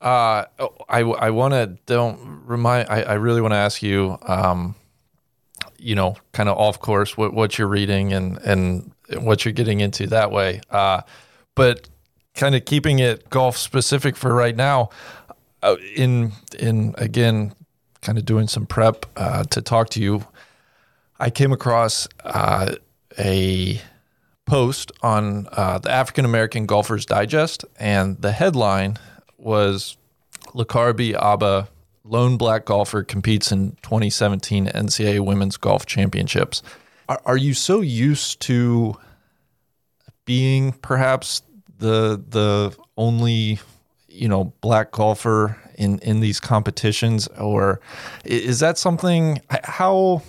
Uh, 0.00 0.44
I, 0.88 1.00
I 1.00 1.30
want 1.30 1.54
to 1.54 1.78
don't 1.86 2.42
remind, 2.44 2.88
I, 2.90 3.02
I 3.02 3.14
really 3.14 3.40
want 3.40 3.52
to 3.52 3.58
ask 3.58 3.82
you, 3.82 4.18
um, 4.22 4.74
you 5.78 5.94
know, 5.94 6.16
kind 6.32 6.48
of 6.48 6.58
off 6.58 6.80
course, 6.80 7.16
what, 7.16 7.32
what 7.32 7.58
you're 7.58 7.68
reading 7.68 8.12
and, 8.12 8.38
and 8.38 8.92
what 9.20 9.44
you're 9.44 9.52
getting 9.52 9.80
into 9.80 10.06
that 10.08 10.30
way. 10.30 10.60
Uh, 10.70 11.00
but 11.54 11.88
kind 12.34 12.54
of 12.54 12.64
keeping 12.66 12.98
it 12.98 13.30
golf 13.30 13.56
specific 13.56 14.16
for 14.16 14.34
right 14.34 14.54
now, 14.54 14.90
uh, 15.62 15.76
in, 15.94 16.32
in 16.58 16.94
again, 16.98 17.54
kind 18.02 18.18
of 18.18 18.26
doing 18.26 18.48
some 18.48 18.66
prep, 18.66 19.06
uh, 19.16 19.44
to 19.44 19.62
talk 19.62 19.88
to 19.90 20.02
you, 20.02 20.24
I 21.18 21.30
came 21.30 21.52
across, 21.52 22.06
uh, 22.22 22.74
a 23.18 23.80
post 24.46 24.92
on 25.02 25.48
uh, 25.52 25.78
the 25.78 25.90
African 25.90 26.24
American 26.24 26.66
Golfers 26.66 27.04
Digest, 27.04 27.64
and 27.78 28.20
the 28.20 28.32
headline 28.32 28.96
was 29.38 29.96
Lakareber 30.54 31.14
Abe, 31.20 31.66
lone 32.04 32.36
black 32.36 32.64
golfer, 32.64 33.02
competes 33.02 33.52
in 33.52 33.72
2017 33.82 34.66
NCAA 34.66 35.20
Women's 35.20 35.56
Golf 35.56 35.86
Championships. 35.86 36.62
Are, 37.08 37.20
are 37.26 37.36
you 37.36 37.54
so 37.54 37.80
used 37.80 38.40
to 38.42 38.96
being 40.24 40.72
perhaps 40.72 41.42
the 41.78 42.22
the 42.28 42.76
only 42.96 43.60
you 44.08 44.28
know 44.28 44.52
black 44.60 44.92
golfer 44.92 45.58
in 45.76 45.98
in 46.00 46.20
these 46.20 46.40
competitions, 46.40 47.28
or 47.38 47.80
is 48.24 48.60
that 48.60 48.78
something 48.78 49.40
how 49.64 50.22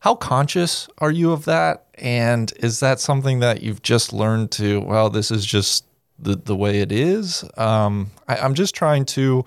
how 0.00 0.14
conscious 0.14 0.88
are 0.98 1.10
you 1.10 1.32
of 1.32 1.44
that? 1.44 1.86
And 2.02 2.52
is 2.58 2.80
that 2.80 2.98
something 2.98 3.38
that 3.38 3.62
you've 3.62 3.80
just 3.80 4.12
learned 4.12 4.50
to, 4.52 4.80
well, 4.80 5.08
this 5.08 5.30
is 5.30 5.46
just 5.46 5.86
the, 6.18 6.34
the 6.34 6.56
way 6.56 6.80
it 6.80 6.90
is? 6.90 7.44
Um, 7.56 8.10
I, 8.26 8.38
I'm 8.38 8.54
just 8.54 8.74
trying 8.74 9.04
to 9.06 9.44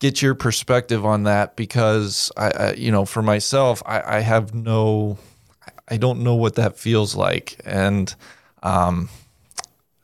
get 0.00 0.20
your 0.20 0.34
perspective 0.34 1.06
on 1.06 1.22
that 1.22 1.54
because 1.54 2.32
I, 2.36 2.50
I 2.50 2.72
you 2.72 2.90
know, 2.90 3.04
for 3.04 3.22
myself, 3.22 3.84
I, 3.86 4.16
I, 4.16 4.20
have 4.20 4.52
no, 4.52 5.16
I 5.88 5.96
don't 5.96 6.24
know 6.24 6.34
what 6.34 6.56
that 6.56 6.76
feels 6.76 7.14
like. 7.14 7.60
And, 7.64 8.12
um, 8.64 9.08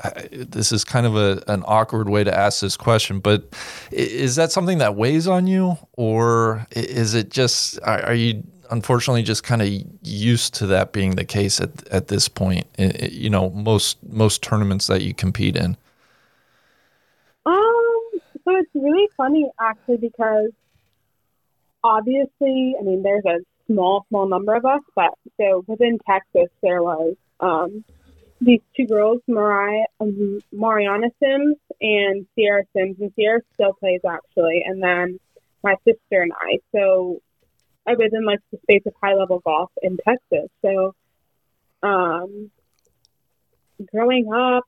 I, 0.05 0.29
this 0.31 0.71
is 0.71 0.85
kind 0.85 1.05
of 1.05 1.17
a, 1.17 1.43
an 1.49 1.65
awkward 1.67 2.09
way 2.09 2.23
to 2.23 2.33
ask 2.33 2.61
this 2.61 2.77
question, 2.77 3.19
but 3.19 3.57
is 3.91 4.37
that 4.37 4.53
something 4.53 4.79
that 4.79 4.95
weighs 4.95 5.27
on 5.27 5.49
you 5.49 5.77
or 5.95 6.65
is 6.71 7.15
it 7.15 7.29
just, 7.29 7.81
are, 7.83 8.03
are 8.03 8.15
you, 8.15 8.45
unfortunately 8.73 9.23
just 9.23 9.45
kind 9.45 9.63
of 9.63 9.69
used 10.03 10.55
to 10.55 10.67
that 10.67 10.93
being 10.93 11.15
the 11.15 11.25
case 11.25 11.61
at 11.61 11.87
at 11.89 12.09
this 12.09 12.29
point. 12.29 12.67
It, 12.79 13.13
you 13.13 13.31
know, 13.31 13.51
most 13.51 14.03
most 14.03 14.43
tournaments 14.43 14.87
that 14.89 15.03
you 15.03 15.15
compete 15.15 15.57
in. 15.57 15.77
Um, 17.47 18.01
so 18.45 18.57
it's 18.57 18.71
really 18.75 19.09
funny 19.17 19.49
actually 19.61 19.99
because 19.99 20.51
obviously, 21.85 22.75
I 22.79 22.83
mean, 22.83 23.03
there's 23.03 23.25
a 23.27 23.39
small 23.67 24.07
small 24.09 24.27
number 24.27 24.55
of 24.55 24.65
us, 24.65 24.83
but 24.97 25.15
so 25.39 25.65
within 25.69 25.99
Texas 26.09 26.49
there 26.63 26.83
was 26.83 27.15
um 27.41 27.85
these 28.41 28.61
two 28.77 28.87
girls, 28.87 29.21
Mariah, 29.29 29.85
um, 30.01 30.41
Mariana 30.51 31.09
Sims 31.23 31.57
and 31.81 32.27
Sierra 32.35 32.65
Sims, 32.75 32.97
and 33.01 33.13
Sierra 33.15 33.41
still 33.55 33.73
plays 33.75 34.01
actually, 34.09 34.65
and 34.67 34.83
then 34.83 35.21
my 35.63 35.77
sister 35.85 36.23
and 36.23 36.33
I. 36.33 36.59
So 36.73 37.21
I 37.87 37.95
was 37.95 38.11
in 38.13 38.25
like 38.25 38.41
the 38.51 38.59
space 38.63 38.83
of 38.87 38.95
high 39.03 39.15
level 39.15 39.41
golf 39.41 39.71
in 39.83 39.99
Texas. 40.07 40.49
So, 40.63 40.95
um, 41.83 42.51
growing 43.93 44.33
up, 44.33 44.65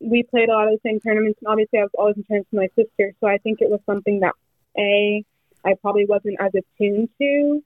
we 0.00 0.22
played 0.22 0.48
a 0.48 0.52
lot 0.52 0.68
of 0.68 0.74
the 0.74 0.88
same 0.88 1.00
tournaments, 1.00 1.38
and 1.40 1.48
obviously, 1.48 1.78
I 1.78 1.82
was 1.82 1.90
always 1.98 2.16
in 2.16 2.24
tournaments 2.24 2.50
with 2.52 2.60
my 2.60 2.82
sister. 2.82 3.14
So 3.20 3.26
I 3.26 3.38
think 3.38 3.60
it 3.60 3.70
was 3.70 3.80
something 3.86 4.20
that 4.20 4.34
a 4.78 5.24
I 5.64 5.74
probably 5.80 6.06
wasn't 6.06 6.36
as 6.40 6.52
attuned 6.54 7.08
to, 7.20 7.62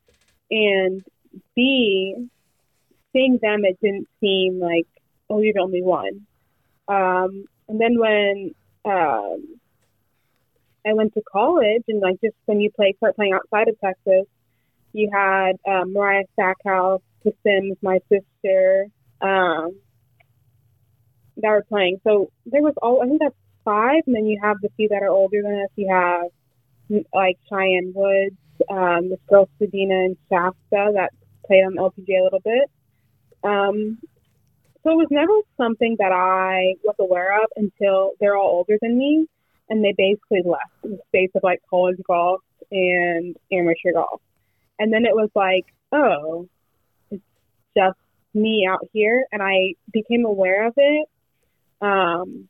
and 0.50 1.04
b 1.54 2.28
seeing 3.12 3.38
them, 3.40 3.64
it 3.64 3.78
didn't 3.80 4.08
seem 4.20 4.60
like 4.60 4.86
oh 5.30 5.40
you're 5.40 5.54
the 5.54 5.60
only 5.60 5.82
one. 5.82 6.26
Um, 6.88 7.44
and 7.68 7.80
then 7.80 7.98
when 7.98 8.54
um, 8.84 9.58
I 10.86 10.94
went 10.94 11.14
to 11.14 11.22
college, 11.30 11.84
and 11.88 12.00
like 12.00 12.20
just 12.20 12.36
when 12.46 12.60
you 12.60 12.70
play, 12.70 12.94
start 12.96 13.16
playing 13.16 13.34
outside 13.34 13.68
of 13.68 13.78
Texas, 13.80 14.26
you 14.92 15.10
had 15.12 15.52
um, 15.66 15.92
Mariah 15.92 16.24
Stackhouse, 16.32 17.02
the 17.24 17.32
Sims, 17.42 17.76
my 17.82 17.98
sister, 18.08 18.86
um, 19.20 19.76
that 21.38 21.50
were 21.50 21.64
playing. 21.68 22.00
So 22.04 22.30
there 22.46 22.62
was 22.62 22.74
all 22.82 23.02
I 23.02 23.06
think 23.06 23.20
that's 23.20 23.34
five, 23.64 24.02
and 24.06 24.14
then 24.14 24.26
you 24.26 24.40
have 24.42 24.56
the 24.62 24.70
few 24.76 24.88
that 24.88 25.02
are 25.02 25.10
older 25.10 25.42
than 25.42 25.62
us. 25.62 25.70
You 25.76 25.88
have 25.90 27.04
like 27.12 27.36
Cheyenne 27.48 27.92
Woods, 27.94 28.36
um, 28.70 29.10
this 29.10 29.20
girl 29.28 29.48
Sadena 29.60 30.06
and 30.06 30.16
Shasta 30.30 30.92
that 30.94 31.10
played 31.46 31.64
on 31.64 31.74
LPGA 31.74 32.20
a 32.20 32.24
little 32.24 32.40
bit. 32.40 32.70
Um, 33.44 33.98
so 34.82 34.92
it 34.92 34.96
was 34.96 35.08
never 35.10 35.32
something 35.56 35.96
that 35.98 36.12
I 36.12 36.74
was 36.82 36.94
aware 36.98 37.36
of 37.42 37.50
until 37.56 38.12
they're 38.20 38.36
all 38.36 38.50
older 38.50 38.78
than 38.80 38.96
me, 38.96 39.26
and 39.68 39.84
they 39.84 39.94
basically 39.96 40.42
left 40.44 40.72
the 40.82 40.98
space 41.08 41.30
of 41.34 41.42
like 41.42 41.60
college 41.68 41.98
golf 42.06 42.40
and 42.70 43.36
amateur 43.52 43.92
golf. 43.92 44.20
And 44.78 44.92
then 44.92 45.04
it 45.04 45.14
was 45.14 45.30
like, 45.34 45.66
oh, 45.92 46.48
it's 47.10 47.22
just 47.76 47.98
me 48.34 48.66
out 48.70 48.86
here. 48.92 49.26
And 49.32 49.42
I 49.42 49.74
became 49.92 50.24
aware 50.24 50.66
of 50.66 50.74
it. 50.76 51.08
Um, 51.80 52.48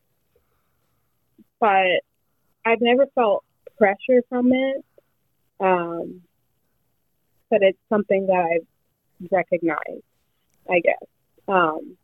but 1.61 2.03
I've 2.65 2.81
never 2.81 3.07
felt 3.15 3.45
pressure 3.77 4.23
from 4.29 4.53
it. 4.53 4.85
Um, 5.61 6.23
but 7.51 7.63
it's 7.63 7.79
something 7.89 8.27
that 8.27 8.37
I've 8.37 9.29
recognized, 9.31 10.05
I 10.71 10.81
guess. 10.81 11.09
Um, 11.47 11.97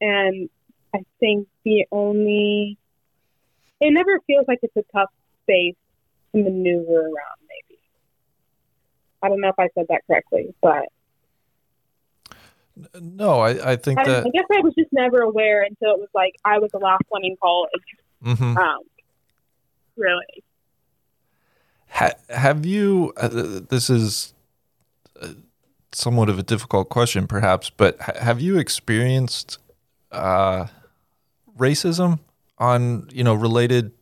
and 0.00 0.48
I 0.94 1.00
think 1.20 1.48
the 1.64 1.86
only, 1.90 2.78
it 3.80 3.92
never 3.92 4.20
feels 4.26 4.46
like 4.46 4.60
it's 4.62 4.76
a 4.76 4.84
tough 4.92 5.10
space 5.42 5.74
to 6.32 6.42
maneuver 6.42 7.00
around. 7.00 7.41
I 9.22 9.28
don't 9.28 9.40
know 9.40 9.48
if 9.48 9.58
I 9.58 9.68
said 9.74 9.86
that 9.88 10.02
correctly, 10.06 10.54
but 10.60 10.86
no, 13.00 13.40
I, 13.40 13.72
I 13.72 13.76
think 13.76 13.98
I, 13.98 14.04
that 14.04 14.26
I 14.26 14.30
guess 14.30 14.44
I 14.50 14.60
was 14.60 14.74
just 14.78 14.92
never 14.92 15.20
aware 15.20 15.62
until 15.62 15.94
it 15.94 16.00
was 16.00 16.08
like 16.14 16.34
I 16.44 16.58
was 16.58 16.70
the 16.72 16.78
last 16.78 17.04
one 17.08 17.24
in 17.24 17.36
college. 17.40 17.70
Mm-hmm. 18.24 18.56
Um, 18.56 18.78
really. 19.96 20.44
Ha- 21.88 22.14
have 22.30 22.64
you? 22.64 23.12
Uh, 23.16 23.60
this 23.68 23.90
is 23.90 24.32
uh, 25.20 25.28
somewhat 25.92 26.30
of 26.30 26.38
a 26.38 26.42
difficult 26.42 26.88
question, 26.88 27.26
perhaps, 27.26 27.70
but 27.70 28.00
ha- 28.00 28.18
have 28.18 28.40
you 28.40 28.58
experienced 28.58 29.58
uh, 30.10 30.66
racism 31.58 32.20
on 32.58 33.08
you 33.12 33.22
know 33.22 33.34
related 33.34 33.92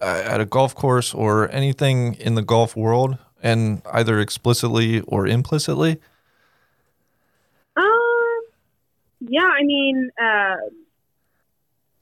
uh, 0.00 0.22
at 0.24 0.40
a 0.40 0.46
golf 0.46 0.74
course 0.74 1.12
or 1.12 1.50
anything 1.50 2.14
in 2.14 2.34
the 2.34 2.42
golf 2.42 2.74
world? 2.74 3.18
And 3.44 3.82
either 3.92 4.18
explicitly 4.18 5.02
or 5.02 5.28
implicitly? 5.28 6.00
Um, 7.76 8.40
yeah, 9.20 9.42
I 9.42 9.62
mean, 9.62 10.10
uh, 10.20 10.56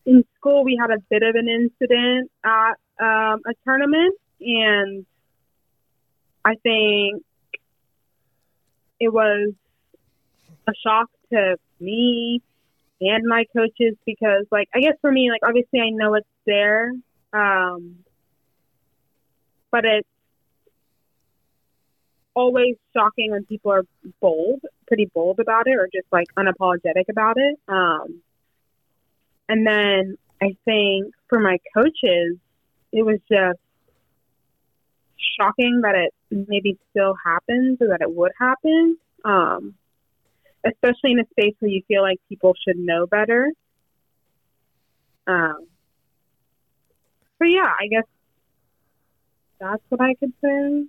in 0.06 0.24
school 0.38 0.64
we 0.64 0.78
had 0.80 0.90
a 0.90 1.00
bit 1.10 1.22
of 1.22 1.34
an 1.34 1.48
incident 1.48 2.30
at 2.44 2.74
um, 3.00 3.42
a 3.44 3.54
tournament, 3.64 4.14
and 4.40 5.04
I 6.44 6.54
think 6.62 7.24
it 9.00 9.12
was 9.12 9.52
a 10.68 10.72
shock 10.84 11.10
to 11.32 11.56
me 11.80 12.40
and 13.00 13.24
my 13.26 13.44
coaches 13.52 13.96
because, 14.06 14.46
like, 14.52 14.68
I 14.72 14.78
guess 14.78 14.94
for 15.00 15.10
me, 15.10 15.28
like, 15.32 15.40
obviously 15.42 15.80
I 15.80 15.90
know 15.90 16.14
it's 16.14 16.26
there, 16.46 16.92
um, 17.32 17.96
but 19.72 19.84
it's 19.84 20.08
always 22.34 22.76
shocking 22.94 23.32
when 23.32 23.44
people 23.44 23.72
are 23.72 23.84
bold, 24.20 24.62
pretty 24.86 25.10
bold 25.14 25.38
about 25.40 25.66
it, 25.66 25.76
or 25.76 25.88
just 25.92 26.06
like 26.12 26.26
unapologetic 26.36 27.08
about 27.10 27.36
it. 27.36 27.58
Um, 27.68 28.22
and 29.48 29.66
then 29.66 30.16
I 30.40 30.56
think 30.64 31.14
for 31.28 31.38
my 31.40 31.58
coaches, 31.74 32.36
it 32.92 33.04
was 33.04 33.18
just 33.30 33.58
shocking 35.38 35.80
that 35.82 35.94
it 35.94 36.14
maybe 36.48 36.78
still 36.90 37.14
happens 37.24 37.78
or 37.80 37.88
that 37.88 38.00
it 38.00 38.12
would 38.14 38.32
happen. 38.38 38.96
Um, 39.24 39.74
especially 40.64 41.12
in 41.12 41.20
a 41.20 41.26
space 41.30 41.54
where 41.58 41.70
you 41.70 41.82
feel 41.88 42.02
like 42.02 42.18
people 42.28 42.54
should 42.66 42.78
know 42.78 43.06
better. 43.06 43.50
Um, 45.26 45.66
but 47.38 47.46
yeah, 47.46 47.72
I 47.78 47.86
guess 47.88 48.04
that's 49.60 49.82
what 49.88 50.00
I 50.00 50.14
could 50.14 50.32
say. 50.42 50.84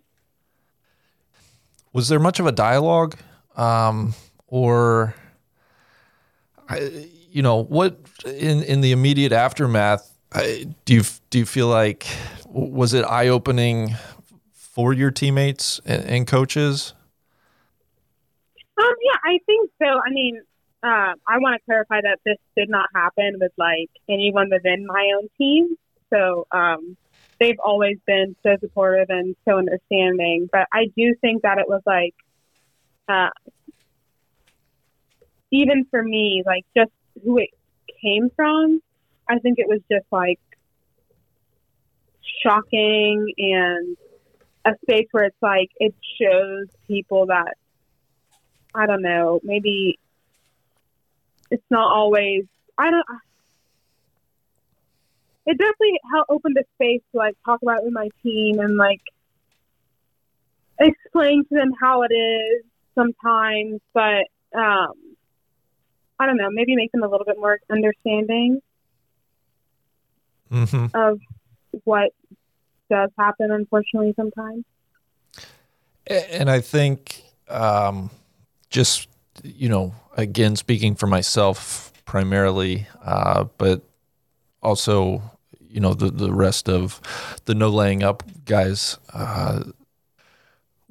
Was 1.93 2.09
there 2.09 2.19
much 2.19 2.39
of 2.39 2.47
a 2.47 2.51
dialogue, 2.51 3.15
um, 3.55 4.15
or, 4.47 5.13
I, 6.67 7.07
you 7.31 7.41
know, 7.43 7.63
what 7.63 7.97
in 8.25 8.63
in 8.63 8.81
the 8.81 8.91
immediate 8.91 9.31
aftermath? 9.31 10.11
I, 10.31 10.65
do 10.85 10.95
you 10.95 11.03
do 11.29 11.39
you 11.39 11.45
feel 11.45 11.67
like 11.67 12.07
was 12.47 12.93
it 12.93 13.05
eye 13.05 13.27
opening 13.27 13.95
for 14.53 14.91
your 14.91 15.11
teammates 15.11 15.79
and, 15.85 16.03
and 16.05 16.27
coaches? 16.27 16.93
Um, 18.75 18.95
yeah, 19.03 19.17
I 19.23 19.37
think 19.45 19.69
so. 19.79 19.85
I 19.85 20.09
mean, 20.09 20.41
uh, 20.81 21.13
I 21.27 21.37
want 21.37 21.59
to 21.59 21.65
clarify 21.65 22.01
that 22.01 22.19
this 22.25 22.37
did 22.57 22.69
not 22.69 22.89
happen 22.95 23.37
with 23.39 23.51
like 23.57 23.91
anyone 24.09 24.49
within 24.49 24.87
my 24.87 25.11
own 25.15 25.29
team. 25.37 25.77
So 26.09 26.47
um, 26.51 26.97
they've 27.39 27.59
always 27.63 27.97
been 28.05 28.35
so 28.43 28.55
supportive 28.59 29.09
and 29.09 29.35
so 29.45 29.57
understanding. 29.57 30.49
But 30.51 30.67
I 30.71 30.87
do 30.95 31.15
think 31.21 31.43
that 31.43 31.57
it 31.57 31.67
was 31.67 31.81
like, 31.85 32.15
uh, 33.07 33.29
even 35.51 35.85
for 35.85 36.01
me, 36.01 36.43
like 36.45 36.65
just 36.75 36.91
who 37.23 37.37
it 37.37 37.49
came 38.01 38.29
from, 38.35 38.81
I 39.29 39.39
think 39.39 39.59
it 39.59 39.67
was 39.67 39.81
just 39.91 40.05
like 40.11 40.39
shocking 42.41 43.33
and 43.37 43.97
a 44.65 44.71
space 44.81 45.07
where 45.11 45.25
it's 45.25 45.41
like 45.41 45.69
it 45.77 45.93
shows 46.19 46.67
people 46.87 47.27
that 47.27 47.55
I 48.75 48.85
don't 48.87 49.01
know, 49.01 49.39
maybe 49.43 49.99
it's 51.51 51.63
not 51.69 51.91
always 51.91 52.45
I 52.77 52.89
don't 52.89 53.05
it 55.45 55.57
definitely 55.57 55.99
helped 56.11 56.29
open 56.29 56.53
the 56.53 56.63
space 56.75 57.01
to 57.11 57.17
like 57.17 57.35
talk 57.45 57.61
about 57.61 57.79
it 57.79 57.85
with 57.85 57.93
my 57.93 58.09
team 58.21 58.59
and 58.59 58.77
like 58.77 59.01
explain 60.79 61.43
to 61.45 61.55
them 61.55 61.71
how 61.79 62.03
it 62.03 62.13
is 62.13 62.63
sometimes, 62.95 63.81
but 63.93 64.25
um 64.55 64.93
I 66.19 66.25
don't 66.25 66.37
know, 66.37 66.49
maybe 66.51 66.75
make 66.75 66.91
them 66.91 67.03
a 67.03 67.07
little 67.07 67.25
bit 67.25 67.37
more 67.37 67.59
understanding 67.69 68.61
mm-hmm. 70.49 70.85
of 70.93 71.19
what 71.83 72.11
does 72.89 73.09
happen 73.17 73.51
unfortunately 73.51 74.13
sometimes. 74.15 74.63
And 76.07 76.49
I 76.49 76.61
think 76.61 77.23
um 77.49 78.09
just 78.69 79.09
you 79.43 79.67
know 79.67 79.93
again 80.15 80.55
speaking 80.55 80.95
for 80.95 81.07
myself 81.07 81.91
primarily 82.05 82.87
uh, 83.03 83.45
but 83.57 83.81
also 84.61 85.21
you 85.73 85.79
know 85.79 85.93
the 85.93 86.09
the 86.09 86.31
rest 86.31 86.69
of 86.69 87.01
the 87.45 87.55
no 87.55 87.69
laying 87.69 88.03
up 88.03 88.23
guys 88.45 88.97
uh, 89.13 89.63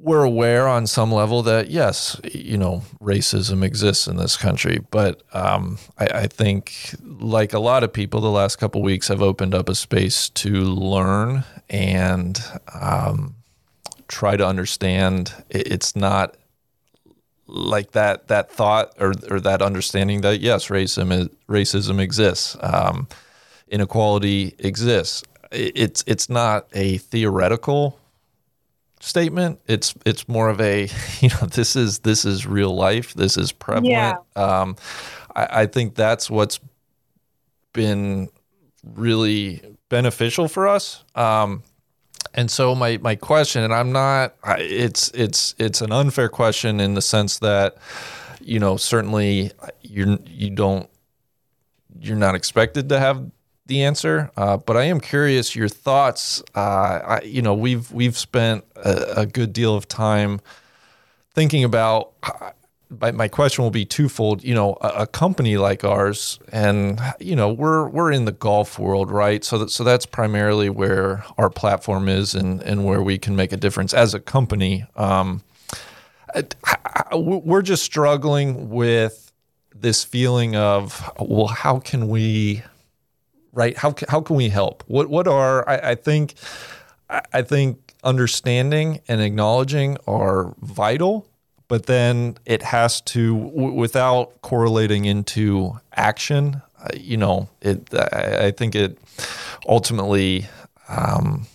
we're 0.03 0.25
aware 0.25 0.67
on 0.67 0.85
some 0.87 1.13
level 1.13 1.43
that 1.45 1.71
yes 1.71 2.21
you 2.25 2.59
know 2.59 2.83
racism 3.01 3.65
exists 3.65 4.09
in 4.09 4.17
this 4.17 4.37
country. 4.37 4.81
But 4.91 5.23
um, 5.33 5.79
I, 5.97 6.07
I, 6.07 6.27
think 6.27 6.95
like 7.01 7.53
a 7.53 7.61
lot 7.61 7.85
of 7.85 7.93
people 7.93 8.21
the 8.21 8.31
last 8.31 8.57
couple 8.57 8.83
weeks 8.83 9.09
have 9.09 9.23
opened 9.23 9.55
up 9.55 9.69
a 9.69 9.77
space 9.77 10.29
to 10.31 10.51
learn 10.51 11.45
and 11.71 12.43
um, 12.75 13.37
try 14.09 14.37
to 14.37 14.45
understand. 14.45 15.33
It's 15.49 15.95
not 15.95 16.37
like 17.47 17.93
that 17.93 18.27
that 18.27 18.51
thought 18.51 18.95
or 18.99 19.13
or 19.31 19.39
that 19.41 19.63
understanding 19.63 20.23
that 20.23 20.41
yes, 20.41 20.67
racism 20.67 21.13
is, 21.13 21.29
racism 21.49 22.01
exists, 22.01 22.57
um, 22.61 23.07
inequality 23.73 24.55
exists. 24.59 25.25
It's 25.51 26.05
it's 26.07 26.29
not 26.29 26.69
a 26.73 26.99
theoretical 26.99 27.99
statement. 29.01 29.61
It's 29.67 29.95
it's 30.07 30.29
more 30.29 30.49
of 30.49 30.61
a 30.61 30.89
you 31.21 31.31
know 31.31 31.47
this 31.47 31.75
is 31.75 32.01
this 32.01 32.25
is 32.25 32.47
real 32.47 32.75
life. 32.75 33.15
This 33.15 33.37
is 33.37 33.51
prevalent. 33.51 33.87
Yeah. 33.89 34.15
Um, 34.37 34.77
I, 35.35 35.63
I 35.63 35.67
think 35.67 35.97
that's 35.97 36.31
what's 36.31 36.61
been 37.73 38.29
really 38.85 39.63
beneficial 39.89 40.49
for 40.49 40.69
us. 40.69 41.05
Um, 41.15 41.63
and 42.35 42.51
so 42.51 42.75
my 42.75 42.99
my 42.99 43.15
question, 43.15 43.63
and 43.63 43.75
I'm 43.75 43.93
not, 43.93 44.35
it's 44.59 45.09
it's 45.11 45.55
it's 45.59 45.81
an 45.81 45.93
unfair 45.93 46.29
question 46.29 46.81
in 46.81 46.95
the 46.95 47.03
sense 47.03 47.39
that, 47.41 47.77
you 48.41 48.59
know, 48.59 48.77
certainly 48.77 49.53
you 49.83 50.19
you 50.27 50.51
don't 50.51 50.89
you're 52.01 52.17
not 52.17 52.35
expected 52.35 52.89
to 52.89 52.99
have 52.99 53.31
the 53.73 53.85
answer, 53.85 54.31
uh, 54.37 54.59
but 54.59 54.77
I 54.77 54.85
am 54.85 55.01
curious 55.01 55.57
your 55.57 55.69
thoughts. 55.69 56.43
Uh, 56.55 56.59
I, 56.61 57.21
you 57.25 57.41
know, 57.41 57.55
we've 57.55 57.91
we've 57.91 58.19
spent 58.19 58.65
a, 58.77 59.23
a 59.23 59.27
good 59.27 59.53
deal 59.55 59.75
of 59.75 59.89
time 59.89 60.41
thinking 61.35 61.65
about 61.65 62.13
my, 63.01 63.13
my 63.13 63.29
question 63.29 63.65
will 63.65 63.71
be 63.71 63.87
twofold. 63.87 64.45
You 64.45 64.55
know, 64.55 64.77
a, 64.83 64.89
a, 64.89 65.07
company 65.07 65.57
like 65.57 65.85
ours, 65.85 66.39
and 66.53 67.01
you 67.19 67.35
know, 67.35 67.51
we're 67.51 67.89
we're 67.89 68.13
in 68.13 68.27
the 68.27 68.33
golf 68.33 68.79
world, 68.79 69.11
right? 69.11 69.43
So 69.43 69.57
that 69.59 69.71
so 69.71 69.85
that's 69.85 70.05
primarily 70.05 70.69
where 70.69 71.25
our 71.39 71.49
platform 71.49 72.09
is, 72.09 72.35
and 72.35 72.63
and 72.63 72.85
where 72.85 73.03
we 73.03 73.17
can 73.17 73.35
make 73.35 73.53
a 73.53 73.57
difference 73.57 73.95
as 73.95 74.13
a 74.13 74.21
company. 74.21 74.85
Um, 74.97 75.43
we're 77.13 77.63
just 77.63 77.83
struggling 77.83 78.69
with 78.71 79.33
this 79.75 80.05
feeling 80.05 80.57
of 80.57 81.11
well, 81.19 81.47
how 81.47 81.79
can 81.79 82.09
we, 82.09 82.63
right? 83.53 83.77
How 83.77 83.95
how 84.09 84.21
can 84.21 84.37
we 84.37 84.49
help? 84.49 84.83
What 84.87 85.09
what 85.09 85.29
are 85.29 85.69
I, 85.69 85.91
I 85.91 85.95
think 85.95 86.35
I 87.33 87.43
think 87.43 87.95
understanding 88.03 89.01
and 89.09 89.21
acknowledging 89.21 89.97
are 90.07 90.55
vital 90.61 91.27
but 91.69 91.87
then 91.87 92.37
it 92.45 92.61
has 92.61 93.01
to 93.01 93.45
w- 93.45 93.73
without 93.73 94.43
correlating 94.43 95.05
into 95.05 95.79
action 95.95 96.61
uh, 96.83 96.89
you 96.95 97.17
know 97.17 97.49
it 97.61 97.89
I, 97.95 98.47
I, 98.47 98.51
think 98.51 98.75
it 98.75 98.99
ultimately 99.69 100.49
um, 100.89 101.47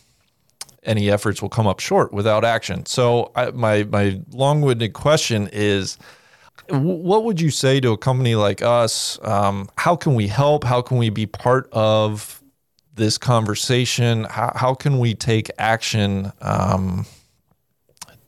any 0.84 1.12
efforts 1.12 1.41
will 1.41 1.50
come 1.50 1.68
up 1.68 1.80
short 1.80 2.14
without 2.14 2.45
action 2.45 2.86
so 2.86 3.32
I, 3.36 3.52
my 3.52 3.84
my 3.84 4.22
long-winded 4.32 4.93
question 4.93 5.50
is 5.52 5.98
what 6.70 7.24
would 7.24 7.39
you 7.39 7.49
say 7.49 7.80
to 7.80 7.91
a 7.91 7.97
company 7.97 8.36
like 8.36 8.62
us 8.62 9.20
um, 9.24 9.70
how 9.78 9.95
can 9.95 10.16
we 10.16 10.28
help 10.28 10.64
how 10.64 10.82
can 10.82 10.97
we 10.97 11.10
be 11.10 11.26
part 11.26 11.70
of 11.72 12.41
this 12.93 13.18
conversation 13.18 14.26
how, 14.26 14.51
how 14.55 14.74
can 14.74 14.99
we 14.99 15.14
take 15.14 15.49
action 15.58 16.32
um, 16.41 17.05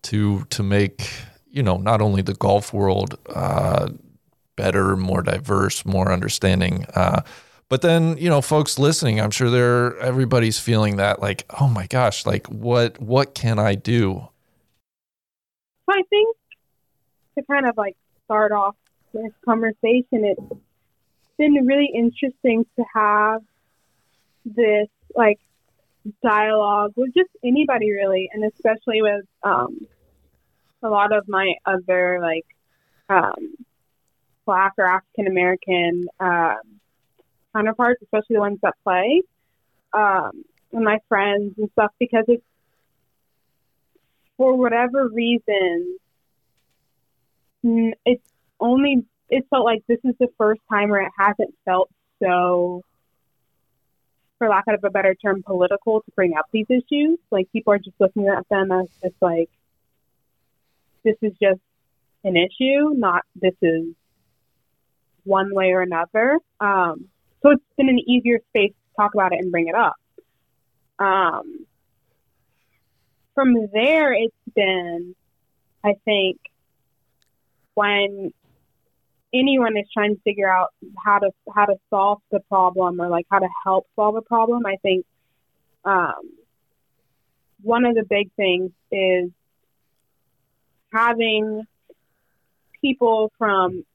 to 0.01 0.43
to 0.45 0.63
make 0.63 1.11
you 1.49 1.63
know, 1.63 1.77
not 1.77 2.01
only 2.01 2.21
the 2.21 2.33
golf 2.33 2.73
world 2.73 3.17
uh, 3.27 3.89
better, 4.55 4.95
more 4.95 5.21
diverse, 5.21 5.85
more 5.85 6.11
understanding. 6.11 6.85
Uh, 6.95 7.21
but 7.69 7.81
then, 7.81 8.17
you 8.17 8.29
know, 8.29 8.41
folks 8.41 8.79
listening, 8.79 9.19
I'm 9.19 9.31
sure 9.31 9.49
they're 9.49 9.97
everybody's 9.99 10.59
feeling 10.59 10.97
that 10.97 11.21
like, 11.21 11.45
oh 11.59 11.67
my 11.67 11.87
gosh, 11.87 12.25
like 12.25 12.47
what 12.47 12.99
what 13.01 13.35
can 13.35 13.59
I 13.59 13.75
do? 13.75 14.27
So 15.85 15.93
I 15.95 16.01
think 16.09 16.35
to 17.37 17.43
kind 17.45 17.67
of 17.67 17.77
like 17.77 17.95
start 18.29 18.51
off 18.51 18.75
this 19.11 19.31
conversation, 19.43 20.05
it's 20.23 20.41
been 21.39 21.65
really 21.65 21.89
interesting 21.95 22.63
to 22.75 22.85
have 22.93 23.41
this 24.45 24.87
like 25.15 25.39
dialogue 26.21 26.93
with 26.95 27.11
just 27.15 27.31
anybody 27.43 27.91
really, 27.91 28.29
and 28.31 28.43
especially 28.45 29.01
with 29.01 29.25
um, 29.41 29.87
a 30.83 30.89
lot 30.89 31.11
of 31.11 31.27
my 31.27 31.55
other 31.65 32.19
like 32.21 32.45
um, 33.09 33.55
Black 34.45 34.73
or 34.77 34.85
African 34.85 35.25
American 35.25 36.07
uh, 36.19 36.57
counterparts, 37.55 38.03
especially 38.03 38.35
the 38.35 38.41
ones 38.41 38.59
that 38.61 38.75
play, 38.83 39.23
um, 39.91 40.43
and 40.71 40.83
my 40.83 40.99
friends 41.09 41.55
and 41.57 41.67
stuff, 41.71 41.91
because 41.97 42.25
it's 42.27 42.43
for 44.37 44.55
whatever 44.55 45.09
reason, 45.09 45.97
it's 47.63 48.23
only 48.59 49.05
it 49.29 49.45
felt 49.49 49.65
like 49.65 49.83
this 49.87 49.99
is 50.03 50.15
the 50.19 50.29
first 50.37 50.61
time 50.69 50.89
where 50.89 51.01
it 51.01 51.11
hasn't 51.17 51.53
felt 51.65 51.89
so 52.21 52.83
for 54.37 54.49
lack 54.49 54.63
of 54.67 54.83
a 54.83 54.89
better 54.89 55.13
term, 55.15 55.43
political 55.43 56.01
to 56.01 56.11
bring 56.15 56.35
up 56.37 56.45
these 56.51 56.65
issues. 56.69 57.19
Like 57.29 57.51
people 57.51 57.73
are 57.73 57.77
just 57.77 57.99
looking 57.99 58.27
at 58.27 58.47
them 58.49 58.71
as 58.71 58.87
just 59.03 59.15
like 59.21 59.49
this 61.03 61.15
is 61.21 61.33
just 61.41 61.59
an 62.23 62.35
issue, 62.35 62.93
not 62.95 63.23
this 63.35 63.53
is 63.61 63.93
one 65.23 65.53
way 65.53 65.71
or 65.71 65.81
another. 65.81 66.39
Um, 66.59 67.09
so 67.41 67.51
it's 67.51 67.63
been 67.77 67.89
an 67.89 67.99
easier 67.99 68.39
space 68.49 68.71
to 68.71 68.95
talk 68.97 69.13
about 69.13 69.33
it 69.33 69.39
and 69.39 69.51
bring 69.51 69.67
it 69.67 69.75
up. 69.75 69.95
Um, 70.97 71.65
from 73.35 73.55
there, 73.71 74.11
it's 74.13 74.35
been, 74.53 75.15
I 75.83 75.93
think, 76.03 76.39
when 77.79 78.33
anyone 79.33 79.77
is 79.77 79.85
trying 79.93 80.15
to 80.15 80.21
figure 80.23 80.49
out 80.49 80.69
how 81.05 81.19
to 81.19 81.31
how 81.55 81.65
to 81.65 81.75
solve 81.89 82.19
the 82.29 82.41
problem 82.49 82.99
or 82.99 83.07
like 83.07 83.25
how 83.31 83.39
to 83.39 83.47
help 83.63 83.87
solve 83.95 84.15
a 84.15 84.21
problem, 84.21 84.65
I 84.65 84.75
think 84.81 85.05
um, 85.85 86.31
one 87.61 87.85
of 87.85 87.95
the 87.95 88.03
big 88.03 88.31
things 88.35 88.71
is 88.91 89.29
having 90.91 91.63
people 92.81 93.31
from 93.37 93.85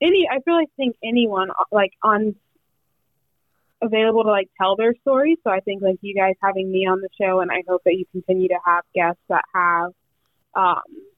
any 0.00 0.28
I 0.30 0.40
feel 0.40 0.54
like 0.54 0.68
think 0.76 0.96
anyone 1.02 1.48
like 1.72 1.92
on 2.02 2.36
available 3.82 4.22
to 4.22 4.30
like 4.30 4.48
tell 4.60 4.76
their 4.76 4.94
story. 5.00 5.38
So 5.42 5.50
I 5.50 5.58
think 5.60 5.82
like 5.82 5.98
you 6.02 6.14
guys 6.14 6.34
having 6.40 6.70
me 6.70 6.86
on 6.86 7.00
the 7.00 7.08
show 7.20 7.40
and 7.40 7.50
I 7.50 7.62
hope 7.66 7.82
that 7.84 7.94
you 7.94 8.04
continue 8.12 8.48
to 8.48 8.58
have 8.64 8.84
guests 8.94 9.22
that 9.28 9.42
have 9.52 9.90
um 10.54 11.13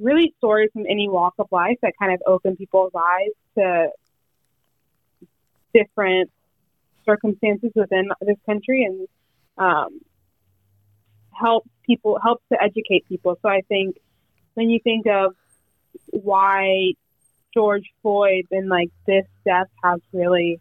really 0.00 0.34
stories 0.38 0.70
from 0.72 0.84
any 0.88 1.08
walk 1.08 1.34
of 1.38 1.46
life 1.50 1.76
that 1.82 1.92
kind 1.98 2.12
of 2.12 2.20
open 2.26 2.56
people's 2.56 2.92
eyes 2.96 3.30
to 3.56 3.88
different 5.74 6.30
circumstances 7.04 7.70
within 7.74 8.10
this 8.20 8.36
country 8.46 8.84
and 8.84 9.08
um, 9.58 10.00
help 11.32 11.68
people 11.84 12.18
help 12.22 12.42
to 12.52 12.62
educate 12.62 13.06
people. 13.08 13.38
So 13.42 13.48
I 13.48 13.62
think 13.68 13.96
when 14.54 14.70
you 14.70 14.80
think 14.82 15.06
of 15.06 15.34
why 16.06 16.92
George 17.54 17.84
Floyd 18.02 18.46
and 18.50 18.68
like 18.68 18.90
this 19.06 19.26
death 19.44 19.68
has 19.82 20.00
really 20.12 20.60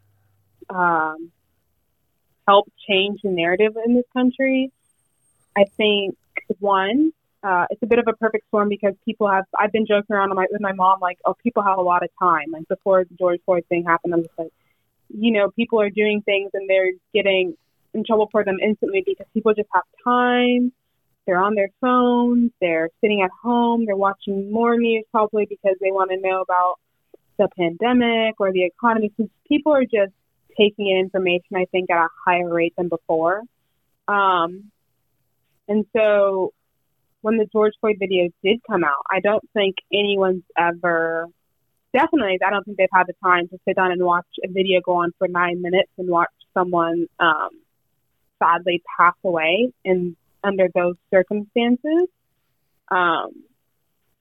um, 0.70 1.32
helped 2.48 2.72
change 2.88 3.22
the 3.24 3.30
narrative 3.30 3.78
in 3.86 3.96
this 3.96 4.06
country, 4.14 4.72
I 5.56 5.66
think 5.78 6.16
one, 6.60 7.12
uh, 7.42 7.66
it's 7.70 7.82
a 7.82 7.86
bit 7.86 8.00
of 8.00 8.06
a 8.08 8.14
perfect 8.14 8.48
storm 8.48 8.70
because 8.70 8.94
people 9.06 9.30
have. 9.30 9.46
I've 9.58 9.72
been 9.72 9.86
joking 9.86 10.16
around 10.16 10.30
with 10.30 10.38
my, 10.38 10.48
with 10.52 10.62
my 10.62 10.74
mom 10.74 11.00
like, 11.00 11.20
oh, 11.26 11.36
people 11.42 11.64
have 11.64 11.78
a 11.78 11.82
lot 11.82 12.04
of 12.04 12.10
time. 12.20 12.52
Like 12.52 12.68
before 12.68 13.06
the 13.06 13.16
George 13.16 13.40
Floyd 13.46 13.64
thing 13.70 13.86
happened, 13.86 14.14
I'm 14.14 14.24
just 14.24 14.38
like, 14.38 14.52
you 15.10 15.32
know, 15.32 15.50
people 15.52 15.82
are 15.82 15.90
doing 15.90 16.22
things 16.22 16.52
and 16.54 16.70
they're 16.70 16.92
getting 17.14 17.56
in 17.94 18.04
trouble 18.04 18.28
for 18.32 18.44
them 18.44 18.58
instantly 18.62 19.04
because 19.06 19.26
people 19.34 19.54
just 19.54 19.70
have 19.74 19.84
time. 20.04 20.72
They're 21.26 21.42
on 21.42 21.56
their 21.56 21.70
phones. 21.80 22.52
They're 22.60 22.90
sitting 23.02 23.22
at 23.22 23.30
home. 23.42 23.86
They're 23.86 23.96
watching 23.96 24.52
more 24.52 24.78
news 24.78 25.06
probably 25.12 25.46
because 25.46 25.76
they 25.80 25.92
want 25.92 26.12
to 26.12 26.18
know 26.18 26.42
about 26.42 26.80
the 27.38 27.48
pandemic 27.58 28.36
or 28.40 28.52
the 28.52 28.66
economy. 28.66 29.12
Since 29.16 29.30
people 29.48 29.72
are 29.72 29.84
just 29.84 30.14
taking 30.58 30.90
in 30.90 30.98
information, 30.98 31.56
I 31.56 31.66
think, 31.72 31.90
at 31.90 31.98
a 31.98 32.08
higher 32.26 32.52
rate 32.52 32.74
than 32.78 32.90
before. 32.90 33.44
Um, 34.08 34.72
and 35.68 35.86
so 35.96 36.52
when 37.22 37.38
the 37.38 37.48
George 37.52 37.74
Floyd 37.80 37.98
video 38.00 38.30
did 38.44 38.60
come 38.70 38.84
out, 38.84 39.04
I 39.12 39.20
don't 39.20 39.44
think 39.54 39.76
anyone's 39.92 40.44
ever, 40.58 41.28
definitely, 41.94 42.40
I 42.46 42.50
don't 42.50 42.64
think 42.64 42.78
they've 42.78 42.88
had 42.94 43.08
the 43.08 43.14
time 43.24 43.48
to 43.50 43.60
sit 43.68 43.76
down 43.76 43.92
and 43.92 44.04
watch 44.04 44.28
a 44.44 44.48
video 44.48 44.82
go 44.84 44.96
on 44.96 45.12
for 45.18 45.28
nine 45.28 45.62
minutes 45.62 45.92
and 45.98 46.10
watch 46.10 46.30
someone 46.54 47.08
um, 47.20 47.50
sadly 48.42 48.82
pass 48.98 49.16
away 49.24 49.72
in 49.84 50.16
under 50.44 50.68
those 50.74 50.96
circumstances. 51.12 52.08
Um, 52.90 53.44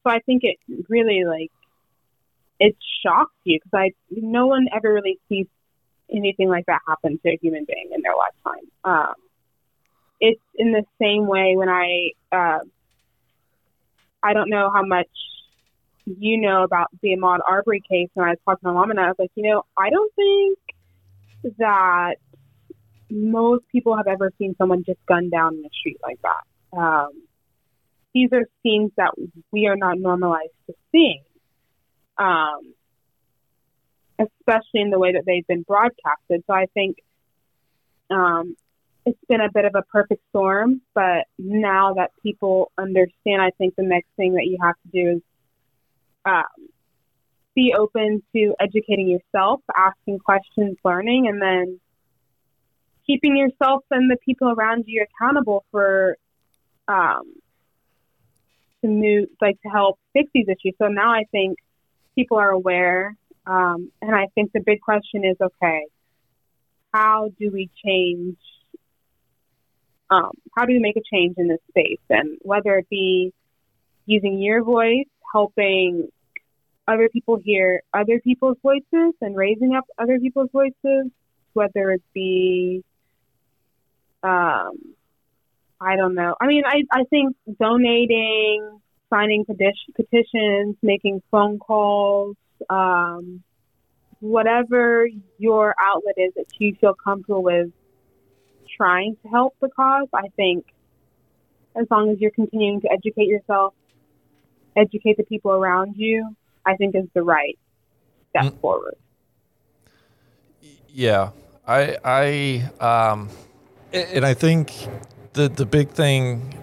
so 0.03 0.11
I 0.11 0.19
think 0.27 0.43
it 0.45 0.57
really 0.89 1.25
like 1.25 1.53
it 2.61 2.77
shocks 3.05 3.35
you 3.45 3.59
because 3.63 3.71
I 3.73 3.93
no 4.11 4.47
one 4.47 4.67
ever 4.75 4.93
really 4.93 5.19
sees 5.29 5.47
anything 6.11 6.49
like 6.49 6.67
that 6.67 6.81
happen 6.87 7.19
to 7.23 7.31
a 7.31 7.39
human 7.41 7.65
being 7.65 7.91
in 7.95 8.03
their 8.03 8.15
lifetime. 8.17 8.69
Um, 8.85 9.15
it's 10.21 10.41
in 10.57 10.73
the 10.73 10.85
same 11.01 11.27
way 11.27 11.55
when 11.57 11.69
I 11.69 12.11
uh, 12.33 12.59
I 14.23 14.33
don't 14.33 14.51
know 14.51 14.71
how 14.73 14.85
much 14.85 15.09
you 16.05 16.41
know 16.41 16.63
about 16.63 16.89
the 17.03 17.17
Ahmaud 17.17 17.39
Arbery 17.49 17.83
case. 17.89 18.09
When 18.15 18.27
I 18.27 18.31
was 18.31 18.39
talking 18.45 18.67
to 18.67 18.73
my 18.73 18.81
mom 18.81 18.91
and 18.91 19.01
I 19.01 19.09
was 19.09 19.17
like, 19.19 19.31
you 19.35 19.49
know, 19.49 19.65
I 19.77 19.91
don't 19.91 20.15
think 20.15 20.59
that 21.59 22.15
most 23.11 23.65
people 23.71 23.97
have 23.97 24.07
ever 24.07 24.31
seen 24.39 24.55
someone 24.59 24.85
just 24.85 24.99
gunned 25.07 25.31
down 25.31 25.55
in 25.55 25.63
the 25.63 25.71
street 25.79 25.99
like 26.03 26.19
that. 26.23 26.79
Um, 26.79 27.11
these 28.15 28.31
are 28.33 28.45
scenes 28.63 28.91
that 28.97 29.13
we 29.53 29.67
are 29.67 29.77
not 29.77 29.99
normalized 29.99 30.53
to 30.67 30.75
seeing, 30.93 31.23
um, 32.17 32.75
especially 34.19 34.81
in 34.81 34.91
the 34.91 34.99
way 34.99 35.13
that 35.13 35.25
they've 35.27 35.47
been 35.47 35.63
broadcasted. 35.63 36.43
So 36.47 36.55
I 36.55 36.67
think 36.75 36.99
um, 38.11 38.57
it's 39.07 39.19
been 39.29 39.41
a 39.41 39.51
bit 39.53 39.65
of 39.65 39.75
a 39.75 39.83
perfect 39.83 40.23
storm, 40.31 40.83
but 40.95 41.27
now 41.39 41.95
that 41.95 42.11
people 42.23 42.71
understand, 42.77 43.41
I 43.41 43.51
think 43.57 43.75
the 43.77 43.83
next 43.83 44.09
thing 44.17 44.35
that 44.35 44.45
you 44.45 44.59
have 44.61 44.75
to 44.75 44.89
do 44.93 45.17
is 45.17 45.23
um, 46.25 46.69
be 47.55 47.75
open 47.77 48.23
to 48.35 48.55
educating 48.61 49.09
yourself, 49.09 49.61
asking 49.77 50.19
questions, 50.19 50.77
learning, 50.85 51.29
and 51.29 51.41
then 51.41 51.81
keeping 53.07 53.37
yourself 53.37 53.83
and 53.91 54.11
the 54.11 54.19
people 54.25 54.51
around 54.51 54.85
you 54.87 55.05
accountable 55.05 55.65
for 55.71 56.17
um, 56.87 57.23
to 58.83 58.89
move, 58.89 59.29
like 59.41 59.61
to 59.63 59.69
help 59.69 59.99
fix 60.13 60.31
these 60.35 60.47
issues. 60.49 60.75
So 60.79 60.89
now 60.89 61.13
I 61.13 61.25
think 61.33 61.59
people 62.15 62.37
are 62.37 62.51
aware, 62.51 63.17
um, 63.47 63.91
and 64.03 64.15
I 64.15 64.27
think 64.35 64.53
the 64.53 64.61
big 64.61 64.81
question 64.81 65.25
is, 65.25 65.37
okay, 65.41 65.87
how 66.93 67.31
do 67.39 67.51
we 67.53 67.71
change? 67.85 68.37
Um, 70.11 70.31
how 70.57 70.65
do 70.65 70.73
we 70.73 70.79
make 70.79 70.97
a 70.97 71.03
change 71.13 71.35
in 71.37 71.49
this 71.49 71.61
space? 71.69 72.01
And 72.09 72.39
whether 72.43 72.77
it 72.79 72.89
be 72.89 73.33
using 74.07 74.39
your 74.39 74.65
voice, 74.65 75.07
helping 75.33 76.09
other 76.87 77.09
people 77.11 77.39
hear 77.45 77.83
other 77.93 78.19
people's 78.19 78.57
voices 78.63 79.15
and 79.21 79.37
raising 79.37 79.75
up 79.75 79.85
other 79.99 80.19
people's 80.19 80.51
voices, 80.51 81.11
whether 81.53 81.91
it 81.93 82.03
be 82.15 82.83
um, 84.23 84.79
I 85.81 85.97
don't 85.97 86.15
know. 86.15 86.35
I 86.41 86.47
mean, 86.47 86.65
I, 86.67 86.83
I 86.91 87.05
think 87.05 87.37
donating, 87.61 88.81
signing 89.11 89.45
petition, 89.45 89.95
petitions, 89.95 90.77
making 90.83 91.23
phone 91.31 91.59
calls, 91.59 92.37
um, 92.69 93.43
whatever 94.21 95.07
your 95.39 95.75
outlet 95.81 96.15
is 96.17 96.33
that 96.35 96.47
you 96.59 96.75
feel 96.81 96.95
comfortable 96.95 97.43
with 97.43 97.71
trying 98.79 99.17
to 99.23 99.29
help 99.29 99.55
the 99.61 99.69
cause, 99.69 100.09
I 100.15 100.29
think 100.37 100.65
as 101.77 101.87
long 101.91 102.11
as 102.11 102.19
you're 102.19 102.31
continuing 102.31 102.81
to 102.81 102.91
educate 102.91 103.27
yourself, 103.27 103.75
educate 104.75 105.19
the 105.19 105.25
people 105.25 105.51
around 105.51 105.97
you, 105.97 106.35
I 106.65 106.77
think 106.77 106.95
is 106.95 107.05
the 107.13 107.23
right 107.23 107.59
step 108.31 108.53
mm. 108.53 108.61
forward. 108.61 108.97
Yeah. 110.89 111.31
I, 111.67 111.99
I, 112.03 112.71
um, 112.81 113.29
and 113.93 114.25
I 114.25 114.35
think 114.35 114.73
the 115.35 115.49
the 115.49 115.67
big 115.67 115.91
thing 115.91 116.55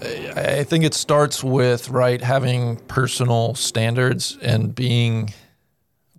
I 0.00 0.64
think 0.64 0.84
it 0.84 0.94
starts 0.94 1.42
with 1.42 1.88
right 1.88 2.20
having 2.20 2.76
personal 2.88 3.54
standards 3.54 4.36
and 4.42 4.74
being 4.74 5.32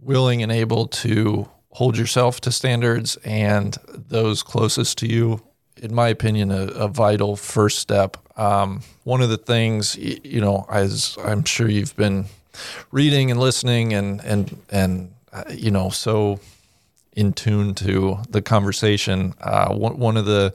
willing 0.01 0.41
and 0.41 0.51
able 0.51 0.87
to 0.87 1.49
hold 1.75 1.97
yourself 1.97 2.39
to 2.39 2.51
standards 2.51 3.17
and 3.25 3.77
those 4.07 4.41
closest 4.41 4.97
to 4.97 5.07
you. 5.07 5.41
In 5.75 5.93
my 5.93 6.07
opinion, 6.07 6.49
a, 6.49 6.67
a 6.67 6.87
vital 6.87 7.35
first 7.35 7.79
step. 7.79 8.15
Um, 8.37 8.81
one 9.03 9.21
of 9.21 9.29
the 9.29 9.37
things, 9.37 9.97
you 9.97 10.39
know, 10.39 10.65
as 10.69 11.17
I'm 11.21 11.43
sure 11.43 11.67
you've 11.67 11.95
been 11.97 12.27
reading 12.91 13.29
and 13.29 13.39
listening 13.41 13.93
and 13.93 14.21
and 14.23 14.57
and 14.69 15.13
uh, 15.33 15.43
you 15.49 15.69
know, 15.69 15.89
so 15.89 16.39
in 17.13 17.33
tune 17.33 17.75
to 17.75 18.19
the 18.29 18.41
conversation. 18.41 19.33
Uh, 19.41 19.73
one, 19.73 19.97
one 19.97 20.15
of 20.15 20.25
the 20.25 20.53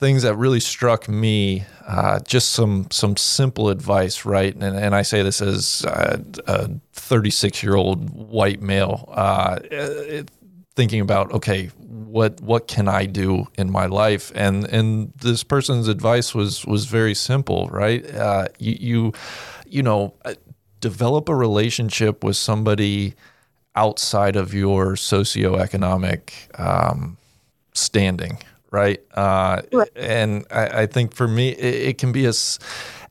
things 0.00 0.22
that 0.22 0.34
really 0.34 0.60
struck 0.60 1.08
me, 1.08 1.64
uh, 1.86 2.18
just 2.20 2.50
some 2.50 2.88
some 2.90 3.16
simple 3.16 3.68
advice, 3.68 4.24
right? 4.24 4.54
And, 4.54 4.76
and 4.76 4.92
I 4.92 5.02
say 5.02 5.22
this 5.22 5.40
as 5.40 5.84
a 5.84 6.70
36 6.92 7.62
year 7.62 7.76
old 7.76 8.10
white 8.10 8.60
male, 8.60 9.08
uh, 9.12 9.58
thinking 10.78 11.00
about 11.00 11.32
okay, 11.32 11.66
what 11.86 12.40
what 12.40 12.68
can 12.68 12.86
I 12.86 13.04
do 13.04 13.48
in 13.58 13.68
my 13.68 13.86
life? 13.86 14.30
And 14.36 14.64
and 14.66 15.12
this 15.16 15.42
person's 15.42 15.88
advice 15.88 16.36
was 16.36 16.64
was 16.64 16.84
very 16.86 17.14
simple, 17.14 17.68
right? 17.72 18.08
Uh, 18.14 18.46
you, 18.60 18.76
you 18.80 19.12
you 19.66 19.82
know 19.82 20.14
uh, 20.24 20.34
develop 20.80 21.28
a 21.28 21.34
relationship 21.34 22.22
with 22.22 22.36
somebody 22.36 23.14
outside 23.74 24.36
of 24.36 24.54
your 24.54 24.94
socioeconomic 24.94 26.30
um, 26.60 27.16
standing, 27.74 28.38
right? 28.70 29.00
Uh, 29.14 29.62
right. 29.72 29.90
And 29.96 30.46
I, 30.52 30.82
I, 30.82 30.86
think 30.86 31.12
for 31.12 31.26
me, 31.26 31.50
it, 31.50 31.88
it, 31.88 31.98
can 31.98 32.12
be 32.12 32.24
as 32.24 32.60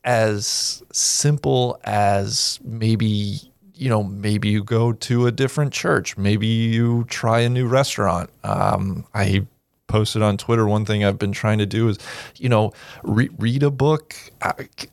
as 0.06 0.82
simple 0.94 1.80
as 1.84 2.60
maybe 2.64 3.52
you 3.78 3.90
know 3.90 4.04
maybe 4.04 4.50
you 4.50 4.64
go 4.64 4.94
to 4.94 5.28
a 5.28 5.32
different 5.32 5.74
church. 5.74 6.18
Maybe 6.18 6.48
you 6.48 7.06
try 7.06 7.40
a 7.42 7.50
new 7.50 7.68
restaurant. 7.68 8.30
Um, 8.44 9.06
i 9.14 9.46
posted 9.88 10.22
on 10.22 10.36
twitter 10.36 10.68
one 10.68 10.84
thing 10.84 11.06
i've 11.06 11.18
been 11.18 11.32
trying 11.32 11.58
to 11.58 11.66
do 11.66 11.88
is 11.88 11.98
you 12.36 12.50
know 12.50 12.74
re- 13.04 13.30
read 13.38 13.64
a 13.64 13.72
book 13.72 14.14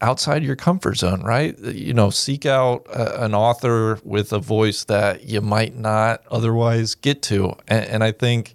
outside 0.01 0.45
your 0.45 0.55
comfort 0.55 0.97
zone 0.97 1.21
right? 1.23 1.59
You 1.59 1.93
know 1.93 2.11
seek 2.11 2.47
out 2.47 2.87
a, 2.87 3.25
an 3.25 3.35
author 3.35 3.99
with 4.05 4.33
a 4.33 4.39
voice 4.39 4.85
that 4.85 5.25
you 5.25 5.41
might 5.41 5.75
not 5.75 6.23
otherwise 6.31 6.95
get 6.95 7.23
to. 7.23 7.57
And, 7.67 7.85
and 7.87 8.05
i 8.05 8.13
think 8.13 8.55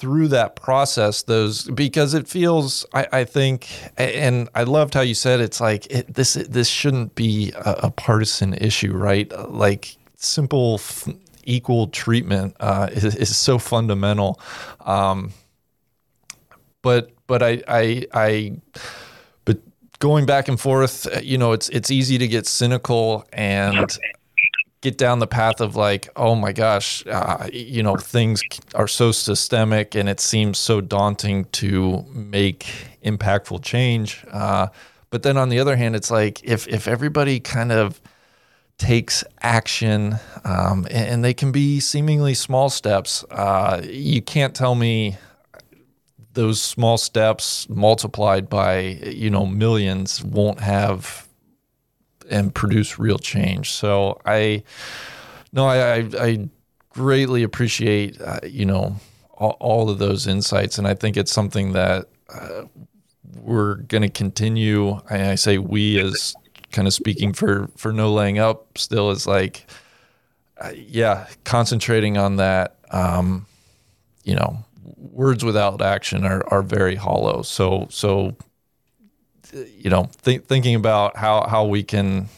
through 0.00 0.28
that 0.28 0.56
process 0.56 1.22
those 1.22 1.64
because 1.64 2.14
it 2.14 2.26
feels 2.26 2.86
I, 2.94 3.06
I, 3.12 3.24
think 3.24 3.68
and 3.98 4.48
I 4.54 4.62
loved 4.62 4.94
how 4.94 5.02
you 5.02 5.14
said 5.14 5.40
it's 5.40 5.60
like 5.60 5.86
it, 5.90 6.14
this 6.14 6.34
this 6.34 6.68
shouldn't 6.68 7.14
be 7.14 7.52
a, 7.52 7.80
a, 7.82 7.90
partisan 7.90 8.54
issue 8.54 8.94
right? 8.94 9.30
Like 9.50 9.98
simple 10.16 10.76
f- 10.76 11.06
equal 11.44 11.88
treatment 11.88 12.56
uh, 12.60 12.88
is, 12.92 13.14
is, 13.14 13.36
so 13.36 13.58
fundamental. 13.58 14.40
Um, 14.80 15.32
but 16.80 17.10
but 17.26 17.42
I 17.42 17.62
I 17.68 18.06
I 18.14 18.52
but 19.44 19.58
going 19.98 20.24
back 20.24 20.48
and 20.48 20.58
forth 20.58 21.06
you 21.22 21.36
know 21.36 21.52
it's 21.52 21.68
it's 21.68 21.90
easy 21.90 22.16
to 22.16 22.26
get 22.26 22.46
cynical 22.46 23.26
and 23.34 23.98
get 24.80 24.96
down 24.96 25.18
the 25.18 25.26
path 25.26 25.60
of 25.60 25.76
like, 25.76 26.08
oh 26.16 26.34
my 26.34 26.52
gosh, 26.52 27.06
uh, 27.06 27.48
you 27.52 27.82
know, 27.82 27.96
things 27.96 28.42
are 28.74 28.88
so 28.88 29.12
systemic 29.12 29.94
and 29.94 30.08
it 30.08 30.20
seems 30.20 30.58
so 30.58 30.80
daunting 30.80 31.44
to 31.46 32.04
make 32.12 32.66
impactful 33.04 33.62
change. 33.62 34.24
Uh, 34.30 34.68
but 35.10 35.22
then 35.22 35.36
on 35.36 35.48
the 35.48 35.58
other 35.58 35.76
hand, 35.76 35.96
it's 35.96 36.10
like 36.10 36.42
if 36.44 36.66
if 36.68 36.86
everybody 36.88 37.40
kind 37.40 37.72
of 37.72 38.00
takes 38.78 39.22
action, 39.42 40.14
um, 40.44 40.86
and, 40.90 41.08
and, 41.08 41.24
they 41.24 41.34
can 41.34 41.52
be 41.52 41.78
seemingly 41.80 42.32
small 42.32 42.70
steps, 42.70 43.22
uh, 43.30 43.82
you 43.84 44.22
can't 44.22 44.54
tell 44.54 44.74
me 44.74 45.18
those 46.32 46.62
small 46.62 46.96
steps 46.96 47.68
multiplied 47.68 48.48
by 48.48 48.80
you 48.80 49.28
know 49.28 49.44
millions 49.44 50.24
won't 50.24 50.60
have 50.60 51.28
and 52.30 52.54
produce 52.54 52.98
real 52.98 53.18
change. 53.18 53.70
So 53.70 54.20
I, 54.24 54.62
no, 55.52 55.66
I, 55.66 55.94
I, 55.94 56.08
I 56.18 56.48
greatly 56.90 57.42
appreciate, 57.42 58.20
uh, 58.20 58.40
you 58.44 58.64
know, 58.64 58.96
all, 59.32 59.56
all, 59.60 59.90
of 59.90 59.98
those 59.98 60.26
insights. 60.26 60.78
And 60.78 60.86
I 60.86 60.94
think 60.94 61.16
it's 61.16 61.32
something 61.32 61.72
that 61.72 62.08
uh, 62.32 62.62
we're 63.40 63.76
going 63.76 64.02
to 64.02 64.08
continue. 64.08 65.00
I, 65.08 65.30
I 65.30 65.34
say 65.34 65.58
we 65.58 65.98
as 66.00 66.34
kind 66.72 66.86
of 66.86 66.94
speaking 66.94 67.32
for, 67.32 67.68
for 67.76 67.92
no 67.92 68.12
laying 68.12 68.38
up 68.38 68.78
still 68.78 69.10
is 69.10 69.26
like, 69.26 69.66
uh, 70.58 70.72
yeah, 70.74 71.26
concentrating 71.44 72.16
on 72.18 72.36
that, 72.36 72.76
um, 72.90 73.46
you 74.24 74.34
know, 74.34 74.64
words 74.96 75.44
without 75.44 75.80
action 75.80 76.24
are, 76.24 76.46
are 76.52 76.62
very 76.62 76.94
hollow. 76.94 77.42
So, 77.42 77.86
so 77.90 78.36
you 79.52 79.90
know, 79.90 80.10
th- 80.22 80.42
thinking 80.42 80.74
about 80.74 81.16
how 81.16 81.46
how 81.46 81.64
we 81.66 81.82
can, 81.82 82.28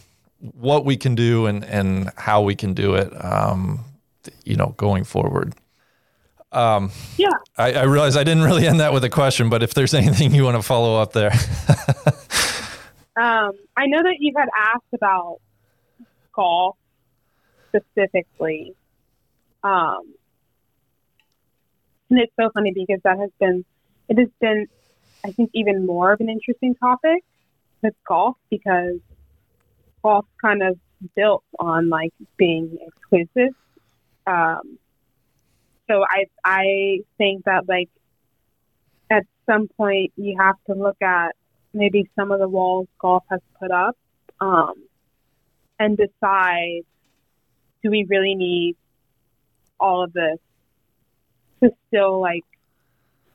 what 0.41 0.85
we 0.85 0.97
can 0.97 1.15
do, 1.15 1.47
and 1.47 1.65
and 1.65 2.11
how 2.17 2.43
we 2.43 2.55
can 2.55 2.75
do 2.75 2.95
it, 2.95 3.13
um, 3.25 3.85
you 4.45 4.57
know, 4.57 4.75
going 4.77 5.05
forward. 5.05 5.55
Um, 6.53 6.91
yeah. 7.17 7.31
I, 7.57 7.73
I 7.73 7.83
realize 7.85 8.17
I 8.17 8.25
didn't 8.25 8.45
really 8.45 8.67
end 8.67 8.81
that 8.81 8.93
with 8.93 9.05
a 9.05 9.09
question, 9.09 9.49
but 9.49 9.63
if 9.63 9.75
there's 9.75 9.95
anything 10.03 10.35
you 10.35 10.45
want 10.45 10.57
to 10.57 10.63
follow 10.63 11.01
up 11.01 11.13
there. 11.13 11.33
um, 13.17 13.53
I 13.77 13.87
know 13.87 14.03
that 14.03 14.17
you 14.21 14.35
had 14.37 14.49
asked 14.57 14.93
about 14.93 15.39
golf 16.35 16.77
specifically. 17.69 18.75
Um, 19.65 20.15
and 22.11 22.21
it's 22.21 22.33
so 22.39 22.51
funny 22.53 22.73
because 22.75 23.01
that 23.05 23.19
has 23.19 23.31
been, 23.41 23.65
it 24.09 24.19
has 24.19 24.29
been 24.41 24.67
I 25.25 25.33
think, 25.33 25.51
even 25.55 25.87
more 25.87 26.13
of 26.13 26.21
an 26.21 26.29
interesting 26.29 26.75
topic 26.75 27.25
with 27.83 27.95
golf 28.07 28.37
because 28.51 28.99
golf 30.03 30.27
kind 30.41 30.63
of 30.63 30.79
built 31.15 31.45
on 31.59 31.89
like 31.89 32.13
being 32.37 32.79
exclusive. 32.81 33.55
Um, 34.27 34.79
so 35.89 36.05
I 36.09 36.27
I 36.45 37.01
think 37.19 37.45
that 37.45 37.69
like 37.69 37.89
at 39.11 39.25
some 39.47 39.69
point 39.69 40.13
you 40.17 40.37
have 40.39 40.57
to 40.67 40.75
look 40.75 41.01
at 41.03 41.35
maybe 41.75 42.09
some 42.17 42.31
of 42.31 42.39
the 42.39 42.49
walls 42.49 42.87
golf 42.99 43.25
has 43.31 43.41
put 43.59 43.71
up 43.71 43.97
um, 44.41 44.75
and 45.79 45.97
decide 45.97 46.83
do 47.83 47.91
we 47.91 48.05
really 48.09 48.35
need 48.35 48.77
all 49.81 50.05
of 50.05 50.13
this 50.13 50.39
to 51.63 51.71
still 51.89 52.21
like 52.21 52.45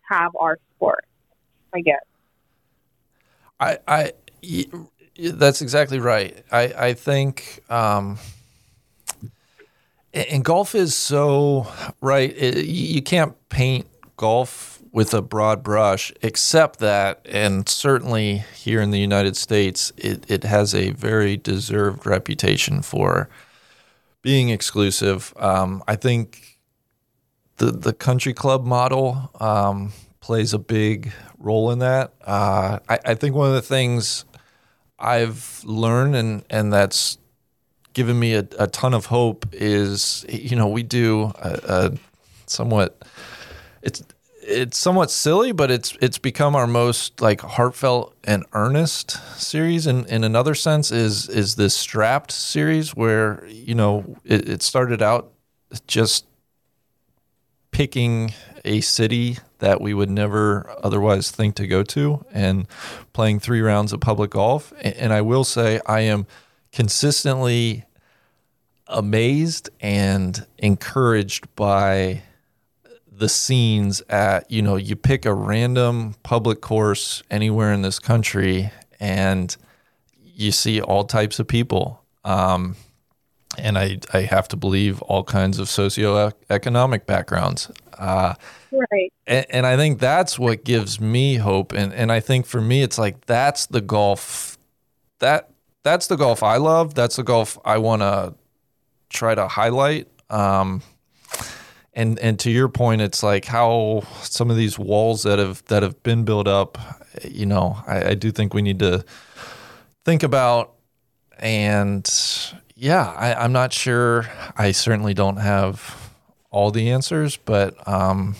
have 0.09 0.31
our 0.39 0.57
sport 0.75 1.06
I 3.59 3.78
I, 3.88 4.11
that's 5.17 5.61
exactly 5.61 5.99
right. 5.99 6.43
I, 6.51 6.63
I 6.78 6.93
think, 6.93 7.63
um, 7.69 8.19
and 10.13 10.43
golf 10.43 10.75
is 10.75 10.95
so 10.95 11.67
right. 12.01 12.34
It, 12.36 12.65
you 12.65 13.01
can't 13.01 13.36
paint 13.49 13.88
golf 14.15 14.82
with 14.91 15.13
a 15.13 15.21
broad 15.21 15.63
brush, 15.63 16.11
except 16.21 16.80
that, 16.80 17.21
and 17.30 17.67
certainly 17.69 18.43
here 18.55 18.82
in 18.82 18.91
the 18.91 18.99
United 18.99 19.36
States, 19.36 19.91
it, 19.97 20.30
it 20.30 20.43
has 20.43 20.73
a 20.73 20.91
very 20.91 21.38
deserved 21.38 22.05
reputation 22.05 22.82
for 22.82 23.30
being 24.21 24.49
exclusive. 24.49 25.34
Um, 25.38 25.84
I 25.88 25.95
think 25.95 26.57
the 27.57 27.71
the 27.71 27.93
country 27.93 28.34
club 28.34 28.65
model 28.65 29.32
um, 29.39 29.93
plays 30.20 30.53
a 30.53 30.59
big 30.59 31.11
role 31.38 31.72
in 31.72 31.80
that. 31.80 32.13
Uh, 32.26 32.80
I, 32.89 32.99
I, 33.05 33.15
think 33.15 33.36
one 33.36 33.47
of 33.47 33.53
the 33.53 33.61
things 33.61 34.26
I've 34.99 35.61
learned 35.63 36.15
and 36.15 36.43
and 36.49 36.74
that's 36.74 37.18
given 37.93 38.20
me 38.20 38.34
a, 38.34 38.47
a 38.59 38.68
ton 38.68 38.93
of 38.93 39.07
hope 39.07 39.45
is 39.53 40.26
you 40.30 40.55
know 40.55 40.68
we 40.68 40.84
do 40.84 41.32
a, 41.39 41.59
a 41.68 41.91
somewhat 42.45 43.03
it's 43.82 44.03
it's 44.47 44.78
somewhat 44.78 45.11
silly, 45.11 45.51
but 45.51 45.70
it's 45.70 45.95
it's 46.01 46.18
become 46.18 46.55
our 46.55 46.68
most 46.68 47.22
like 47.22 47.41
heartfelt 47.41 48.15
and 48.24 48.45
earnest 48.53 49.20
series. 49.39 49.86
And 49.86 50.05
in 50.07 50.24
another 50.24 50.55
sense, 50.55 50.89
is 50.89 51.28
is 51.28 51.55
this 51.55 51.76
strapped 51.76 52.32
series 52.32 52.95
where 52.95 53.45
you 53.47 53.76
know 53.76 54.18
it, 54.24 54.47
it 54.47 54.63
started 54.63 55.01
out 55.01 55.34
just 55.86 56.26
picking 57.72 58.34
a 58.68 58.82
city 58.82 59.38
that 59.59 59.82
we 59.82 59.93
would 59.93 60.09
never 60.09 60.70
otherwise 60.84 61.32
think 61.32 61.55
to 61.55 61.68
go 61.68 61.82
to 61.84 62.24
and 62.32 62.68
playing 63.13 63.39
three 63.39 63.61
rounds 63.61 63.93
of 63.93 63.99
public 63.99 64.32
golf. 64.32 64.74
And 64.82 65.11
I 65.11 65.22
will 65.22 65.43
say, 65.43 65.80
I 65.86 66.01
am 66.01 66.28
consistently 66.72 67.86
amazed 68.88 69.70
and 69.80 70.45
encouraged 70.57 71.53
by 71.55 72.24
the 73.11 73.30
scenes 73.30 74.01
at, 74.09 74.49
you 74.51 74.61
know, 74.61 74.76
you 74.76 74.95
pick 74.95 75.26
a 75.26 75.34
random 75.34 76.15
public 76.22 76.61
course 76.61 77.24
anywhere 77.32 77.74
in 77.74 77.82
this 77.82 77.97
country 77.97 78.72
and 78.99 79.57
you 80.24 80.51
see 80.51 80.80
all 80.80 81.03
types 81.03 81.39
of 81.39 81.47
people. 81.47 82.03
Um, 82.24 82.76
and 83.57 83.78
I, 83.78 83.99
I 84.13 84.22
have 84.22 84.47
to 84.49 84.55
believe 84.55 85.01
all 85.01 85.24
kinds 85.24 85.57
of 85.57 85.68
socioeconomic 85.68 87.07
backgrounds. 87.07 87.72
Uh, 87.97 88.35
right. 88.71 89.13
And, 89.25 89.45
and, 89.49 89.65
I 89.65 89.75
think 89.75 89.99
that's 89.99 90.37
what 90.37 90.63
gives 90.63 90.99
me 90.99 91.35
hope. 91.35 91.71
And, 91.71 91.93
and 91.93 92.11
I 92.11 92.19
think 92.19 92.45
for 92.45 92.61
me, 92.61 92.83
it's 92.83 92.97
like 92.97 93.25
that's 93.25 93.65
the 93.65 93.81
golf 93.81 94.57
that 95.19 95.49
that's 95.83 96.07
the 96.07 96.15
golf 96.15 96.43
I 96.43 96.57
love. 96.57 96.93
That's 96.93 97.15
the 97.15 97.23
golf 97.23 97.57
I 97.65 97.77
want 97.79 98.01
to 98.01 98.35
try 99.09 99.33
to 99.33 99.47
highlight. 99.47 100.07
Um, 100.29 100.81
and 101.93 102.19
and 102.19 102.37
to 102.39 102.51
your 102.51 102.69
point, 102.69 103.01
it's 103.01 103.23
like 103.23 103.45
how 103.45 104.03
some 104.21 104.51
of 104.51 104.57
these 104.57 104.77
walls 104.77 105.23
that 105.23 105.39
have 105.39 105.63
that 105.65 105.81
have 105.81 106.03
been 106.03 106.23
built 106.23 106.47
up. 106.47 106.77
You 107.23 107.47
know, 107.47 107.77
I, 107.87 108.09
I 108.09 108.13
do 108.13 108.31
think 108.31 108.53
we 108.53 108.61
need 108.61 108.79
to 108.79 109.03
think 110.05 110.21
about 110.21 110.73
and 111.39 112.07
yeah, 112.75 113.11
I, 113.17 113.43
am 113.43 113.51
not 113.51 113.73
sure. 113.73 114.27
I 114.55 114.71
certainly 114.71 115.13
don't 115.13 115.37
have 115.37 116.06
all 116.49 116.71
the 116.71 116.89
answers, 116.89 117.37
but 117.37 117.75
um, 117.87 118.35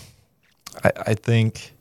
I, 0.82 0.92
I, 1.08 1.14
think 1.14 1.74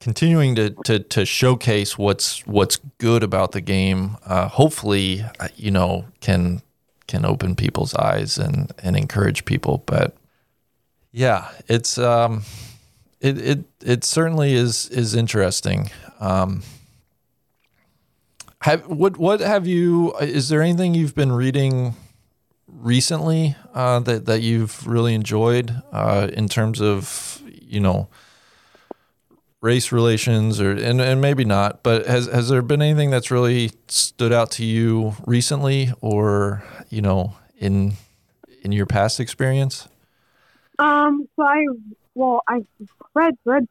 continuing 0.00 0.54
to, 0.56 0.70
to, 0.84 0.98
to 0.98 1.24
showcase 1.24 1.96
what's 1.96 2.46
what's 2.46 2.78
good 2.98 3.22
about 3.22 3.52
the 3.52 3.60
game, 3.60 4.16
uh, 4.26 4.48
hopefully, 4.48 5.24
uh, 5.38 5.48
you 5.56 5.70
know, 5.70 6.06
can 6.20 6.62
can 7.06 7.24
open 7.24 7.54
people's 7.54 7.94
eyes 7.94 8.38
and 8.38 8.72
and 8.82 8.96
encourage 8.96 9.44
people. 9.44 9.82
But 9.86 10.16
yeah, 11.12 11.48
it's 11.68 11.98
um, 11.98 12.42
it 13.20 13.38
it 13.38 13.64
it 13.84 14.04
certainly 14.04 14.54
is 14.54 14.88
is 14.88 15.14
interesting. 15.14 15.90
Um, 16.20 16.62
have 18.62 18.86
what 18.86 19.16
what 19.16 19.40
have 19.40 19.66
you? 19.66 20.14
Is 20.20 20.48
there 20.48 20.62
anything 20.62 20.94
you've 20.94 21.14
been 21.14 21.32
reading 21.32 21.94
recently 22.72 23.56
uh, 23.74 24.00
that 24.00 24.26
that 24.26 24.40
you've 24.42 24.86
really 24.86 25.14
enjoyed 25.14 25.82
uh, 25.92 26.28
in 26.32 26.48
terms 26.48 26.80
of 26.80 27.42
you 27.46 27.80
know 27.80 28.08
race 29.60 29.92
relations 29.92 30.60
or 30.60 30.72
and, 30.72 31.00
and 31.00 31.20
maybe 31.20 31.44
not 31.44 31.82
but 31.84 32.06
has 32.06 32.26
has 32.26 32.48
there 32.48 32.62
been 32.62 32.82
anything 32.82 33.10
that's 33.10 33.30
really 33.30 33.70
stood 33.86 34.32
out 34.32 34.50
to 34.50 34.64
you 34.64 35.14
recently 35.24 35.92
or 36.00 36.64
you 36.88 37.00
know 37.00 37.34
in 37.58 37.92
in 38.62 38.72
your 38.72 38.86
past 38.86 39.20
experience 39.20 39.88
Um, 40.78 41.28
so 41.36 41.42
I, 41.44 41.64
well, 42.14 42.42
I 42.48 42.64
read 43.14 43.36
read 43.44 43.68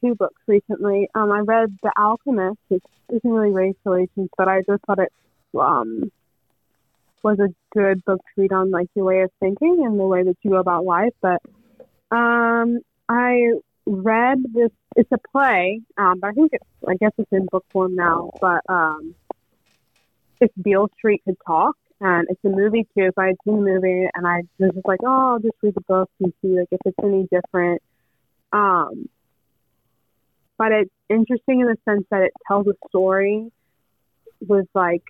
two 0.00 0.14
books 0.14 0.40
recently. 0.46 1.08
Um, 1.14 1.30
I 1.30 1.40
read 1.40 1.76
The 1.82 1.92
Alchemist, 1.98 2.58
which 2.68 2.84
isn't 3.10 3.30
really 3.30 3.52
race 3.52 3.76
relations, 3.84 4.30
but 4.38 4.48
I 4.48 4.62
just 4.62 4.82
thought 4.86 4.98
it 4.98 5.12
um 5.58 6.10
was 7.22 7.38
a 7.38 7.48
good 7.76 8.04
book 8.04 8.18
to 8.18 8.42
read 8.42 8.52
on 8.52 8.70
like 8.70 8.88
your 8.94 9.04
way 9.04 9.22
of 9.22 9.30
thinking 9.40 9.82
and 9.84 9.98
the 9.98 10.06
way 10.06 10.22
that 10.22 10.36
you 10.42 10.50
go 10.50 10.56
about 10.56 10.84
life. 10.84 11.12
But 11.20 11.40
um, 12.10 12.80
I 13.08 13.52
read 13.86 14.38
this. 14.52 14.70
It's 14.96 15.10
a 15.12 15.18
play, 15.30 15.82
um, 15.98 16.20
but 16.20 16.28
I 16.28 16.32
think 16.32 16.50
it's 16.52 16.64
I 16.86 16.94
guess 16.94 17.12
it's 17.18 17.30
in 17.32 17.46
book 17.50 17.64
form 17.70 17.94
now. 17.94 18.30
But 18.40 18.62
um, 18.68 19.14
if 20.40 20.50
Beale 20.60 20.88
Street 20.98 21.22
could 21.24 21.36
talk, 21.46 21.76
and 22.00 22.26
it's 22.30 22.44
a 22.44 22.48
movie 22.48 22.86
too. 22.96 23.10
So 23.14 23.22
I 23.22 23.26
had 23.28 23.36
seen 23.44 23.64
the 23.64 23.70
movie, 23.72 24.08
and 24.14 24.26
I 24.26 24.42
was 24.58 24.72
just 24.74 24.86
like, 24.86 25.00
oh, 25.04 25.32
I'll 25.32 25.38
just 25.38 25.56
read 25.62 25.74
the 25.74 25.82
book 25.82 26.10
and 26.20 26.32
see 26.42 26.58
like 26.58 26.68
if 26.70 26.80
it's 26.84 26.96
any 27.02 27.28
different. 27.30 27.82
Um, 28.52 29.08
but 30.58 30.72
it's 30.72 30.90
interesting 31.10 31.60
in 31.60 31.66
the 31.66 31.76
sense 31.84 32.06
that 32.10 32.22
it 32.22 32.32
tells 32.46 32.66
a 32.66 32.74
story 32.88 33.50
with 34.46 34.66
like 34.74 35.02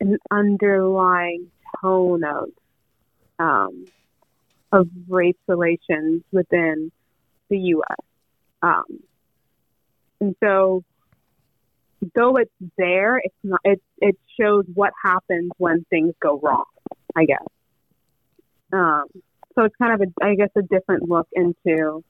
an 0.00 0.18
underlying 0.30 1.50
tone 1.80 2.24
of 2.24 2.48
um, 3.38 3.86
of 4.72 4.88
race 5.08 5.36
relations 5.46 6.22
within 6.32 6.90
the 7.48 7.58
U.S. 7.58 8.04
Um, 8.62 9.00
and 10.20 10.36
so, 10.42 10.84
though 12.14 12.36
it's 12.36 12.50
there, 12.76 13.18
it's 13.18 13.34
not. 13.42 13.60
It 13.64 13.82
it 13.98 14.18
shows 14.38 14.64
what 14.74 14.92
happens 15.02 15.50
when 15.58 15.84
things 15.90 16.14
go 16.20 16.38
wrong. 16.38 16.64
I 17.16 17.24
guess. 17.24 17.46
Um, 18.72 19.04
so 19.54 19.64
it's 19.64 19.74
kind 19.76 19.94
of 19.94 20.08
a, 20.08 20.24
I 20.24 20.34
guess, 20.36 20.50
a 20.56 20.62
different 20.62 21.08
look 21.08 21.28
into 21.32 22.04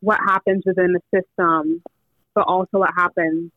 what 0.00 0.18
happens 0.20 0.62
within 0.64 0.92
the 0.94 1.00
system, 1.12 1.82
but 2.34 2.44
also 2.46 2.78
what 2.78 2.90
happens 2.96 3.50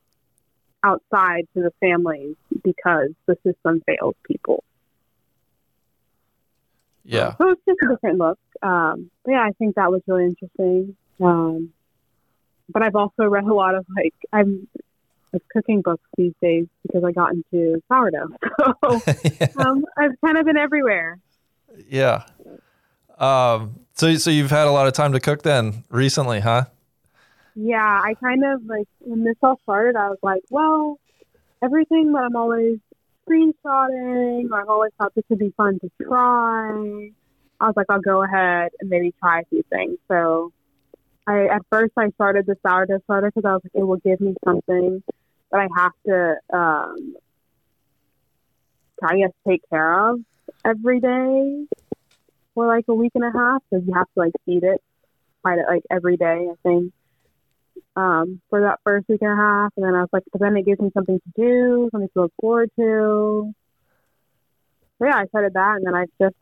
outside 0.84 1.46
to 1.54 1.62
the 1.62 1.72
families 1.80 2.36
because 2.62 3.10
the 3.26 3.36
system 3.44 3.82
fails 3.86 4.14
people. 4.24 4.64
yeah 7.04 7.34
So 7.36 7.50
it's 7.50 7.60
just 7.66 7.78
a 7.82 7.88
different 7.88 8.18
look. 8.18 8.38
Um, 8.62 9.10
but 9.24 9.32
yeah, 9.32 9.42
I 9.42 9.50
think 9.58 9.74
that 9.76 9.90
was 9.90 10.02
really 10.06 10.24
interesting. 10.24 10.96
Um, 11.20 11.72
but 12.68 12.82
I've 12.82 12.94
also 12.96 13.24
read 13.24 13.44
a 13.44 13.54
lot 13.54 13.74
of 13.74 13.84
like 13.96 14.14
I'm 14.32 14.68
like 15.32 15.42
cooking 15.52 15.82
books 15.82 16.04
these 16.16 16.34
days 16.40 16.66
because 16.82 17.04
I 17.04 17.12
got 17.12 17.32
into 17.32 17.82
sourdough. 17.88 18.28
So 18.84 19.00
um, 19.56 19.84
I've 19.98 20.20
kind 20.24 20.36
of 20.38 20.44
been 20.46 20.56
everywhere. 20.56 21.18
yeah 21.88 22.24
um 23.18 23.80
so 23.94 24.14
so 24.16 24.30
you've 24.30 24.50
had 24.50 24.66
a 24.66 24.70
lot 24.70 24.86
of 24.86 24.92
time 24.92 25.12
to 25.12 25.20
cook 25.20 25.42
then 25.42 25.84
recently 25.90 26.40
huh 26.40 26.64
Yeah, 27.54 28.00
I 28.02 28.14
kind 28.14 28.44
of 28.44 28.64
like 28.66 28.86
when 29.00 29.24
this 29.24 29.36
all 29.42 29.60
started, 29.62 29.96
I 29.96 30.08
was 30.08 30.18
like, 30.22 30.42
well, 30.50 30.98
everything 31.62 32.12
that 32.12 32.22
I'm 32.24 32.36
always 32.36 32.78
screenshotting, 33.28 34.50
or 34.50 34.60
I've 34.60 34.68
always 34.68 34.92
thought 34.98 35.14
this 35.14 35.24
would 35.28 35.38
be 35.38 35.52
fun 35.56 35.78
to 35.80 35.90
try. 36.02 37.10
I 37.60 37.66
was 37.66 37.74
like, 37.76 37.86
I'll 37.90 38.00
go 38.00 38.22
ahead 38.22 38.72
and 38.80 38.88
maybe 38.90 39.14
try 39.20 39.40
a 39.40 39.44
few 39.44 39.62
things. 39.70 39.98
So, 40.08 40.52
I 41.26 41.46
at 41.46 41.62
first 41.70 41.92
I 41.96 42.08
started 42.10 42.46
the 42.46 42.56
sourdough 42.66 43.00
starter 43.04 43.30
because 43.32 43.46
I 43.48 43.52
was 43.52 43.62
like, 43.64 43.72
it 43.74 43.86
will 43.86 43.98
give 43.98 44.20
me 44.20 44.34
something 44.44 45.02
that 45.50 45.60
I 45.60 45.68
have 45.76 45.92
to, 46.06 46.36
um, 46.56 47.16
I 49.02 49.18
guess, 49.18 49.30
take 49.46 49.62
care 49.68 50.10
of 50.10 50.20
every 50.64 51.00
day 51.00 51.66
for 52.54 52.66
like 52.66 52.84
a 52.88 52.94
week 52.94 53.12
and 53.14 53.24
a 53.24 53.30
half 53.30 53.62
because 53.70 53.86
you 53.86 53.94
have 53.94 54.06
to 54.06 54.20
like 54.20 54.32
feed 54.46 54.64
it 54.64 54.80
quite 55.42 55.58
like 55.68 55.82
every 55.90 56.16
day. 56.16 56.48
I 56.50 56.54
think 56.62 56.92
um, 57.96 58.40
for 58.48 58.62
that 58.62 58.80
first 58.84 59.08
week 59.08 59.22
and 59.22 59.32
a 59.32 59.36
half, 59.36 59.72
and 59.76 59.84
then 59.84 59.94
I 59.94 60.00
was 60.00 60.08
like, 60.12 60.22
but 60.32 60.40
then 60.40 60.56
it 60.56 60.64
gives 60.64 60.80
me 60.80 60.90
something 60.94 61.18
to 61.18 61.32
do, 61.36 61.88
something 61.92 62.08
to 62.14 62.22
look 62.22 62.32
forward 62.40 62.70
to. 62.78 63.52
So 64.98 65.04
yeah, 65.04 65.16
I 65.16 65.26
started 65.26 65.54
that, 65.54 65.76
and 65.76 65.86
then 65.86 65.94
I've 65.94 66.10
just 66.20 66.36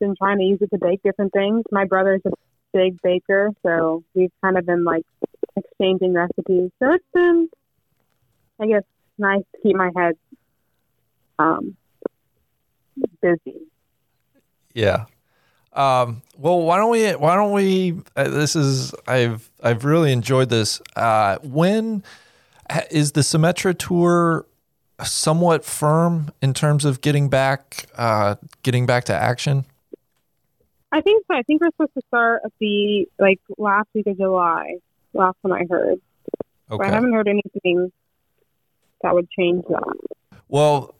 been 0.00 0.14
trying 0.16 0.38
to 0.38 0.44
use 0.44 0.58
it 0.60 0.70
to 0.70 0.78
bake 0.78 1.02
different 1.02 1.32
things. 1.32 1.64
My 1.70 1.84
brother's 1.84 2.20
a 2.26 2.30
big 2.72 3.00
baker, 3.02 3.50
so 3.64 4.02
we've 4.14 4.32
kind 4.42 4.58
of 4.58 4.66
been 4.66 4.84
like 4.84 5.04
exchanging 5.56 6.12
recipes. 6.12 6.70
So 6.82 6.92
it's 6.92 7.04
been, 7.14 7.48
I 8.60 8.66
guess, 8.66 8.82
nice 9.18 9.44
to 9.54 9.62
keep 9.62 9.76
my 9.76 9.90
head 9.96 10.14
um, 11.38 11.76
busy. 13.22 13.60
Yeah. 14.74 15.06
Um, 15.76 16.22
well, 16.38 16.62
why 16.62 16.78
don't 16.78 16.90
we? 16.90 17.10
Why 17.12 17.36
don't 17.36 17.52
we? 17.52 18.00
Uh, 18.16 18.28
this 18.28 18.56
is 18.56 18.94
I've 19.06 19.48
I've 19.62 19.84
really 19.84 20.10
enjoyed 20.10 20.48
this. 20.48 20.80
Uh, 20.96 21.36
when 21.42 22.02
ha- 22.70 22.86
is 22.90 23.12
the 23.12 23.20
Symetra 23.20 23.76
tour 23.76 24.46
somewhat 25.04 25.64
firm 25.64 26.32
in 26.40 26.54
terms 26.54 26.86
of 26.86 27.02
getting 27.02 27.28
back, 27.28 27.86
uh, 27.96 28.36
getting 28.62 28.86
back 28.86 29.04
to 29.04 29.14
action? 29.14 29.66
I 30.92 31.02
think 31.02 31.24
so. 31.30 31.36
I 31.36 31.42
think 31.42 31.60
we're 31.60 31.70
supposed 31.72 31.94
to 31.94 32.02
start 32.08 32.42
at 32.44 32.52
the 32.58 33.06
like 33.18 33.40
last 33.58 33.88
week 33.94 34.06
of 34.06 34.16
July. 34.16 34.76
Last 35.12 35.36
one 35.42 35.52
I 35.52 35.64
heard, 35.68 36.00
but 36.68 36.80
I 36.80 36.88
haven't 36.88 37.12
heard 37.12 37.28
anything 37.28 37.92
that 39.02 39.14
would 39.14 39.28
change 39.30 39.64
that. 39.68 39.94
Well, 40.48 40.94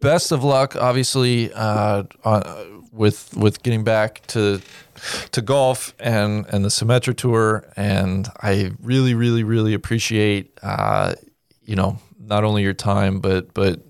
best 0.00 0.32
of 0.32 0.44
luck, 0.44 0.76
obviously, 0.76 1.52
uh, 1.52 2.04
uh, 2.24 2.64
with 2.92 3.36
with 3.36 3.62
getting 3.62 3.84
back 3.84 4.26
to 4.28 4.60
to 5.32 5.42
golf 5.42 5.94
and 5.98 6.46
and 6.46 6.64
the 6.64 6.68
Symetra 6.68 7.16
tour. 7.16 7.64
And 7.76 8.28
I 8.42 8.72
really, 8.82 9.14
really, 9.14 9.44
really 9.44 9.74
appreciate, 9.74 10.58
uh, 10.62 11.14
you 11.64 11.76
know, 11.76 11.98
not 12.18 12.44
only 12.44 12.62
your 12.62 12.74
time, 12.74 13.20
but 13.20 13.54
but 13.54 13.80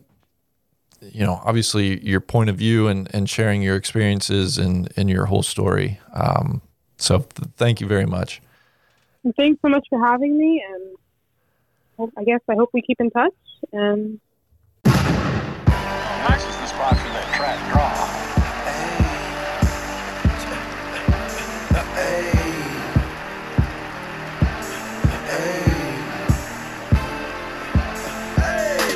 you 1.01 1.25
know, 1.25 1.41
obviously 1.45 2.05
your 2.05 2.21
point 2.21 2.51
of 2.51 2.57
view 2.57 2.89
and 2.89 3.13
and 3.15 3.29
sharing 3.29 3.63
your 3.63 3.77
experiences 3.77 4.59
and 4.59 4.93
and 4.97 5.09
your 5.09 5.27
whole 5.27 5.43
story. 5.43 6.01
Um, 6.15 6.63
so 6.97 7.19
th- 7.19 7.49
thank 7.57 7.81
you 7.81 7.87
very 7.87 8.07
much. 8.07 8.41
Thanks 9.37 9.61
so 9.63 9.69
much 9.69 9.87
for 9.91 10.05
having 10.05 10.39
me, 10.39 10.65
and 11.99 12.13
I 12.17 12.25
guess 12.25 12.41
I 12.49 12.55
hope 12.55 12.71
we 12.73 12.83
keep 12.83 13.01
in 13.01 13.11
touch. 13.11 13.35
And 13.73 14.21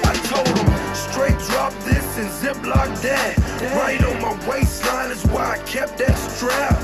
I 0.04 0.14
told 0.24 0.48
him 0.48 0.94
straight 0.94 1.38
drop 1.48 1.72
this 1.84 2.18
and 2.18 2.28
ziplock 2.30 3.00
that. 3.02 3.38
Right 3.76 4.02
on 4.04 4.20
my 4.20 4.48
waistline 4.48 5.10
is 5.10 5.24
why 5.26 5.52
I 5.52 5.58
kept 5.58 5.98
that 5.98 6.16
strap. 6.16 6.78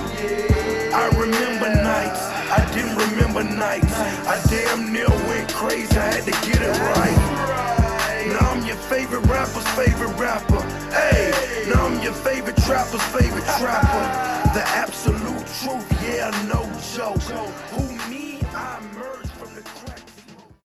I 0.95 1.09
remember 1.19 1.69
nights, 1.83 2.23
I 2.51 2.65
didn't 2.75 2.97
remember 2.97 3.43
nights. 3.43 3.93
I 4.27 4.41
damn 4.49 4.93
near 4.93 5.09
went 5.09 5.53
crazy, 5.53 5.97
I 5.97 6.15
had 6.15 6.25
to 6.25 6.31
get 6.31 6.63
it 6.63 6.79
right 6.97 7.88
favorite 8.89 9.27
rapper's 9.27 9.69
favorite 9.73 10.17
rapper. 10.19 10.63
Hey, 10.91 11.31
now 11.69 11.87
I'm 11.87 12.03
your 12.03 12.15
favorite 12.15 12.57
trapper's 12.57 13.03
favorite 13.03 13.45
trapper. 13.59 14.55
The 14.55 14.63
absolute 14.67 15.47
truth, 15.61 16.03
yeah, 16.03 16.31
no 16.49 16.65
joke. 16.97 17.21
Who 17.73 18.11
me? 18.11 18.41
I'm 18.55 18.88